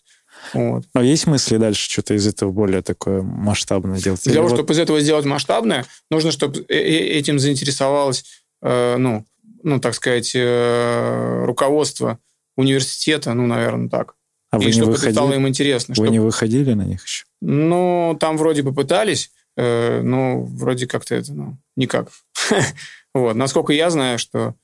Вот. 0.53 0.85
Но 0.93 1.01
есть 1.01 1.27
мысли 1.27 1.57
дальше 1.57 1.89
что-то 1.89 2.13
из 2.13 2.27
этого 2.27 2.51
более 2.51 2.81
такое 2.81 3.21
масштабное 3.21 3.99
делать? 3.99 4.23
Для 4.23 4.31
Или 4.31 4.37
того, 4.37 4.49
вот... 4.49 4.55
чтобы 4.55 4.73
из 4.73 4.79
этого 4.79 4.99
сделать 4.99 5.25
масштабное, 5.25 5.85
нужно, 6.09 6.31
чтобы 6.31 6.65
э, 6.67 6.73
э, 6.73 7.19
этим 7.19 7.39
заинтересовалось, 7.39 8.25
э, 8.61 8.97
ну, 8.97 9.25
ну, 9.63 9.79
так 9.79 9.95
сказать, 9.95 10.31
э, 10.35 11.43
руководство 11.45 12.19
университета, 12.55 13.33
ну, 13.33 13.47
наверное, 13.47 13.89
так. 13.89 14.15
А 14.49 14.57
и 14.57 14.65
вы 14.65 14.71
чтобы 14.71 14.85
не 14.85 14.91
выходили? 14.91 15.11
это 15.11 15.19
стало 15.19 15.33
им 15.33 15.47
интересно. 15.47 15.91
Вы 15.91 15.95
чтобы... 15.95 16.09
не 16.09 16.19
выходили 16.19 16.73
на 16.73 16.83
них 16.83 17.03
еще? 17.03 17.25
Ну, 17.41 18.17
там 18.19 18.37
вроде 18.37 18.61
бы 18.61 18.73
пытались, 18.73 19.31
э, 19.57 20.01
ну, 20.01 20.43
вроде 20.43 20.87
как-то 20.87 21.15
это, 21.15 21.33
ну, 21.33 21.57
никак. 21.75 22.09
вот. 23.13 23.35
Насколько 23.35 23.73
я 23.73 23.89
знаю, 23.89 24.19
что 24.19 24.55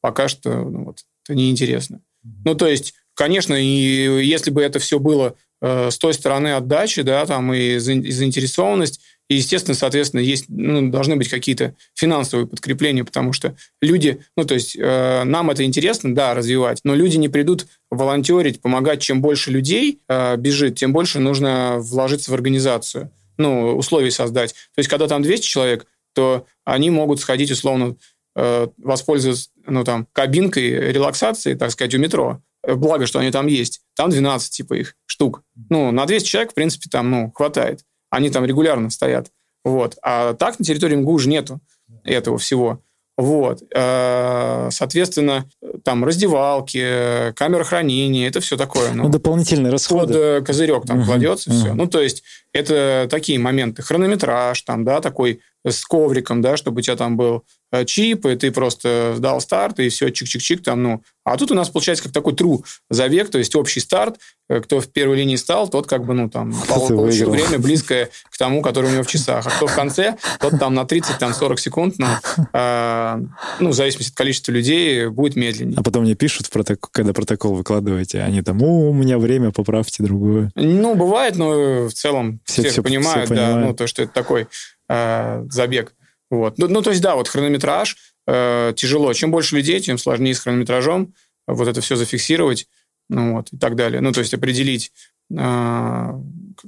пока 0.00 0.28
что 0.28 0.50
ну, 0.64 0.84
вот, 0.84 1.04
это 1.24 1.36
неинтересно. 1.36 2.00
Ну, 2.44 2.54
то 2.54 2.66
есть, 2.66 2.94
конечно, 3.14 3.54
и 3.54 4.26
если 4.26 4.50
бы 4.50 4.62
это 4.62 4.78
все 4.78 4.98
было 4.98 5.34
э, 5.60 5.90
с 5.90 5.98
той 5.98 6.14
стороны 6.14 6.54
отдачи, 6.54 7.02
да, 7.02 7.24
там 7.26 7.52
и, 7.52 7.76
и 7.76 7.78
заинтересованность, 7.78 9.00
и, 9.28 9.36
естественно, 9.36 9.74
соответственно, 9.74 10.20
есть, 10.20 10.46
ну, 10.48 10.90
должны 10.90 11.16
быть 11.16 11.28
какие-то 11.28 11.74
финансовые 11.94 12.46
подкрепления, 12.46 13.04
потому 13.04 13.34
что 13.34 13.54
люди, 13.82 14.20
ну, 14.36 14.44
то 14.44 14.54
есть 14.54 14.74
э, 14.74 15.24
нам 15.24 15.50
это 15.50 15.64
интересно, 15.64 16.14
да, 16.14 16.34
развивать, 16.34 16.80
но 16.84 16.94
люди 16.94 17.18
не 17.18 17.28
придут 17.28 17.66
волонтерить, 17.90 18.62
помогать. 18.62 19.02
Чем 19.02 19.20
больше 19.20 19.50
людей 19.50 20.00
э, 20.08 20.36
бежит, 20.36 20.76
тем 20.76 20.94
больше 20.94 21.18
нужно 21.18 21.76
вложиться 21.78 22.30
в 22.30 22.34
организацию 22.34 23.10
ну, 23.38 23.76
условий 23.76 24.10
создать. 24.10 24.52
То 24.52 24.78
есть, 24.78 24.88
когда 24.88 25.06
там 25.06 25.22
200 25.22 25.46
человек, 25.46 25.86
то 26.14 26.46
они 26.64 26.90
могут 26.90 27.20
сходить, 27.20 27.50
условно, 27.50 27.96
э, 28.36 28.68
воспользоваться, 28.76 29.50
ну, 29.66 29.84
там, 29.84 30.06
кабинкой 30.12 30.92
релаксации, 30.92 31.54
так 31.54 31.70
сказать, 31.70 31.94
у 31.94 31.98
метро. 31.98 32.42
Э, 32.62 32.74
благо, 32.74 33.06
что 33.06 33.18
они 33.18 33.30
там 33.30 33.46
есть. 33.46 33.80
Там 33.94 34.10
12, 34.10 34.52
типа, 34.52 34.74
их 34.74 34.96
штук. 35.06 35.42
Ну, 35.70 35.90
на 35.90 36.06
200 36.06 36.26
человек, 36.26 36.52
в 36.52 36.54
принципе, 36.54 36.88
там, 36.90 37.10
ну, 37.10 37.32
хватает. 37.32 37.84
Они 38.10 38.30
там 38.30 38.44
регулярно 38.44 38.90
стоят. 38.90 39.30
Вот. 39.64 39.96
А 40.02 40.34
так 40.34 40.58
на 40.58 40.64
территории 40.64 40.96
МГУ 40.96 41.12
уже 41.12 41.28
нету 41.28 41.60
этого 42.04 42.38
всего. 42.38 42.82
Вот. 43.18 43.62
Э, 43.74 44.68
соответственно, 44.70 45.50
там 45.84 46.04
раздевалки, 46.04 47.32
камера 47.34 47.64
хранения, 47.64 48.28
это 48.28 48.40
все 48.40 48.56
такое. 48.56 48.92
Ну, 48.92 49.04
ну 49.04 49.08
дополнительные 49.08 49.72
расходы. 49.72 50.38
Под 50.38 50.46
козырек 50.46 50.86
там 50.86 51.00
uh-huh, 51.00 51.04
кладется 51.04 51.50
uh-huh. 51.50 51.54
все. 51.54 51.74
Ну, 51.74 51.88
то 51.88 52.00
есть, 52.00 52.22
это 52.52 53.06
такие 53.10 53.38
моменты. 53.38 53.82
Хронометраж 53.82 54.60
там, 54.62 54.84
да, 54.84 55.00
такой 55.00 55.40
с 55.66 55.84
ковриком, 55.84 56.40
да, 56.40 56.56
чтобы 56.56 56.78
у 56.78 56.82
тебя 56.82 56.96
там 56.96 57.16
был 57.16 57.44
Э, 57.70 57.84
чип, 57.84 58.24
и 58.24 58.34
ты 58.34 58.50
просто 58.50 59.16
дал 59.18 59.40
старт, 59.42 59.78
и 59.78 59.90
все, 59.90 60.08
чик-чик-чик 60.08 60.62
там, 60.62 60.82
ну. 60.82 61.02
А 61.24 61.36
тут 61.36 61.50
у 61.50 61.54
нас 61.54 61.68
получается 61.68 62.04
как 62.04 62.14
такой 62.14 62.32
true 62.32 62.64
забег, 62.88 63.28
то 63.28 63.36
есть 63.36 63.54
общий 63.54 63.80
старт, 63.80 64.18
э, 64.48 64.60
кто 64.60 64.80
в 64.80 64.86
первой 64.86 65.16
линии 65.16 65.36
стал, 65.36 65.68
тот 65.68 65.86
как 65.86 66.06
бы, 66.06 66.14
ну, 66.14 66.30
там, 66.30 66.54
получил 66.66 67.28
время 67.28 67.58
близкое 67.58 68.08
к 68.30 68.38
тому, 68.38 68.62
который 68.62 68.88
у 68.88 68.92
него 68.92 69.02
в 69.02 69.06
часах. 69.06 69.46
А 69.46 69.50
кто 69.50 69.66
в 69.66 69.74
конце, 69.74 70.16
тот 70.40 70.58
там 70.58 70.72
на 70.72 70.86
30, 70.86 71.18
там 71.18 71.34
40 71.34 71.60
секунд, 71.60 71.96
ну, 71.98 72.06
э, 72.54 73.20
ну, 73.60 73.68
в 73.68 73.74
зависимости 73.74 74.12
от 74.12 74.16
количества 74.16 74.52
людей, 74.52 75.08
будет 75.08 75.36
медленнее. 75.36 75.76
А 75.76 75.82
потом 75.82 76.04
мне 76.04 76.14
пишут, 76.14 76.46
в 76.46 76.50
протокол, 76.50 76.88
когда 76.90 77.12
протокол 77.12 77.54
выкладываете, 77.54 78.22
они 78.22 78.40
там, 78.40 78.62
о, 78.62 78.88
у 78.88 78.94
меня 78.94 79.18
время, 79.18 79.50
поправьте 79.50 80.02
другое. 80.02 80.50
Ну, 80.54 80.94
бывает, 80.94 81.36
но 81.36 81.88
в 81.88 81.92
целом 81.92 82.40
все, 82.48 82.62
все, 82.62 82.70
все 82.70 82.82
понимают, 82.82 83.26
все 83.26 83.34
да, 83.34 83.46
понимают. 83.46 83.68
ну, 83.68 83.74
то, 83.74 83.86
что 83.86 84.02
это 84.02 84.12
такой 84.12 84.48
э, 84.88 85.44
забег. 85.50 85.94
Вот. 86.30 86.58
Ну, 86.58 86.66
ну, 86.68 86.82
то 86.82 86.90
есть, 86.90 87.02
да, 87.02 87.14
вот 87.14 87.28
хронометраж 87.28 87.96
э, 88.26 88.72
тяжело. 88.74 89.12
Чем 89.12 89.30
больше 89.30 89.56
людей, 89.56 89.80
тем 89.80 89.98
сложнее 89.98 90.34
с 90.34 90.40
хронометражом 90.40 91.14
вот 91.46 91.68
это 91.68 91.80
все 91.80 91.96
зафиксировать, 91.96 92.66
ну 93.08 93.34
вот, 93.34 93.52
и 93.52 93.58
так 93.58 93.76
далее. 93.76 94.00
Ну, 94.00 94.12
то 94.12 94.20
есть 94.20 94.32
определить, 94.32 94.92
э, 95.30 96.12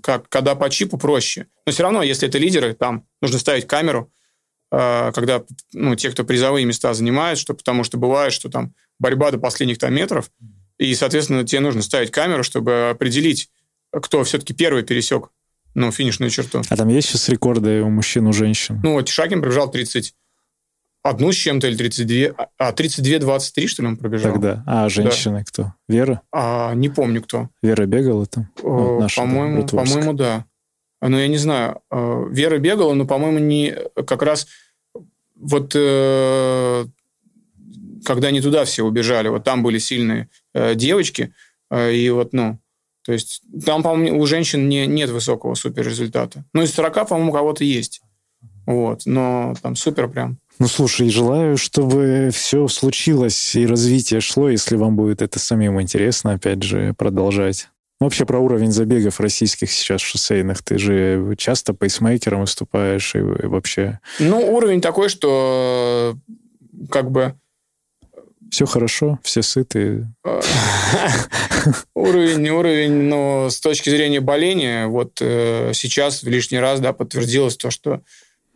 как, 0.02 0.28
когда 0.28 0.54
по 0.54 0.68
чипу 0.68 0.98
проще. 0.98 1.46
Но 1.66 1.72
все 1.72 1.82
равно, 1.82 2.02
если 2.02 2.28
это 2.28 2.38
лидеры, 2.38 2.74
там 2.74 3.06
нужно 3.22 3.38
ставить 3.38 3.66
камеру, 3.66 4.12
э, 4.70 5.12
когда 5.14 5.42
ну, 5.72 5.94
те, 5.94 6.10
кто 6.10 6.24
призовые 6.24 6.66
места 6.66 6.92
занимают, 6.92 7.38
что, 7.38 7.54
потому 7.54 7.84
что 7.84 7.96
бывает, 7.96 8.34
что 8.34 8.50
там 8.50 8.74
борьба 8.98 9.30
до 9.30 9.38
последних 9.38 9.78
там 9.78 9.94
метров, 9.94 10.30
и, 10.78 10.94
соответственно, 10.94 11.46
тебе 11.46 11.60
нужно 11.60 11.80
ставить 11.80 12.10
камеру, 12.10 12.42
чтобы 12.42 12.90
определить, 12.90 13.50
кто 13.90 14.24
все-таки 14.24 14.54
первый 14.54 14.82
пересек 14.82 15.30
ну, 15.74 15.90
финишную 15.92 16.30
черту. 16.30 16.62
А 16.68 16.76
там 16.76 16.88
есть 16.88 17.08
сейчас 17.08 17.28
рекорды 17.28 17.82
у 17.82 17.90
мужчин, 17.90 18.26
у 18.26 18.32
женщин? 18.32 18.80
Ну, 18.82 18.94
вот 18.94 19.06
Тишакин 19.06 19.40
пробежал 19.40 19.70
30 19.70 20.14
одну 21.02 21.32
с 21.32 21.36
чем-то 21.36 21.66
или 21.66 21.76
32, 21.76 22.46
а 22.58 22.72
32-23, 22.72 23.66
что 23.66 23.82
ли, 23.82 23.88
он 23.88 23.96
пробежал. 23.96 24.32
Тогда. 24.32 24.62
А 24.66 24.88
женщины 24.88 25.38
да. 25.38 25.44
кто? 25.44 25.74
Вера? 25.88 26.22
А, 26.32 26.74
не 26.74 26.88
помню, 26.88 27.22
кто. 27.22 27.48
Вера 27.62 27.86
бегала 27.86 28.26
там? 28.26 28.48
Ну, 28.62 29.06
по-моему, 29.16 29.66
по-моему, 29.66 30.12
да. 30.12 30.44
Ну, 31.00 31.18
я 31.18 31.28
не 31.28 31.38
знаю. 31.38 31.80
Э, 31.90 32.26
Вера 32.30 32.58
бегала, 32.58 32.92
но, 32.92 33.06
по-моему, 33.06 33.38
не 33.38 33.74
как 34.06 34.22
раз 34.22 34.46
вот 35.34 35.72
э, 35.74 36.84
когда 38.04 38.28
они 38.28 38.40
туда 38.40 38.64
все 38.64 38.84
убежали, 38.84 39.28
вот 39.28 39.44
там 39.44 39.62
были 39.62 39.78
сильные 39.78 40.28
э, 40.54 40.74
девочки, 40.74 41.32
э, 41.70 41.94
и 41.94 42.10
вот, 42.10 42.32
ну, 42.32 42.58
то 43.04 43.12
есть 43.12 43.42
там, 43.64 43.82
по-моему, 43.82 44.20
у 44.20 44.26
женщин 44.26 44.68
не, 44.68 44.86
нет 44.86 45.10
высокого 45.10 45.54
супер 45.54 45.86
результата. 45.86 46.44
Ну, 46.52 46.62
из 46.62 46.72
40, 46.74 47.08
по-моему, 47.08 47.30
у 47.30 47.34
кого-то 47.34 47.64
есть. 47.64 48.02
Вот, 48.66 49.02
но 49.06 49.54
там 49.62 49.74
супер 49.76 50.08
прям. 50.08 50.38
Ну, 50.58 50.66
слушай, 50.66 51.08
желаю, 51.08 51.56
чтобы 51.56 52.30
все 52.32 52.68
случилось 52.68 53.56
и 53.56 53.66
развитие 53.66 54.20
шло, 54.20 54.50
если 54.50 54.76
вам 54.76 54.94
будет 54.94 55.22
это 55.22 55.38
самим 55.38 55.80
интересно, 55.80 56.34
опять 56.34 56.62
же, 56.62 56.94
продолжать. 56.96 57.68
Вообще 57.98 58.24
про 58.24 58.38
уровень 58.38 58.70
забегов 58.70 59.20
российских 59.20 59.70
сейчас 59.70 60.00
шоссейных. 60.00 60.62
Ты 60.62 60.78
же 60.78 61.34
часто 61.36 61.74
пейсмейкером 61.74 62.42
выступаешь 62.42 63.14
и 63.14 63.20
вообще... 63.20 64.00
Ну, 64.18 64.52
уровень 64.52 64.80
такой, 64.80 65.08
что 65.08 66.16
как 66.90 67.10
бы... 67.10 67.34
Все 68.50 68.66
хорошо, 68.66 69.18
все 69.22 69.42
сыты. 69.42 70.06
Уровень, 71.94 72.48
уровень, 72.48 72.92
но 73.02 73.48
с 73.50 73.60
точки 73.60 73.90
зрения 73.90 74.20
боления, 74.20 74.86
вот 74.86 75.18
э, 75.20 75.72
сейчас 75.74 76.22
в 76.22 76.28
лишний 76.28 76.58
раз, 76.58 76.80
да, 76.80 76.92
подтвердилось 76.92 77.56
то, 77.56 77.70
что 77.70 78.00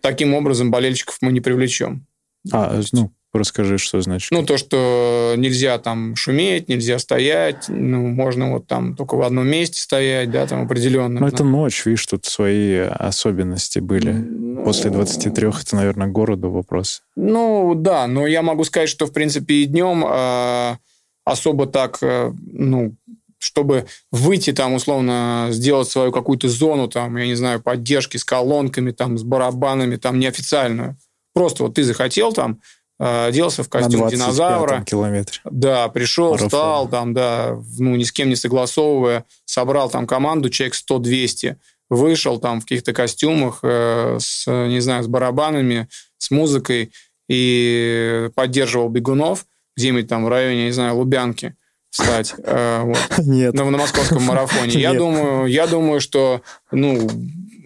таким 0.00 0.34
образом 0.34 0.70
болельщиков 0.70 1.18
мы 1.20 1.32
не 1.32 1.40
привлечем. 1.40 2.06
А, 2.52 2.80
ну, 2.92 3.12
расскажи, 3.32 3.78
что 3.78 4.00
значит. 4.00 4.30
Ну, 4.30 4.44
то, 4.44 4.56
что 4.56 5.34
нельзя 5.36 5.78
там 5.78 6.16
шуметь, 6.16 6.68
нельзя 6.68 6.98
стоять, 6.98 7.66
ну, 7.68 8.06
можно 8.06 8.52
вот 8.52 8.66
там 8.66 8.96
только 8.96 9.16
в 9.16 9.22
одном 9.22 9.46
месте 9.48 9.80
стоять, 9.80 10.30
да, 10.30 10.46
там 10.46 10.62
определенно. 10.64 11.20
Ну, 11.20 11.26
это 11.26 11.44
ночь, 11.44 11.84
видишь, 11.86 12.06
тут 12.06 12.24
свои 12.26 12.76
особенности 12.76 13.78
были. 13.78 14.12
Ну, 14.12 14.64
После 14.64 14.90
23 14.90 15.48
это, 15.48 15.76
наверное, 15.76 16.06
городу 16.08 16.50
вопрос. 16.50 17.02
Ну, 17.16 17.74
да, 17.74 18.06
но 18.06 18.26
я 18.26 18.42
могу 18.42 18.64
сказать, 18.64 18.88
что, 18.88 19.06
в 19.06 19.12
принципе, 19.12 19.54
и 19.54 19.64
днем 19.66 20.04
э, 20.06 20.76
особо 21.24 21.66
так, 21.66 21.98
э, 22.02 22.32
ну, 22.52 22.94
чтобы 23.38 23.86
выйти 24.10 24.52
там, 24.52 24.72
условно, 24.72 25.48
сделать 25.50 25.88
свою 25.88 26.12
какую-то 26.12 26.48
зону, 26.48 26.88
там, 26.88 27.16
я 27.16 27.26
не 27.26 27.34
знаю, 27.34 27.60
поддержки 27.60 28.16
с 28.16 28.24
колонками, 28.24 28.90
там, 28.90 29.18
с 29.18 29.22
барабанами, 29.22 29.96
там, 29.96 30.18
неофициальную. 30.18 30.96
Просто 31.34 31.64
вот 31.64 31.74
ты 31.74 31.82
захотел 31.82 32.32
там, 32.32 32.60
э, 32.98 33.26
оделся 33.26 33.62
в 33.62 33.68
костюм 33.68 34.08
динозавра. 34.08 34.82
километре. 34.82 35.40
Да, 35.44 35.88
пришел, 35.88 36.30
Марафон. 36.30 36.48
встал, 36.48 36.88
там, 36.88 37.12
да, 37.12 37.58
ну, 37.78 37.96
ни 37.96 38.04
с 38.04 38.12
кем 38.12 38.28
не 38.28 38.36
согласовывая, 38.36 39.24
собрал 39.44 39.90
там 39.90 40.06
команду, 40.06 40.48
человек 40.48 40.74
100-200, 40.74 41.56
вышел 41.90 42.38
там 42.38 42.60
в 42.60 42.64
каких-то 42.64 42.92
костюмах 42.92 43.58
э, 43.62 44.18
с, 44.20 44.46
не 44.46 44.80
знаю, 44.80 45.02
с 45.02 45.06
барабанами, 45.06 45.88
с 46.18 46.30
музыкой 46.30 46.92
и 47.28 48.30
поддерживал 48.34 48.88
бегунов 48.88 49.46
где-нибудь 49.76 50.08
там 50.08 50.24
в 50.24 50.28
районе, 50.28 50.66
не 50.66 50.72
знаю, 50.72 50.96
Лубянки 50.96 51.56
стать 51.90 52.34
э, 52.38 52.80
вот, 52.82 52.98
Нет. 53.18 53.54
На, 53.54 53.64
на 53.70 53.78
московском 53.78 54.22
марафоне. 54.22 54.80
Я 54.80 54.94
думаю, 54.98 55.46
я 55.46 55.66
думаю, 55.66 56.00
что 56.00 56.42
ну, 56.70 57.08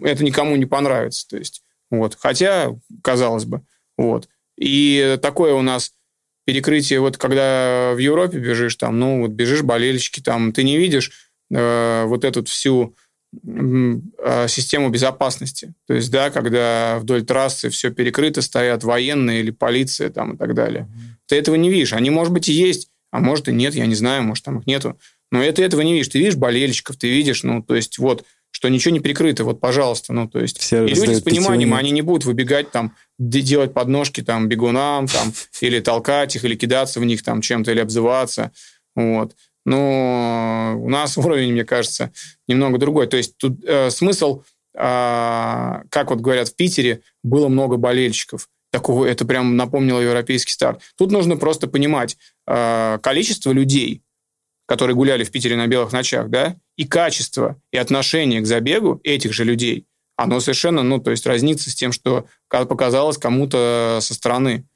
это 0.01 0.23
никому 0.23 0.55
не 0.55 0.65
понравится. 0.65 1.27
То 1.27 1.37
есть, 1.37 1.63
вот. 1.91 2.17
Хотя, 2.19 2.75
казалось 3.03 3.45
бы. 3.45 3.61
Вот. 3.97 4.27
И 4.57 5.17
такое 5.21 5.53
у 5.53 5.61
нас 5.61 5.93
перекрытие, 6.45 6.99
вот 6.99 7.17
когда 7.17 7.93
в 7.93 7.99
Европе 7.99 8.39
бежишь, 8.39 8.75
там, 8.75 8.99
ну, 8.99 9.21
вот 9.21 9.31
бежишь, 9.31 9.61
болельщики, 9.61 10.19
там, 10.19 10.51
ты 10.51 10.63
не 10.63 10.77
видишь 10.77 11.11
э, 11.51 12.05
вот 12.05 12.25
эту 12.25 12.43
всю 12.45 12.95
э, 13.45 14.47
систему 14.47 14.89
безопасности. 14.89 15.73
То 15.85 15.93
есть, 15.93 16.09
да, 16.11 16.31
когда 16.31 16.97
вдоль 16.99 17.23
трассы 17.23 17.69
все 17.69 17.91
перекрыто, 17.91 18.41
стоят 18.41 18.83
военные 18.83 19.41
или 19.41 19.51
полиция 19.51 20.09
там 20.09 20.33
и 20.33 20.37
так 20.37 20.55
далее. 20.55 20.83
Mm-hmm. 20.89 21.15
Ты 21.27 21.35
этого 21.35 21.55
не 21.55 21.69
видишь. 21.69 21.93
Они, 21.93 22.09
может 22.09 22.33
быть, 22.33 22.49
и 22.49 22.53
есть, 22.53 22.89
а 23.11 23.19
может 23.19 23.47
и 23.47 23.53
нет, 23.53 23.75
я 23.75 23.85
не 23.85 23.95
знаю, 23.95 24.23
может 24.23 24.45
там 24.45 24.59
их 24.59 24.65
нету. 24.65 24.99
Но 25.31 25.43
это 25.43 25.61
этого 25.61 25.81
не 25.81 25.93
видишь. 25.93 26.07
Ты 26.07 26.17
видишь 26.17 26.35
болельщиков, 26.35 26.97
ты 26.97 27.09
видишь, 27.09 27.43
ну, 27.43 27.61
то 27.61 27.75
есть 27.75 27.99
вот, 27.99 28.25
что 28.51 28.69
ничего 28.69 28.93
не 28.93 28.99
прикрыто, 28.99 29.43
вот, 29.43 29.59
пожалуйста, 29.59 30.13
ну, 30.13 30.27
то 30.27 30.39
есть... 30.39 30.59
Все 30.59 30.85
и 30.85 30.93
люди 30.93 31.13
с 31.13 31.21
пониманием, 31.21 31.73
они 31.73 31.91
не 31.91 32.01
будут 32.01 32.25
выбегать 32.25 32.71
там, 32.71 32.95
делать 33.17 33.73
подножки 33.73 34.21
там 34.21 34.47
бегунам, 34.47 35.07
там, 35.07 35.33
или 35.61 35.79
толкать 35.79 36.35
их, 36.35 36.45
или 36.45 36.55
кидаться 36.55 36.99
в 36.99 37.05
них 37.05 37.23
там 37.23 37.41
чем-то, 37.41 37.71
или 37.71 37.79
обзываться, 37.79 38.51
вот. 38.95 39.35
Но 39.65 40.75
у 40.79 40.89
нас 40.89 41.17
уровень, 41.17 41.53
мне 41.53 41.63
кажется, 41.63 42.11
немного 42.47 42.77
другой. 42.77 43.07
То 43.07 43.17
есть 43.17 43.37
тут 43.37 43.63
э, 43.63 43.89
смысл, 43.91 44.43
э, 44.73 44.79
как 45.89 46.09
вот 46.09 46.19
говорят 46.19 46.49
в 46.49 46.55
Питере, 46.55 47.01
было 47.23 47.47
много 47.47 47.77
болельщиков 47.77 48.49
такого, 48.71 49.05
это 49.05 49.25
прям 49.25 49.57
напомнило 49.57 49.99
европейский 49.99 50.53
старт. 50.53 50.81
Тут 50.97 51.11
нужно 51.11 51.37
просто 51.37 51.67
понимать 51.67 52.17
э, 52.47 52.99
количество 53.01 53.51
людей, 53.51 54.03
которые 54.69 54.95
гуляли 54.95 55.23
в 55.23 55.31
Питере 55.31 55.55
на 55.55 55.65
белых 55.65 55.91
ночах, 55.91 56.29
да, 56.29 56.55
и 56.77 56.85
качество 56.85 57.59
и 57.71 57.77
отношение 57.77 58.39
к 58.41 58.45
забегу 58.45 59.01
этих 59.03 59.33
же 59.33 59.43
людей, 59.43 59.87
оно 60.15 60.39
совершенно, 60.39 60.83
ну, 60.83 60.99
то 60.99 61.09
есть 61.09 61.25
разнится 61.25 61.71
с 61.71 61.75
тем, 61.75 61.91
что 61.91 62.27
показалось 62.47 63.17
кому-то 63.17 63.97
со 63.99 64.13
стороны. 64.13 64.67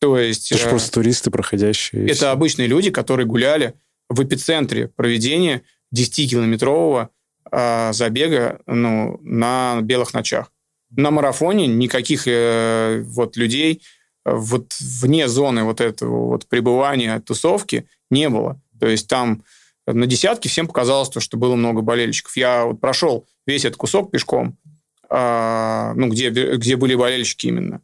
То 0.00 0.18
есть... 0.18 0.50
Это 0.50 0.60
же 0.62 0.66
э, 0.66 0.70
просто 0.70 0.90
туристы, 0.90 1.30
проходящие. 1.30 2.06
Это 2.06 2.14
все. 2.14 2.26
обычные 2.26 2.66
люди, 2.66 2.90
которые 2.90 3.26
гуляли 3.26 3.74
в 4.08 4.20
эпицентре 4.24 4.88
проведения 4.88 5.62
10-километрового 5.94 7.10
э, 7.52 7.92
забега 7.92 8.60
ну, 8.66 9.20
на 9.22 9.78
белых 9.82 10.12
ночах 10.14 10.50
на 10.90 11.10
марафоне 11.10 11.66
никаких 11.66 12.26
э, 12.26 13.02
вот 13.04 13.36
людей 13.36 13.82
э, 14.24 14.32
вот 14.34 14.74
вне 14.80 15.28
зоны 15.28 15.64
вот 15.64 15.80
этого 15.80 16.28
вот 16.28 16.46
пребывания 16.46 17.20
тусовки 17.20 17.86
не 18.10 18.28
было. 18.28 18.60
То 18.78 18.86
есть 18.86 19.08
там 19.08 19.44
на 19.86 20.06
десятки 20.06 20.48
всем 20.48 20.66
показалось 20.66 21.08
то, 21.08 21.20
что 21.20 21.36
было 21.36 21.54
много 21.54 21.82
болельщиков. 21.82 22.36
Я 22.36 22.64
вот 22.64 22.80
прошел 22.80 23.26
весь 23.46 23.64
этот 23.64 23.78
кусок 23.78 24.10
пешком, 24.10 24.58
э, 25.10 25.92
ну, 25.94 26.08
где, 26.08 26.30
где 26.30 26.76
были 26.76 26.94
болельщики 26.94 27.46
именно. 27.46 27.80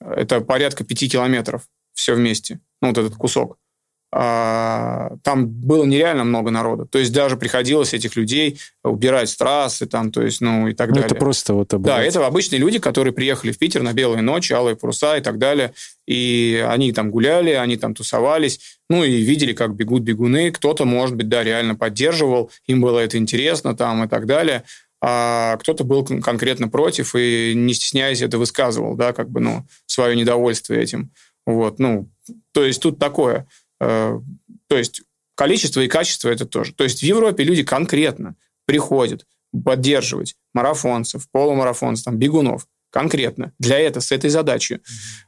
Это 0.00 0.40
порядка 0.40 0.84
пяти 0.84 1.08
километров 1.08 1.68
все 1.94 2.14
вместе, 2.14 2.60
ну, 2.80 2.88
вот 2.88 2.98
этот 2.98 3.16
кусок. 3.16 3.58
А, 4.12 5.12
там 5.22 5.46
было 5.46 5.84
нереально 5.84 6.24
много 6.24 6.50
народа. 6.50 6.84
То 6.84 6.98
есть 6.98 7.12
даже 7.12 7.36
приходилось 7.36 7.94
этих 7.94 8.16
людей 8.16 8.58
убирать 8.82 9.28
с 9.28 9.36
трассы, 9.36 9.86
там, 9.86 10.10
то 10.10 10.22
есть, 10.22 10.40
ну, 10.40 10.66
и 10.66 10.74
так 10.74 10.88
ну, 10.88 10.94
далее. 10.94 11.06
Это 11.06 11.14
просто 11.14 11.54
вот 11.54 11.72
обывать. 11.72 11.96
Да, 11.96 12.02
это 12.02 12.26
обычные 12.26 12.58
люди, 12.58 12.80
которые 12.80 13.12
приехали 13.12 13.52
в 13.52 13.58
Питер 13.58 13.82
на 13.82 13.92
белые 13.92 14.22
ночи, 14.22 14.52
алые 14.52 14.74
паруса 14.74 15.16
и 15.16 15.20
так 15.20 15.38
далее. 15.38 15.72
И 16.08 16.64
они 16.68 16.92
там 16.92 17.10
гуляли, 17.12 17.50
они 17.50 17.76
там 17.76 17.94
тусовались, 17.94 18.78
ну, 18.88 19.04
и 19.04 19.20
видели, 19.20 19.52
как 19.52 19.76
бегут 19.76 20.02
бегуны. 20.02 20.50
Кто-то, 20.50 20.84
может 20.84 21.14
быть, 21.14 21.28
да, 21.28 21.44
реально 21.44 21.76
поддерживал, 21.76 22.50
им 22.66 22.80
было 22.80 22.98
это 22.98 23.16
интересно 23.16 23.76
там 23.76 24.04
и 24.04 24.08
так 24.08 24.26
далее. 24.26 24.64
А 25.00 25.56
кто-то 25.58 25.84
был 25.84 26.04
конкретно 26.04 26.68
против 26.68 27.14
и, 27.14 27.52
не 27.54 27.74
стесняясь, 27.74 28.22
это 28.22 28.38
высказывал, 28.38 28.96
да, 28.96 29.12
как 29.12 29.30
бы, 29.30 29.38
ну, 29.40 29.66
свое 29.86 30.16
недовольство 30.16 30.74
этим. 30.74 31.12
Вот, 31.46 31.78
ну, 31.78 32.08
то 32.52 32.64
есть 32.64 32.82
тут 32.82 32.98
такое. 32.98 33.46
Э, 33.80 34.20
то 34.68 34.76
есть 34.76 35.02
количество 35.34 35.80
и 35.80 35.88
качество 35.88 36.28
это 36.28 36.46
тоже. 36.46 36.72
То 36.74 36.84
есть 36.84 37.00
в 37.00 37.02
Европе 37.02 37.44
люди 37.44 37.62
конкретно 37.62 38.36
приходят 38.66 39.26
поддерживать 39.64 40.36
марафонцев, 40.54 41.28
полумарафонцев, 41.30 42.04
там, 42.04 42.18
бегунов 42.18 42.66
конкретно 42.90 43.52
для 43.58 43.78
этого, 43.78 44.02
с 44.02 44.12
этой 44.12 44.30
задачей. 44.30 44.78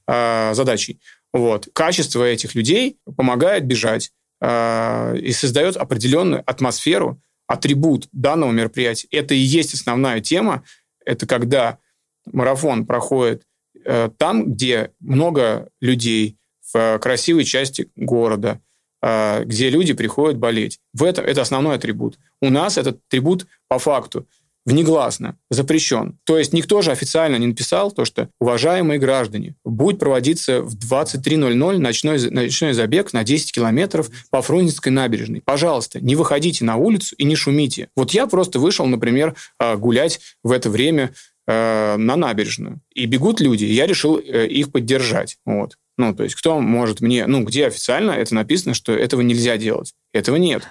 Э, 0.07 0.53
задачей. 0.55 1.01
Вот. 1.33 1.69
Качество 1.73 2.25
этих 2.25 2.55
людей 2.55 2.99
помогает 3.17 3.65
бежать 3.65 4.13
э, 4.41 5.17
и 5.19 5.33
создает 5.33 5.77
определенную 5.77 6.43
атмосферу, 6.47 7.21
атрибут 7.47 8.09
данного 8.13 8.51
мероприятия. 8.51 9.09
Это 9.11 9.35
и 9.35 9.39
есть 9.39 9.75
основная 9.75 10.21
тема. 10.21 10.65
Это 11.05 11.27
когда 11.27 11.79
марафон 12.27 12.87
проходит 12.87 13.43
э, 13.85 14.11
там, 14.19 14.53
где 14.53 14.93
много 15.01 15.69
людей, 15.81 16.37
э, 16.75 16.99
красивой 16.99 17.45
части 17.45 17.91
города, 17.97 18.61
э, 19.03 19.45
где 19.45 19.71
люди 19.71 19.93
приходят 19.93 20.39
болеть. 20.39 20.79
В 20.93 21.05
это, 21.05 21.23
это 21.23 21.43
основной 21.43 21.77
атрибут. 21.77 22.19
У 22.41 22.51
нас 22.51 22.79
этот 22.79 23.01
атрибут 23.07 23.47
по 23.69 23.79
факту 23.79 24.27
внегласно 24.65 25.37
запрещен. 25.51 26.19
То 26.25 26.39
есть 26.39 26.53
никто 26.53 26.83
же 26.83 26.93
официально 26.93 27.37
не 27.37 27.49
написал 27.49 27.91
то, 27.91 28.05
что, 28.05 28.29
уважаемые 28.41 28.99
граждане, 28.99 29.57
будет 29.65 29.99
проводиться 29.99 30.63
в 30.63 30.77
23.00 30.77 31.79
ночной, 31.79 32.31
ночной 32.31 32.73
забег 32.73 33.13
на 33.13 33.25
10 33.25 33.53
километров 33.53 34.11
по 34.31 34.41
Фрунзенской 34.41 34.93
набережной. 34.93 35.43
Пожалуйста, 35.45 36.01
не 36.01 36.15
выходите 36.15 36.65
на 36.65 36.77
улицу 36.77 37.15
и 37.17 37.25
не 37.25 37.35
шумите. 37.35 37.89
Вот 37.97 38.13
я 38.13 38.27
просто 38.27 38.59
вышел, 38.61 38.87
например, 38.87 39.35
а, 39.59 39.77
гулять 39.77 40.21
в 40.43 40.53
это 40.53 40.71
время 40.71 41.13
на 41.45 41.97
набережную. 41.99 42.81
И 42.95 43.05
бегут 43.07 43.41
люди, 43.41 43.65
и 43.65 43.75
я 43.75 43.89
решил 43.89 44.17
э, 44.17 44.47
их 44.47 44.71
поддержать. 44.71 45.39
Вот. 45.45 45.77
Ну, 46.03 46.13
то 46.17 46.25
есть 46.25 46.35
кто 46.35 46.59
может 46.59 47.01
мне... 47.01 47.27
Ну, 47.27 47.45
где 47.45 47.69
официально 47.69 48.11
это 48.11 48.35
написано, 48.35 48.75
что 48.75 48.93
этого 48.93 49.21
нельзя 49.21 49.57
делать? 49.57 49.95
Этого 50.13 50.35
нет. 50.35 50.65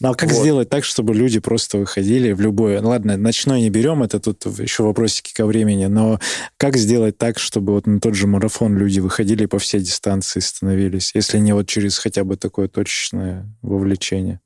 Ну, 0.00 0.10
а 0.10 0.14
как 0.14 0.30
вот. 0.30 0.40
сделать 0.40 0.70
так, 0.70 0.84
чтобы 0.84 1.14
люди 1.14 1.40
просто 1.40 1.76
выходили 1.76 2.32
в 2.32 2.40
любое... 2.40 2.80
Ну, 2.80 2.88
ладно, 2.88 3.18
ночной 3.18 3.60
не 3.60 3.68
берем, 3.68 4.02
это 4.02 4.18
тут 4.18 4.46
еще 4.58 4.84
вопросики 4.84 5.34
ко 5.34 5.44
времени, 5.44 5.86
но 5.86 6.20
как 6.56 6.78
сделать 6.78 7.18
так, 7.18 7.38
чтобы 7.38 7.74
вот 7.74 7.86
на 7.86 8.00
тот 8.00 8.14
же 8.14 8.26
марафон 8.26 8.78
люди 8.78 9.00
выходили 9.00 9.44
по 9.44 9.58
всей 9.58 9.80
дистанции 9.80 10.40
становились, 10.40 11.10
если 11.14 11.38
не 11.38 11.52
вот 11.52 11.68
через 11.68 11.98
хотя 11.98 12.24
бы 12.24 12.36
такое 12.36 12.68
точечное 12.68 13.46
вовлечение? 13.60 14.40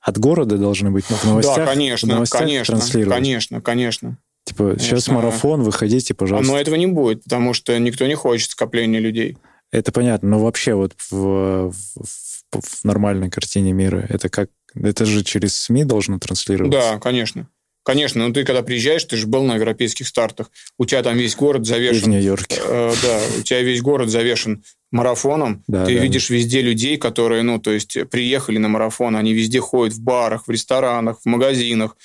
От 0.00 0.18
города 0.18 0.58
должны 0.58 0.92
быть 0.92 1.06
в 1.06 1.24
новостях? 1.24 1.56
Да, 1.56 1.66
конечно, 1.66 2.06
в 2.06 2.12
новостях 2.12 2.40
конечно, 2.40 2.78
конечно, 3.08 3.60
конечно. 3.60 4.18
Типа, 4.44 4.64
конечно. 4.64 4.86
сейчас 4.86 5.08
марафон, 5.08 5.62
выходите, 5.62 6.14
пожалуйста. 6.14 6.52
Но 6.52 6.58
этого 6.58 6.74
не 6.74 6.86
будет, 6.86 7.24
потому 7.24 7.54
что 7.54 7.78
никто 7.78 8.06
не 8.06 8.14
хочет 8.14 8.50
скопления 8.50 9.00
людей. 9.00 9.38
Это 9.72 9.90
понятно, 9.90 10.30
но 10.30 10.38
вообще 10.38 10.74
вот 10.74 10.94
в, 11.10 11.70
в, 11.70 12.04
в 12.52 12.84
нормальной 12.84 13.30
картине 13.30 13.72
мира? 13.72 14.06
Это 14.08 14.28
как? 14.28 14.50
Это 14.74 15.04
же 15.04 15.24
через 15.24 15.56
СМИ 15.56 15.84
должно 15.84 16.18
транслироваться? 16.18 16.78
Да, 16.78 16.98
конечно. 16.98 17.48
Конечно, 17.84 18.26
но 18.26 18.32
ты 18.32 18.44
когда 18.44 18.62
приезжаешь, 18.62 19.04
ты 19.04 19.16
же 19.16 19.26
был 19.26 19.42
на 19.44 19.56
европейских 19.56 20.08
стартах, 20.08 20.50
у 20.78 20.86
тебя 20.86 21.02
там 21.02 21.18
весь 21.18 21.36
город 21.36 21.66
завешен... 21.66 21.98
И 21.98 22.04
в 22.04 22.08
Нью-Йорке. 22.08 22.58
Э, 22.66 22.94
да, 23.02 23.20
у 23.38 23.42
тебя 23.42 23.60
весь 23.60 23.82
город 23.82 24.08
завешен 24.08 24.64
марафоном. 24.90 25.62
Да, 25.66 25.84
ты 25.84 25.94
да. 25.94 26.02
видишь 26.02 26.30
везде 26.30 26.62
людей, 26.62 26.96
которые, 26.96 27.42
ну, 27.42 27.58
то 27.58 27.72
есть 27.72 27.98
приехали 28.08 28.56
на 28.56 28.68
марафон, 28.68 29.16
они 29.16 29.34
везде 29.34 29.60
ходят 29.60 29.94
в 29.94 30.00
барах, 30.00 30.46
в 30.46 30.50
ресторанах, 30.50 31.20
в 31.20 31.26
магазинах. 31.26 31.96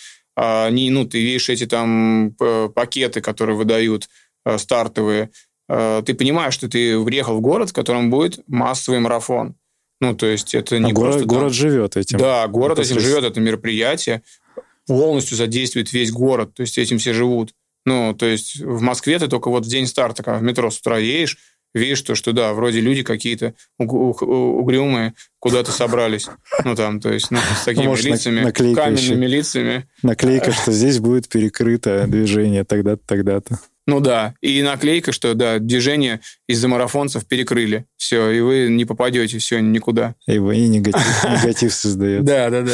А 0.42 0.68
они, 0.68 0.90
ну, 0.90 1.04
ты 1.04 1.22
видишь 1.22 1.50
эти 1.50 1.66
там 1.66 2.34
пакеты, 2.74 3.20
которые 3.20 3.58
выдают 3.58 4.08
э, 4.46 4.58
стартовые. 4.58 5.32
Э, 5.68 6.02
ты 6.06 6.14
понимаешь, 6.14 6.54
что 6.54 6.70
ты 6.70 7.04
приехал 7.04 7.36
в 7.36 7.42
город, 7.42 7.72
в 7.72 7.74
котором 7.74 8.10
будет 8.10 8.40
массовый 8.48 9.02
марафон. 9.02 9.56
Ну, 10.00 10.16
то 10.16 10.28
есть 10.28 10.56
это 10.56 10.80
не 10.80 10.92
а 10.92 10.96
просто... 10.96 11.26
Город, 11.26 11.28
там... 11.28 11.28
город 11.28 11.54
живет 11.54 11.98
этим. 11.98 12.20
Да, 12.20 12.48
город 12.48 12.80
это 12.80 12.88
этим 12.88 13.02
живет, 13.02 13.26
это 13.26 13.42
мероприятие. 13.42 14.22
Полностью 14.88 15.36
задействует 15.36 15.92
весь 15.92 16.10
город, 16.10 16.54
то 16.54 16.62
есть 16.62 16.78
этим 16.78 17.00
все 17.00 17.12
живут. 17.12 17.54
Ну, 17.86 18.16
то 18.18 18.26
есть 18.26 18.62
в 18.62 18.80
Москве 18.80 19.20
ты 19.20 19.28
только 19.28 19.50
вот 19.50 19.66
в 19.66 19.70
день 19.70 19.88
старта, 19.88 20.24
когда 20.24 20.40
в 20.40 20.44
метро 20.44 20.72
с 20.72 20.80
утра 20.80 21.00
едешь, 21.00 21.38
видишь 21.74 22.02
то, 22.02 22.16
что 22.16 22.34
да, 22.34 22.54
вроде 22.54 22.82
люди 22.82 23.04
какие-то 23.04 23.54
угрюмые 23.78 25.14
куда-то 25.40 25.72
собрались. 25.72 26.28
Ну, 26.64 26.76
там, 26.76 27.00
то 27.00 27.12
есть, 27.12 27.32
ну, 27.32 27.40
с 27.62 27.66
такими 27.66 27.86
ну, 27.86 27.90
Может, 27.92 28.06
лицами, 28.06 28.42
наклейка 28.42 28.82
каменными 28.82 29.26
еще. 29.26 29.36
лицами. 29.38 29.90
Наклейка, 30.04 30.52
что 30.52 30.72
здесь 30.72 31.00
будет 31.00 31.30
перекрыто 31.30 32.06
движение 32.08 32.64
тогда-то, 32.64 33.02
тогда-то. 33.06 33.60
Ну 33.88 34.00
да, 34.02 34.36
и 34.42 34.62
наклейка, 34.62 35.12
что 35.12 35.34
да, 35.34 35.58
движение 35.58 36.22
из-за 36.48 36.68
марафонцев 36.68 37.26
перекрыли. 37.26 37.86
Все, 37.98 38.30
и 38.30 38.40
вы 38.40 38.68
не 38.70 38.86
попадете 38.86 39.40
все 39.40 39.60
никуда. 39.60 40.16
И 40.28 40.38
вы 40.38 40.58
и 40.58 40.68
негатив, 40.68 41.24
негатив 41.24 41.74
создает. 41.74 42.24
Да, 42.24 42.50
да, 42.50 42.62
да. 42.62 42.72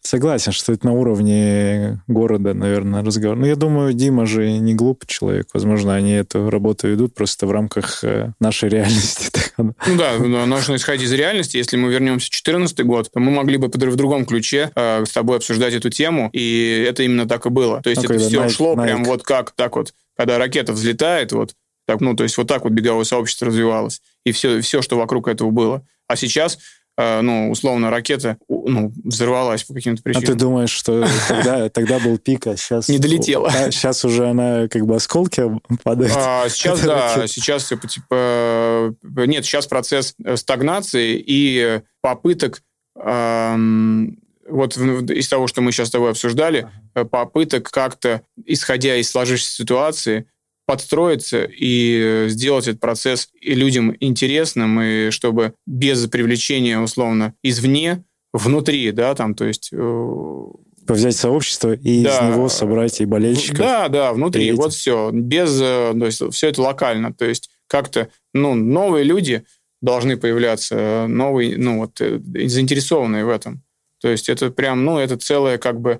Согласен, 0.00 0.52
что 0.52 0.72
это 0.72 0.86
на 0.86 0.92
уровне 0.92 2.02
города, 2.06 2.54
наверное, 2.54 3.04
разговор. 3.04 3.36
Но 3.36 3.46
я 3.46 3.56
думаю, 3.56 3.92
Дима 3.92 4.26
же 4.26 4.50
не 4.58 4.74
глупый 4.74 5.06
человек. 5.06 5.48
Возможно, 5.52 5.94
они 5.94 6.12
эту 6.12 6.48
работу 6.50 6.88
ведут 6.88 7.14
просто 7.14 7.46
в 7.46 7.50
рамках 7.50 8.02
э, 8.02 8.32
нашей 8.40 8.68
реальности. 8.68 9.30
Ну 9.56 9.96
да, 9.96 10.18
нужно 10.18 10.74
исходить 10.74 11.06
из 11.06 11.12
реальности. 11.12 11.56
Если 11.56 11.76
мы 11.76 11.88
вернемся 11.88 12.26
в 12.26 12.30
2014 12.30 12.80
год, 12.84 13.10
то 13.12 13.20
мы 13.20 13.30
могли 13.30 13.56
бы 13.56 13.68
в 13.68 13.96
другом 13.96 14.26
ключе 14.26 14.72
э, 14.74 15.04
с 15.06 15.12
тобой 15.12 15.36
обсуждать 15.36 15.74
эту 15.74 15.90
тему, 15.90 16.28
и 16.32 16.84
это 16.88 17.04
именно 17.04 17.28
так 17.28 17.46
и 17.46 17.50
было. 17.50 17.80
То 17.80 17.90
есть 17.90 18.02
ну, 18.02 18.14
это 18.14 18.18
все 18.18 18.48
шло 18.48 18.74
прям 18.74 19.04
вот 19.04 19.22
как 19.22 19.52
так 19.52 19.76
вот 19.76 19.94
когда 20.16 20.38
ракета 20.38 20.72
взлетает, 20.72 21.32
вот 21.32 21.54
так, 21.86 22.00
ну, 22.00 22.14
то 22.14 22.22
есть 22.22 22.36
вот 22.36 22.48
так 22.48 22.64
вот 22.64 22.72
беговое 22.72 23.04
сообщество 23.04 23.48
развивалось, 23.48 24.00
и 24.24 24.32
все, 24.32 24.60
все 24.60 24.82
что 24.82 24.96
вокруг 24.96 25.28
этого 25.28 25.50
было. 25.50 25.86
А 26.08 26.16
сейчас 26.16 26.58
э, 26.96 27.20
ну, 27.20 27.50
условно, 27.50 27.90
ракета 27.90 28.38
ну, 28.48 28.92
взорвалась 29.04 29.64
по 29.64 29.74
каким-то 29.74 30.02
причинам. 30.02 30.24
А 30.24 30.26
ты 30.26 30.34
думаешь, 30.34 30.70
что 30.70 31.06
тогда, 31.28 31.68
тогда 31.68 31.98
был 31.98 32.18
пик, 32.18 32.46
а 32.46 32.56
сейчас... 32.56 32.88
Не 32.90 32.98
долетела. 32.98 33.48
А 33.48 33.70
сейчас 33.70 34.04
уже 34.04 34.28
она 34.28 34.68
как 34.68 34.86
бы 34.86 34.96
осколки 34.96 35.42
падает? 35.82 36.12
А, 36.16 36.48
сейчас, 36.48 36.80
да, 36.80 37.08
ракета. 37.08 37.28
сейчас 37.28 37.68
типа, 37.68 37.88
типа... 37.88 38.94
Нет, 39.02 39.44
сейчас 39.44 39.66
процесс 39.66 40.14
стагнации 40.36 41.22
и 41.26 41.82
попыток 42.00 42.62
эм, 42.96 44.18
вот 44.48 44.76
из 44.76 45.28
того, 45.28 45.46
что 45.46 45.60
мы 45.60 45.72
сейчас 45.72 45.88
с 45.88 45.92
тобой 45.92 46.10
обсуждали, 46.10 46.68
uh-huh. 46.94 47.04
попыток 47.06 47.70
как-то, 47.70 48.22
исходя 48.44 48.96
из 48.96 49.10
сложившейся 49.10 49.54
ситуации, 49.54 50.26
подстроиться 50.66 51.44
и 51.44 52.26
сделать 52.28 52.68
этот 52.68 52.80
процесс 52.80 53.28
и 53.40 53.54
людям 53.54 53.94
интересным, 54.00 54.80
и 54.80 55.10
чтобы 55.10 55.54
без 55.66 56.06
привлечения, 56.06 56.80
условно, 56.80 57.34
извне, 57.42 58.04
внутри, 58.32 58.90
да, 58.92 59.14
там, 59.14 59.34
то 59.34 59.44
есть... 59.44 59.70
Э, 59.72 60.44
взять 60.86 61.16
сообщество 61.16 61.72
и 61.72 62.02
да, 62.02 62.18
из 62.18 62.34
него 62.34 62.48
собрать 62.48 63.00
и 63.00 63.04
болельщиков. 63.04 63.58
Да, 63.58 63.88
да, 63.88 64.12
внутри, 64.12 64.52
вот 64.52 64.72
все. 64.72 65.10
Без, 65.12 65.58
э, 65.60 65.94
то 65.98 66.06
есть 66.06 66.22
все 66.32 66.48
это 66.48 66.62
локально, 66.62 67.12
то 67.12 67.24
есть 67.24 67.50
как-то, 67.66 68.08
ну, 68.32 68.54
новые 68.54 69.04
люди 69.04 69.44
должны 69.80 70.16
появляться, 70.16 71.06
новые, 71.08 71.58
ну, 71.58 71.80
вот, 71.80 71.98
заинтересованные 71.98 73.24
в 73.24 73.28
этом. 73.28 73.62
То 74.04 74.10
есть 74.10 74.28
это 74.28 74.50
прям, 74.50 74.84
ну, 74.84 74.98
это 74.98 75.16
целое 75.16 75.56
как 75.56 75.80
бы... 75.80 75.98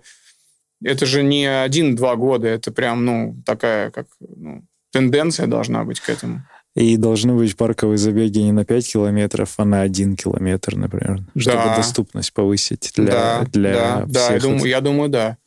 Это 0.84 1.06
же 1.06 1.22
не 1.22 1.46
один-два 1.46 2.16
года, 2.16 2.48
это 2.48 2.70
прям, 2.70 3.06
ну, 3.06 3.42
такая 3.46 3.90
как 3.90 4.08
ну, 4.20 4.62
тенденция 4.92 5.46
должна 5.46 5.84
быть 5.84 6.00
к 6.00 6.10
этому. 6.10 6.42
И 6.74 6.98
должны 6.98 7.32
быть 7.32 7.56
парковые 7.56 7.96
забеги 7.96 8.40
не 8.40 8.52
на 8.52 8.66
5 8.66 8.92
километров, 8.92 9.54
а 9.56 9.64
на 9.64 9.80
1 9.80 10.16
километр, 10.16 10.76
например, 10.76 11.20
чтобы 11.34 11.56
да. 11.64 11.76
доступность 11.76 12.34
повысить 12.34 12.92
для, 12.94 13.06
да, 13.06 13.46
для 13.50 13.72
да, 13.72 14.02
всех. 14.04 14.12
Да, 14.12 14.34
я 14.34 14.40
думаю, 14.40 14.68
я 14.68 14.80
думаю, 14.82 15.08
да. 15.08 15.38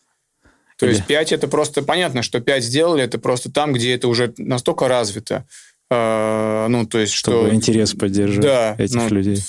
То 0.79 0.87
Или... 0.87 0.95
есть 0.95 1.05
5 1.05 1.31
это 1.33 1.47
просто 1.47 1.83
понятно, 1.83 2.23
что 2.23 2.39
5 2.39 2.63
сделали, 2.63 3.03
это 3.03 3.19
просто 3.19 3.51
там, 3.51 3.71
где 3.71 3.93
это 3.93 4.07
уже 4.07 4.33
настолько 4.39 4.87
развито. 4.87 5.45
Э, 5.91 6.65
ну, 6.69 6.87
то 6.87 6.97
есть, 6.97 7.13
Чтобы 7.13 7.49
что... 7.49 7.53
интерес 7.53 7.93
поддерживать 7.93 8.41
да, 8.41 8.75
этих 8.79 8.95
ну, 8.95 9.09
людей. 9.09 9.43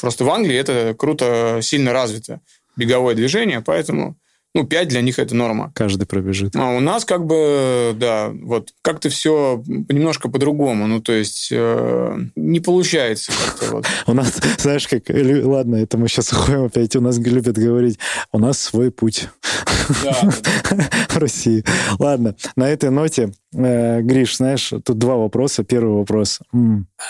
Просто 0.00 0.24
в 0.24 0.30
Англии 0.30 0.56
это 0.56 0.94
круто, 0.98 1.60
сильно 1.62 1.92
развито 1.92 2.40
беговое 2.76 3.14
движение, 3.14 3.62
поэтому 3.62 4.16
ну, 4.56 4.64
5 4.64 4.88
для 4.88 5.02
них 5.02 5.18
это 5.18 5.36
норма. 5.36 5.70
Каждый 5.74 6.06
пробежит. 6.06 6.56
А 6.56 6.70
у 6.70 6.80
нас 6.80 7.04
как 7.04 7.26
бы, 7.26 7.94
да, 7.94 8.30
вот 8.30 8.72
как-то 8.80 9.10
все 9.10 9.62
немножко 9.66 10.30
по-другому. 10.30 10.86
Ну, 10.86 11.02
то 11.02 11.12
есть 11.12 11.48
э, 11.52 12.18
не 12.36 12.60
получается 12.60 13.32
как-то 13.32 13.74
вот. 13.76 13.86
У 14.06 14.14
нас, 14.14 14.40
знаешь, 14.56 14.88
как... 14.88 15.02
Ладно, 15.10 15.76
это 15.76 15.98
мы 15.98 16.08
сейчас 16.08 16.32
уходим 16.32 16.64
опять. 16.64 16.96
У 16.96 17.02
нас 17.02 17.18
любят 17.18 17.58
говорить, 17.58 17.98
у 18.32 18.38
нас 18.38 18.58
свой 18.58 18.90
путь. 18.90 19.28
В 19.88 21.18
России. 21.18 21.62
Ладно, 21.98 22.34
на 22.56 22.70
этой 22.70 22.88
ноте, 22.88 23.32
Гриш, 23.56 24.36
знаешь, 24.36 24.72
тут 24.84 24.98
два 24.98 25.16
вопроса. 25.16 25.64
Первый 25.64 25.96
вопрос. 25.96 26.40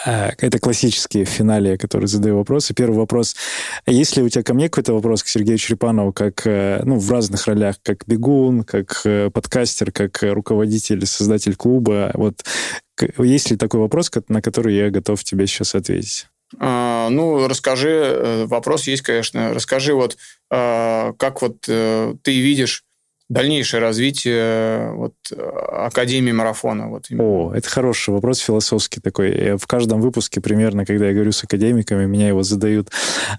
Э, 0.07 0.31
это 0.39 0.59
классические 0.61 1.25
в 1.25 1.29
финале, 1.29 1.77
которые 1.77 2.07
задаю 2.07 2.37
вопросы. 2.37 2.73
Первый 2.73 2.97
вопрос. 2.97 3.35
Есть 3.87 4.17
ли 4.17 4.23
у 4.23 4.29
тебя 4.29 4.45
ко 4.45 4.55
мне 4.55 4.69
какой-то 4.69 4.93
вопрос 4.95 5.25
к 5.25 5.29
Сергею 5.29 5.59
Черепанову, 5.59 6.13
как, 6.13 6.47
э, 6.47 6.83
ну, 6.85 6.99
в 6.99 7.11
разных 7.11 7.47
ролях, 7.47 7.77
как 7.83 8.07
бегун, 8.07 8.63
как 8.63 9.03
подкастер, 9.33 9.91
как 9.91 10.23
руководитель, 10.23 11.05
создатель 11.05 11.57
клуба? 11.57 12.13
Вот 12.15 12.45
есть 13.19 13.51
ли 13.51 13.57
такой 13.57 13.81
вопрос, 13.81 14.11
на 14.29 14.41
который 14.41 14.77
я 14.77 14.91
готов 14.91 15.23
тебе 15.25 15.47
сейчас 15.47 15.75
ответить? 15.75 16.29
А, 16.59 17.09
ну, 17.11 17.49
расскажи, 17.49 18.45
вопрос 18.47 18.87
есть, 18.87 19.03
конечно. 19.03 19.53
Расскажи 19.53 19.95
вот, 19.95 20.17
как 20.49 21.43
вот 21.43 21.65
э, 21.69 22.15
ты 22.23 22.41
видишь 22.41 22.85
дальнейшее 23.29 23.81
развитие 23.81 24.93
вот, 24.93 25.15
Академии 25.33 26.33
марафона? 26.33 26.89
Вот 26.89 27.07
О, 27.19 27.53
это 27.55 27.69
хороший 27.69 28.11
вопрос, 28.11 28.39
философский 28.39 29.01
такой. 29.01 29.57
В 29.57 29.67
каждом 29.67 30.01
выпуске 30.01 30.41
примерно, 30.41 30.85
когда 30.85 31.07
я 31.07 31.15
говорю 31.15 31.33
с 31.33 31.43
академиками, 31.45 32.07
меня 32.07 32.29
его 32.29 32.43
задают. 32.43 32.91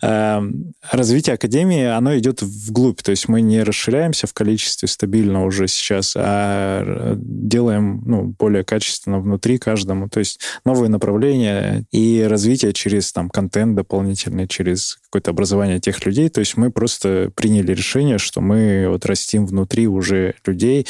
Эм, 0.01 0.73
развитие 0.91 1.35
Академии, 1.35 1.85
оно 1.85 2.17
идет 2.17 2.41
вглубь, 2.41 3.01
то 3.01 3.11
есть 3.11 3.27
мы 3.27 3.41
не 3.41 3.63
расширяемся 3.63 4.27
в 4.27 4.33
количестве 4.33 4.87
стабильно 4.87 5.45
уже 5.45 5.67
сейчас, 5.67 6.13
а 6.17 7.15
делаем 7.17 8.01
ну, 8.05 8.35
более 8.37 8.63
качественно 8.63 9.19
внутри 9.19 9.57
каждому, 9.57 10.09
то 10.09 10.19
есть 10.19 10.39
новые 10.65 10.89
направления 10.89 11.85
и 11.91 12.25
развитие 12.27 12.73
через 12.73 13.11
там 13.11 13.29
контент 13.29 13.75
дополнительный, 13.75 14.47
через 14.47 14.97
какое-то 15.17 15.31
образование 15.31 15.79
тех 15.79 16.05
людей. 16.05 16.29
То 16.29 16.41
есть 16.41 16.57
мы 16.57 16.69
просто 16.71 17.31
приняли 17.35 17.73
решение, 17.73 18.19
что 18.19 18.39
мы 18.39 18.87
вот 18.87 19.05
растим 19.05 19.47
внутри 19.47 19.87
уже 19.87 20.35
людей, 20.45 20.85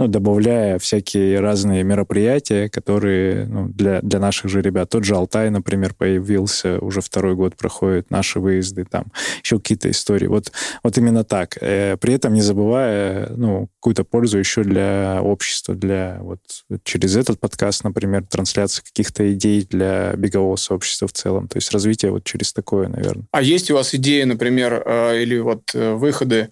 ну, 0.00 0.08
добавляя 0.08 0.78
всякие 0.78 1.40
разные 1.40 1.84
мероприятия, 1.84 2.70
которые 2.70 3.44
ну, 3.44 3.68
для, 3.68 4.00
для 4.00 4.18
наших 4.18 4.50
же 4.50 4.62
ребят. 4.62 4.88
Тот 4.88 5.04
же 5.04 5.14
Алтай, 5.14 5.50
например, 5.50 5.92
появился, 5.92 6.78
уже 6.78 7.02
второй 7.02 7.34
год 7.34 7.54
проходит 7.54 8.10
наши 8.10 8.40
выезды, 8.40 8.86
там 8.86 9.12
еще 9.44 9.58
какие-то 9.58 9.90
истории. 9.90 10.26
Вот, 10.26 10.52
вот 10.82 10.96
именно 10.96 11.22
так. 11.22 11.58
Э, 11.60 11.98
при 11.98 12.14
этом 12.14 12.32
не 12.32 12.40
забывая 12.40 13.28
ну, 13.36 13.68
какую-то 13.78 14.04
пользу 14.04 14.38
еще 14.38 14.64
для 14.64 15.20
общества, 15.22 15.74
для 15.74 16.16
вот 16.22 16.40
через 16.82 17.14
этот 17.16 17.38
подкаст, 17.38 17.84
например, 17.84 18.24
трансляции 18.24 18.82
каких-то 18.82 19.30
идей 19.34 19.66
для 19.68 20.14
бегового 20.16 20.56
сообщества 20.56 21.08
в 21.08 21.12
целом. 21.12 21.46
То 21.46 21.58
есть 21.58 21.70
развитие 21.72 22.10
вот 22.10 22.24
через 22.24 22.54
такое, 22.54 22.88
наверное. 22.88 23.26
А 23.32 23.42
есть 23.42 23.70
у 23.70 23.74
вас 23.74 23.94
идеи, 23.94 24.22
например, 24.22 24.82
э, 24.82 25.22
или 25.22 25.38
вот 25.40 25.74
э, 25.74 25.92
выходы 25.92 26.48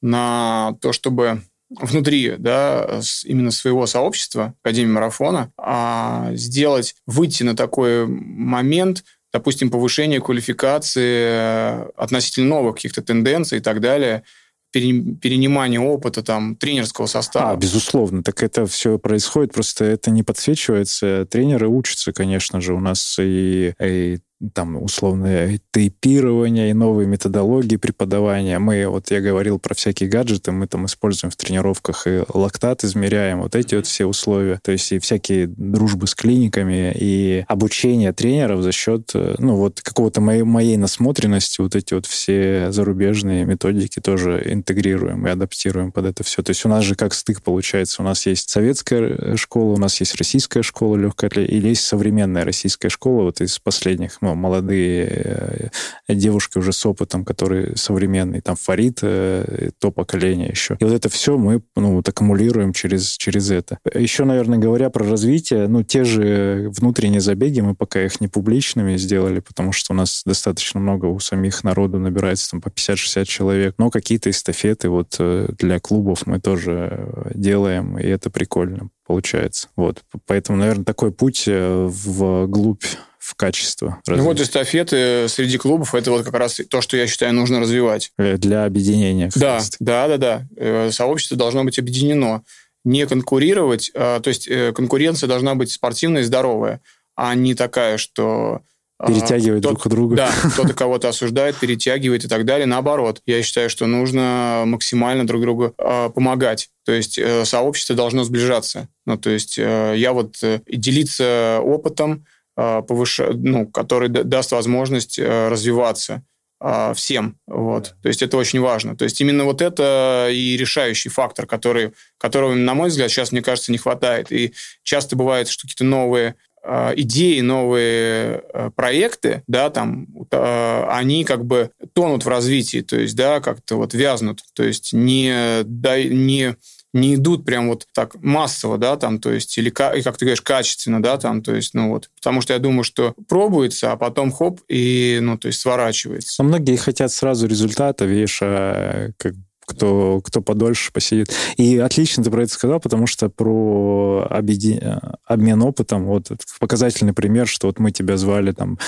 на 0.00 0.76
то, 0.80 0.92
чтобы 0.92 1.40
внутри 1.80 2.34
да, 2.38 3.00
именно 3.24 3.50
своего 3.50 3.86
сообщества 3.86 4.54
Академии 4.62 4.92
марафона, 4.92 5.52
а 5.56 6.30
сделать, 6.34 6.94
выйти 7.06 7.42
на 7.42 7.56
такой 7.56 8.06
момент, 8.06 9.04
допустим, 9.32 9.70
повышение 9.70 10.20
квалификации 10.20 11.24
э, 11.26 11.86
относительно 11.96 12.48
новых 12.48 12.76
каких-то 12.76 13.02
тенденций 13.02 13.58
и 13.58 13.60
так 13.60 13.80
далее, 13.80 14.24
перенимание 14.72 15.80
опыта 15.80 16.22
там 16.22 16.56
тренерского 16.56 17.06
состава. 17.06 17.52
А, 17.52 17.56
безусловно, 17.56 18.22
так 18.22 18.42
это 18.42 18.66
все 18.66 18.98
происходит, 18.98 19.52
просто 19.52 19.84
это 19.84 20.10
не 20.10 20.22
подсвечивается. 20.22 21.26
Тренеры 21.30 21.68
учатся, 21.68 22.12
конечно 22.12 22.60
же, 22.60 22.74
у 22.74 22.80
нас 22.80 23.18
и, 23.20 23.72
и 23.80 24.18
там 24.52 24.82
условное 24.82 25.60
тейпирование 25.70 26.70
и 26.70 26.74
новые 26.74 27.06
методологии 27.06 27.76
преподавания. 27.76 28.58
Мы, 28.58 28.86
вот 28.86 29.10
я 29.10 29.20
говорил 29.20 29.58
про 29.58 29.74
всякие 29.74 30.08
гаджеты, 30.08 30.52
мы 30.52 30.66
там 30.66 30.86
используем 30.86 31.30
в 31.30 31.36
тренировках 31.36 32.06
и 32.06 32.22
лактат 32.32 32.84
измеряем, 32.84 33.42
вот 33.42 33.54
эти 33.54 33.74
вот 33.74 33.86
все 33.86 34.06
условия. 34.06 34.60
То 34.62 34.72
есть 34.72 34.92
и 34.92 34.98
всякие 34.98 35.46
дружбы 35.46 36.06
с 36.06 36.14
клиниками, 36.14 36.92
и 36.94 37.44
обучение 37.48 38.12
тренеров 38.12 38.62
за 38.62 38.72
счет, 38.72 39.10
э, 39.14 39.34
ну, 39.38 39.56
вот 39.56 39.80
какого-то 39.80 40.20
моей, 40.20 40.42
моей 40.42 40.76
насмотренности, 40.76 41.60
вот 41.60 41.74
эти 41.76 41.94
вот 41.94 42.06
все 42.06 42.70
зарубежные 42.70 43.44
методики 43.44 44.00
тоже 44.00 44.42
интегрируем 44.46 45.26
и 45.26 45.30
адаптируем 45.30 45.92
под 45.92 46.06
это 46.06 46.24
все. 46.24 46.42
То 46.42 46.50
есть 46.50 46.64
у 46.64 46.68
нас 46.68 46.84
же 46.84 46.94
как 46.94 47.14
стык 47.14 47.42
получается. 47.42 48.02
У 48.02 48.04
нас 48.04 48.26
есть 48.26 48.50
советская 48.50 49.36
школа, 49.36 49.74
у 49.74 49.78
нас 49.78 49.98
есть 50.00 50.14
российская 50.16 50.62
школа 50.62 50.96
легкой 50.96 51.24
или 51.28 51.68
есть 51.68 51.84
современная 51.84 52.44
российская 52.44 52.88
школа, 52.88 53.24
вот 53.24 53.40
из 53.40 53.58
последних, 53.58 54.18
ну, 54.20 54.33
молодые 54.34 55.70
э, 56.08 56.14
девушки 56.14 56.58
уже 56.58 56.72
с 56.72 56.84
опытом, 56.86 57.24
которые 57.24 57.76
современные, 57.76 58.40
там 58.40 58.56
Фарид, 58.56 58.98
э, 59.02 59.70
то 59.78 59.90
поколение 59.90 60.48
еще. 60.48 60.76
И 60.80 60.84
вот 60.84 60.92
это 60.92 61.08
все 61.08 61.36
мы 61.36 61.62
ну, 61.76 61.94
вот 61.94 62.08
аккумулируем 62.08 62.72
через, 62.72 63.16
через 63.16 63.50
это. 63.50 63.78
Еще, 63.94 64.24
наверное, 64.24 64.58
говоря 64.58 64.90
про 64.90 65.04
развитие, 65.04 65.68
ну, 65.68 65.82
те 65.82 66.04
же 66.04 66.70
внутренние 66.76 67.20
забеги, 67.20 67.60
мы 67.60 67.74
пока 67.74 68.04
их 68.04 68.20
не 68.20 68.28
публичными 68.28 68.96
сделали, 68.96 69.40
потому 69.40 69.72
что 69.72 69.92
у 69.92 69.96
нас 69.96 70.22
достаточно 70.24 70.80
много 70.80 71.06
у 71.06 71.18
самих 71.18 71.64
народу 71.64 71.98
набирается 71.98 72.50
там 72.50 72.60
по 72.60 72.68
50-60 72.68 73.24
человек, 73.24 73.74
но 73.78 73.90
какие-то 73.90 74.30
эстафеты 74.30 74.88
вот 74.88 75.16
э, 75.18 75.48
для 75.58 75.80
клубов 75.80 76.26
мы 76.26 76.40
тоже 76.40 77.32
делаем, 77.34 77.98
и 77.98 78.04
это 78.04 78.30
прикольно 78.30 78.90
получается. 79.06 79.68
Вот. 79.76 80.02
Поэтому, 80.26 80.58
наверное, 80.58 80.84
такой 80.84 81.12
путь 81.12 81.44
в 81.46 82.46
глубь 82.46 82.84
в 83.24 83.34
качество. 83.36 84.02
Ну 84.06 84.22
вот 84.22 84.38
эстафеты 84.38 85.28
среди 85.28 85.56
клубов, 85.56 85.94
это 85.94 86.10
вот 86.10 86.24
как 86.24 86.34
раз 86.34 86.60
то, 86.68 86.82
что 86.82 86.98
я 86.98 87.06
считаю 87.06 87.32
нужно 87.32 87.58
развивать. 87.58 88.12
Э, 88.18 88.36
для 88.36 88.66
объединения. 88.66 89.30
Да, 89.34 89.60
да, 89.80 90.08
да, 90.08 90.16
да. 90.18 90.46
Э, 90.56 90.90
сообщество 90.92 91.36
должно 91.36 91.64
быть 91.64 91.78
объединено. 91.78 92.42
Не 92.84 93.06
конкурировать, 93.06 93.90
а, 93.94 94.20
то 94.20 94.28
есть 94.28 94.46
э, 94.46 94.74
конкуренция 94.74 95.26
должна 95.26 95.54
быть 95.54 95.72
спортивная 95.72 96.20
и 96.20 96.24
здоровая, 96.24 96.82
а 97.16 97.34
не 97.34 97.54
такая, 97.54 97.96
что 97.96 98.60
а, 98.98 99.06
перетягивать 99.06 99.62
кто, 99.62 99.70
друг 99.70 99.88
друга. 99.88 100.16
Да, 100.16 100.30
кто-то 100.52 100.74
кого-то 100.74 101.08
осуждает, 101.08 101.56
перетягивает 101.56 102.24
и 102.26 102.28
так 102.28 102.44
далее. 102.44 102.66
Наоборот, 102.66 103.22
я 103.24 103.42
считаю, 103.42 103.70
что 103.70 103.86
нужно 103.86 104.64
максимально 104.66 105.26
друг 105.26 105.40
другу 105.40 105.74
э, 105.76 106.10
помогать. 106.14 106.68
То 106.84 106.92
есть 106.92 107.18
э, 107.18 107.46
сообщество 107.46 107.96
должно 107.96 108.24
сближаться. 108.24 108.88
Ну, 109.06 109.16
то 109.16 109.30
есть 109.30 109.58
э, 109.58 109.94
я 109.96 110.12
вот 110.12 110.36
э, 110.42 110.60
делиться 110.68 111.60
опытом, 111.62 112.26
повыш... 112.56 113.20
ну, 113.34 113.66
который 113.66 114.08
даст 114.08 114.52
возможность 114.52 115.18
э, 115.18 115.48
развиваться 115.48 116.22
а, 116.60 116.94
всем. 116.94 117.36
Вот. 117.46 117.94
То 118.02 118.08
есть 118.08 118.22
это 118.22 118.36
очень 118.36 118.60
важно. 118.60 118.96
То 118.96 119.04
есть 119.04 119.20
именно 119.20 119.44
вот 119.44 119.60
это 119.60 120.28
и 120.30 120.56
решающий 120.56 121.08
фактор, 121.08 121.46
который, 121.46 121.92
которого, 122.16 122.54
на 122.54 122.74
мой 122.74 122.88
взгляд, 122.88 123.10
сейчас, 123.10 123.32
мне 123.32 123.42
кажется, 123.42 123.72
не 123.72 123.78
хватает. 123.78 124.32
И 124.32 124.54
часто 124.82 125.16
бывает, 125.16 125.48
что 125.48 125.62
какие-то 125.62 125.84
новые 125.84 126.36
а, 126.62 126.92
идеи, 126.96 127.40
новые 127.40 128.42
проекты, 128.76 129.42
да, 129.46 129.68
там, 129.68 130.06
они 130.30 131.24
как 131.24 131.44
бы 131.44 131.70
тонут 131.92 132.24
в 132.24 132.28
развитии, 132.28 132.80
то 132.80 132.96
есть, 132.96 133.16
да, 133.16 133.40
как-то 133.40 133.76
вот 133.76 133.92
вязнут, 133.92 134.40
то 134.54 134.62
есть 134.62 134.94
не, 134.94 135.62
да, 135.64 136.02
не 136.02 136.56
не 136.94 137.16
идут 137.16 137.44
прям 137.44 137.68
вот 137.68 137.86
так 137.92 138.14
массово, 138.22 138.78
да, 138.78 138.96
там, 138.96 139.18
то 139.18 139.30
есть, 139.30 139.58
или, 139.58 139.68
как 139.68 139.94
ты 140.16 140.24
говоришь, 140.24 140.40
качественно, 140.40 141.02
да, 141.02 141.18
там, 141.18 141.42
то 141.42 141.54
есть, 141.54 141.74
ну 141.74 141.90
вот, 141.90 142.08
потому 142.16 142.40
что 142.40 142.54
я 142.54 142.58
думаю, 142.58 142.84
что 142.84 143.14
пробуется, 143.28 143.92
а 143.92 143.96
потом 143.96 144.32
хоп, 144.32 144.60
и, 144.68 145.18
ну, 145.20 145.36
то 145.36 145.48
есть, 145.48 145.60
сворачивается. 145.60 146.42
Но 146.42 146.48
многие 146.48 146.76
хотят 146.76 147.12
сразу 147.12 147.46
результата, 147.46 148.04
видишь, 148.04 148.38
а 148.42 149.10
как 149.18 149.34
кто, 149.66 150.20
кто 150.22 150.40
подольше 150.40 150.92
посидит. 150.92 151.34
И 151.56 151.78
отлично 151.78 152.22
ты 152.22 152.30
про 152.30 152.42
это 152.42 152.52
сказал, 152.52 152.80
потому 152.80 153.06
что 153.06 153.28
про 153.28 154.26
объедин... 154.30 155.00
обмен 155.26 155.62
опытом, 155.62 156.04
вот 156.04 156.30
показательный 156.60 157.12
пример, 157.12 157.46
что 157.46 157.66
вот 157.66 157.78
мы 157.78 157.90
тебя 157.90 158.16
звали 158.16 158.52
там 158.52 158.78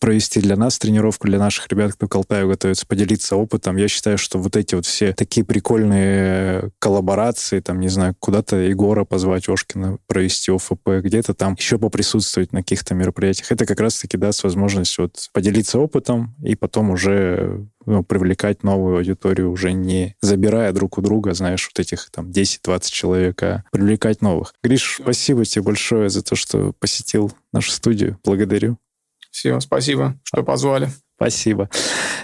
провести 0.00 0.40
для 0.40 0.56
нас 0.56 0.78
тренировку, 0.78 1.26
для 1.26 1.38
наших 1.38 1.68
ребят, 1.68 1.92
кто 1.94 2.08
к 2.08 2.14
Алтаю 2.14 2.48
готовится, 2.48 2.86
поделиться 2.86 3.36
опытом. 3.36 3.76
Я 3.76 3.88
считаю, 3.88 4.18
что 4.18 4.38
вот 4.38 4.56
эти 4.56 4.74
вот 4.74 4.86
все 4.86 5.12
такие 5.12 5.44
прикольные 5.44 6.70
коллаборации, 6.78 7.60
там, 7.60 7.80
не 7.80 7.88
знаю, 7.88 8.14
куда-то 8.18 8.56
Егора 8.56 9.04
позвать, 9.04 9.48
Ошкина 9.48 9.98
провести 10.06 10.52
ОФП, 10.52 10.88
где-то 11.02 11.34
там 11.34 11.54
еще 11.58 11.78
поприсутствовать 11.78 12.52
на 12.52 12.60
каких-то 12.60 12.94
мероприятиях. 12.94 13.52
Это 13.52 13.66
как 13.66 13.80
раз-таки 13.80 14.16
даст 14.16 14.44
возможность 14.44 14.98
вот 14.98 15.28
поделиться 15.32 15.78
опытом 15.78 16.34
и 16.42 16.54
потом 16.54 16.90
уже 16.90 17.66
ну, 17.86 18.04
привлекать 18.04 18.62
новую 18.62 18.98
аудиторию, 18.98 19.50
уже 19.50 19.72
не 19.72 20.16
забирая 20.20 20.72
друг 20.72 20.98
у 20.98 21.02
друга, 21.02 21.34
знаешь, 21.34 21.68
вот 21.72 21.80
этих 21.80 22.10
там 22.10 22.30
10-20 22.30 22.80
человек, 22.90 23.42
а 23.42 23.64
привлекать 23.72 24.20
новых. 24.20 24.54
Гриш, 24.62 24.98
спасибо 25.00 25.44
тебе 25.44 25.62
большое 25.62 26.10
за 26.10 26.22
то, 26.22 26.36
что 26.36 26.72
посетил 26.78 27.32
нашу 27.52 27.70
студию. 27.70 28.18
Благодарю. 28.24 28.78
Все, 29.30 29.58
спасибо, 29.60 30.18
что 30.24 30.42
позвали. 30.42 30.90
Спасибо. 31.16 31.70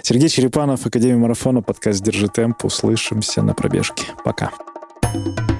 Сергей 0.03 0.29
Черепанов, 0.29 0.85
Академия 0.85 1.17
марафона, 1.17 1.63
подкаст 1.63 2.03
«Держи 2.03 2.27
темп». 2.27 2.65
Услышимся 2.65 3.41
на 3.41 3.55
пробежке. 3.55 4.05
Пока. 4.23 4.51
thank 5.13 5.39
you 5.39 5.52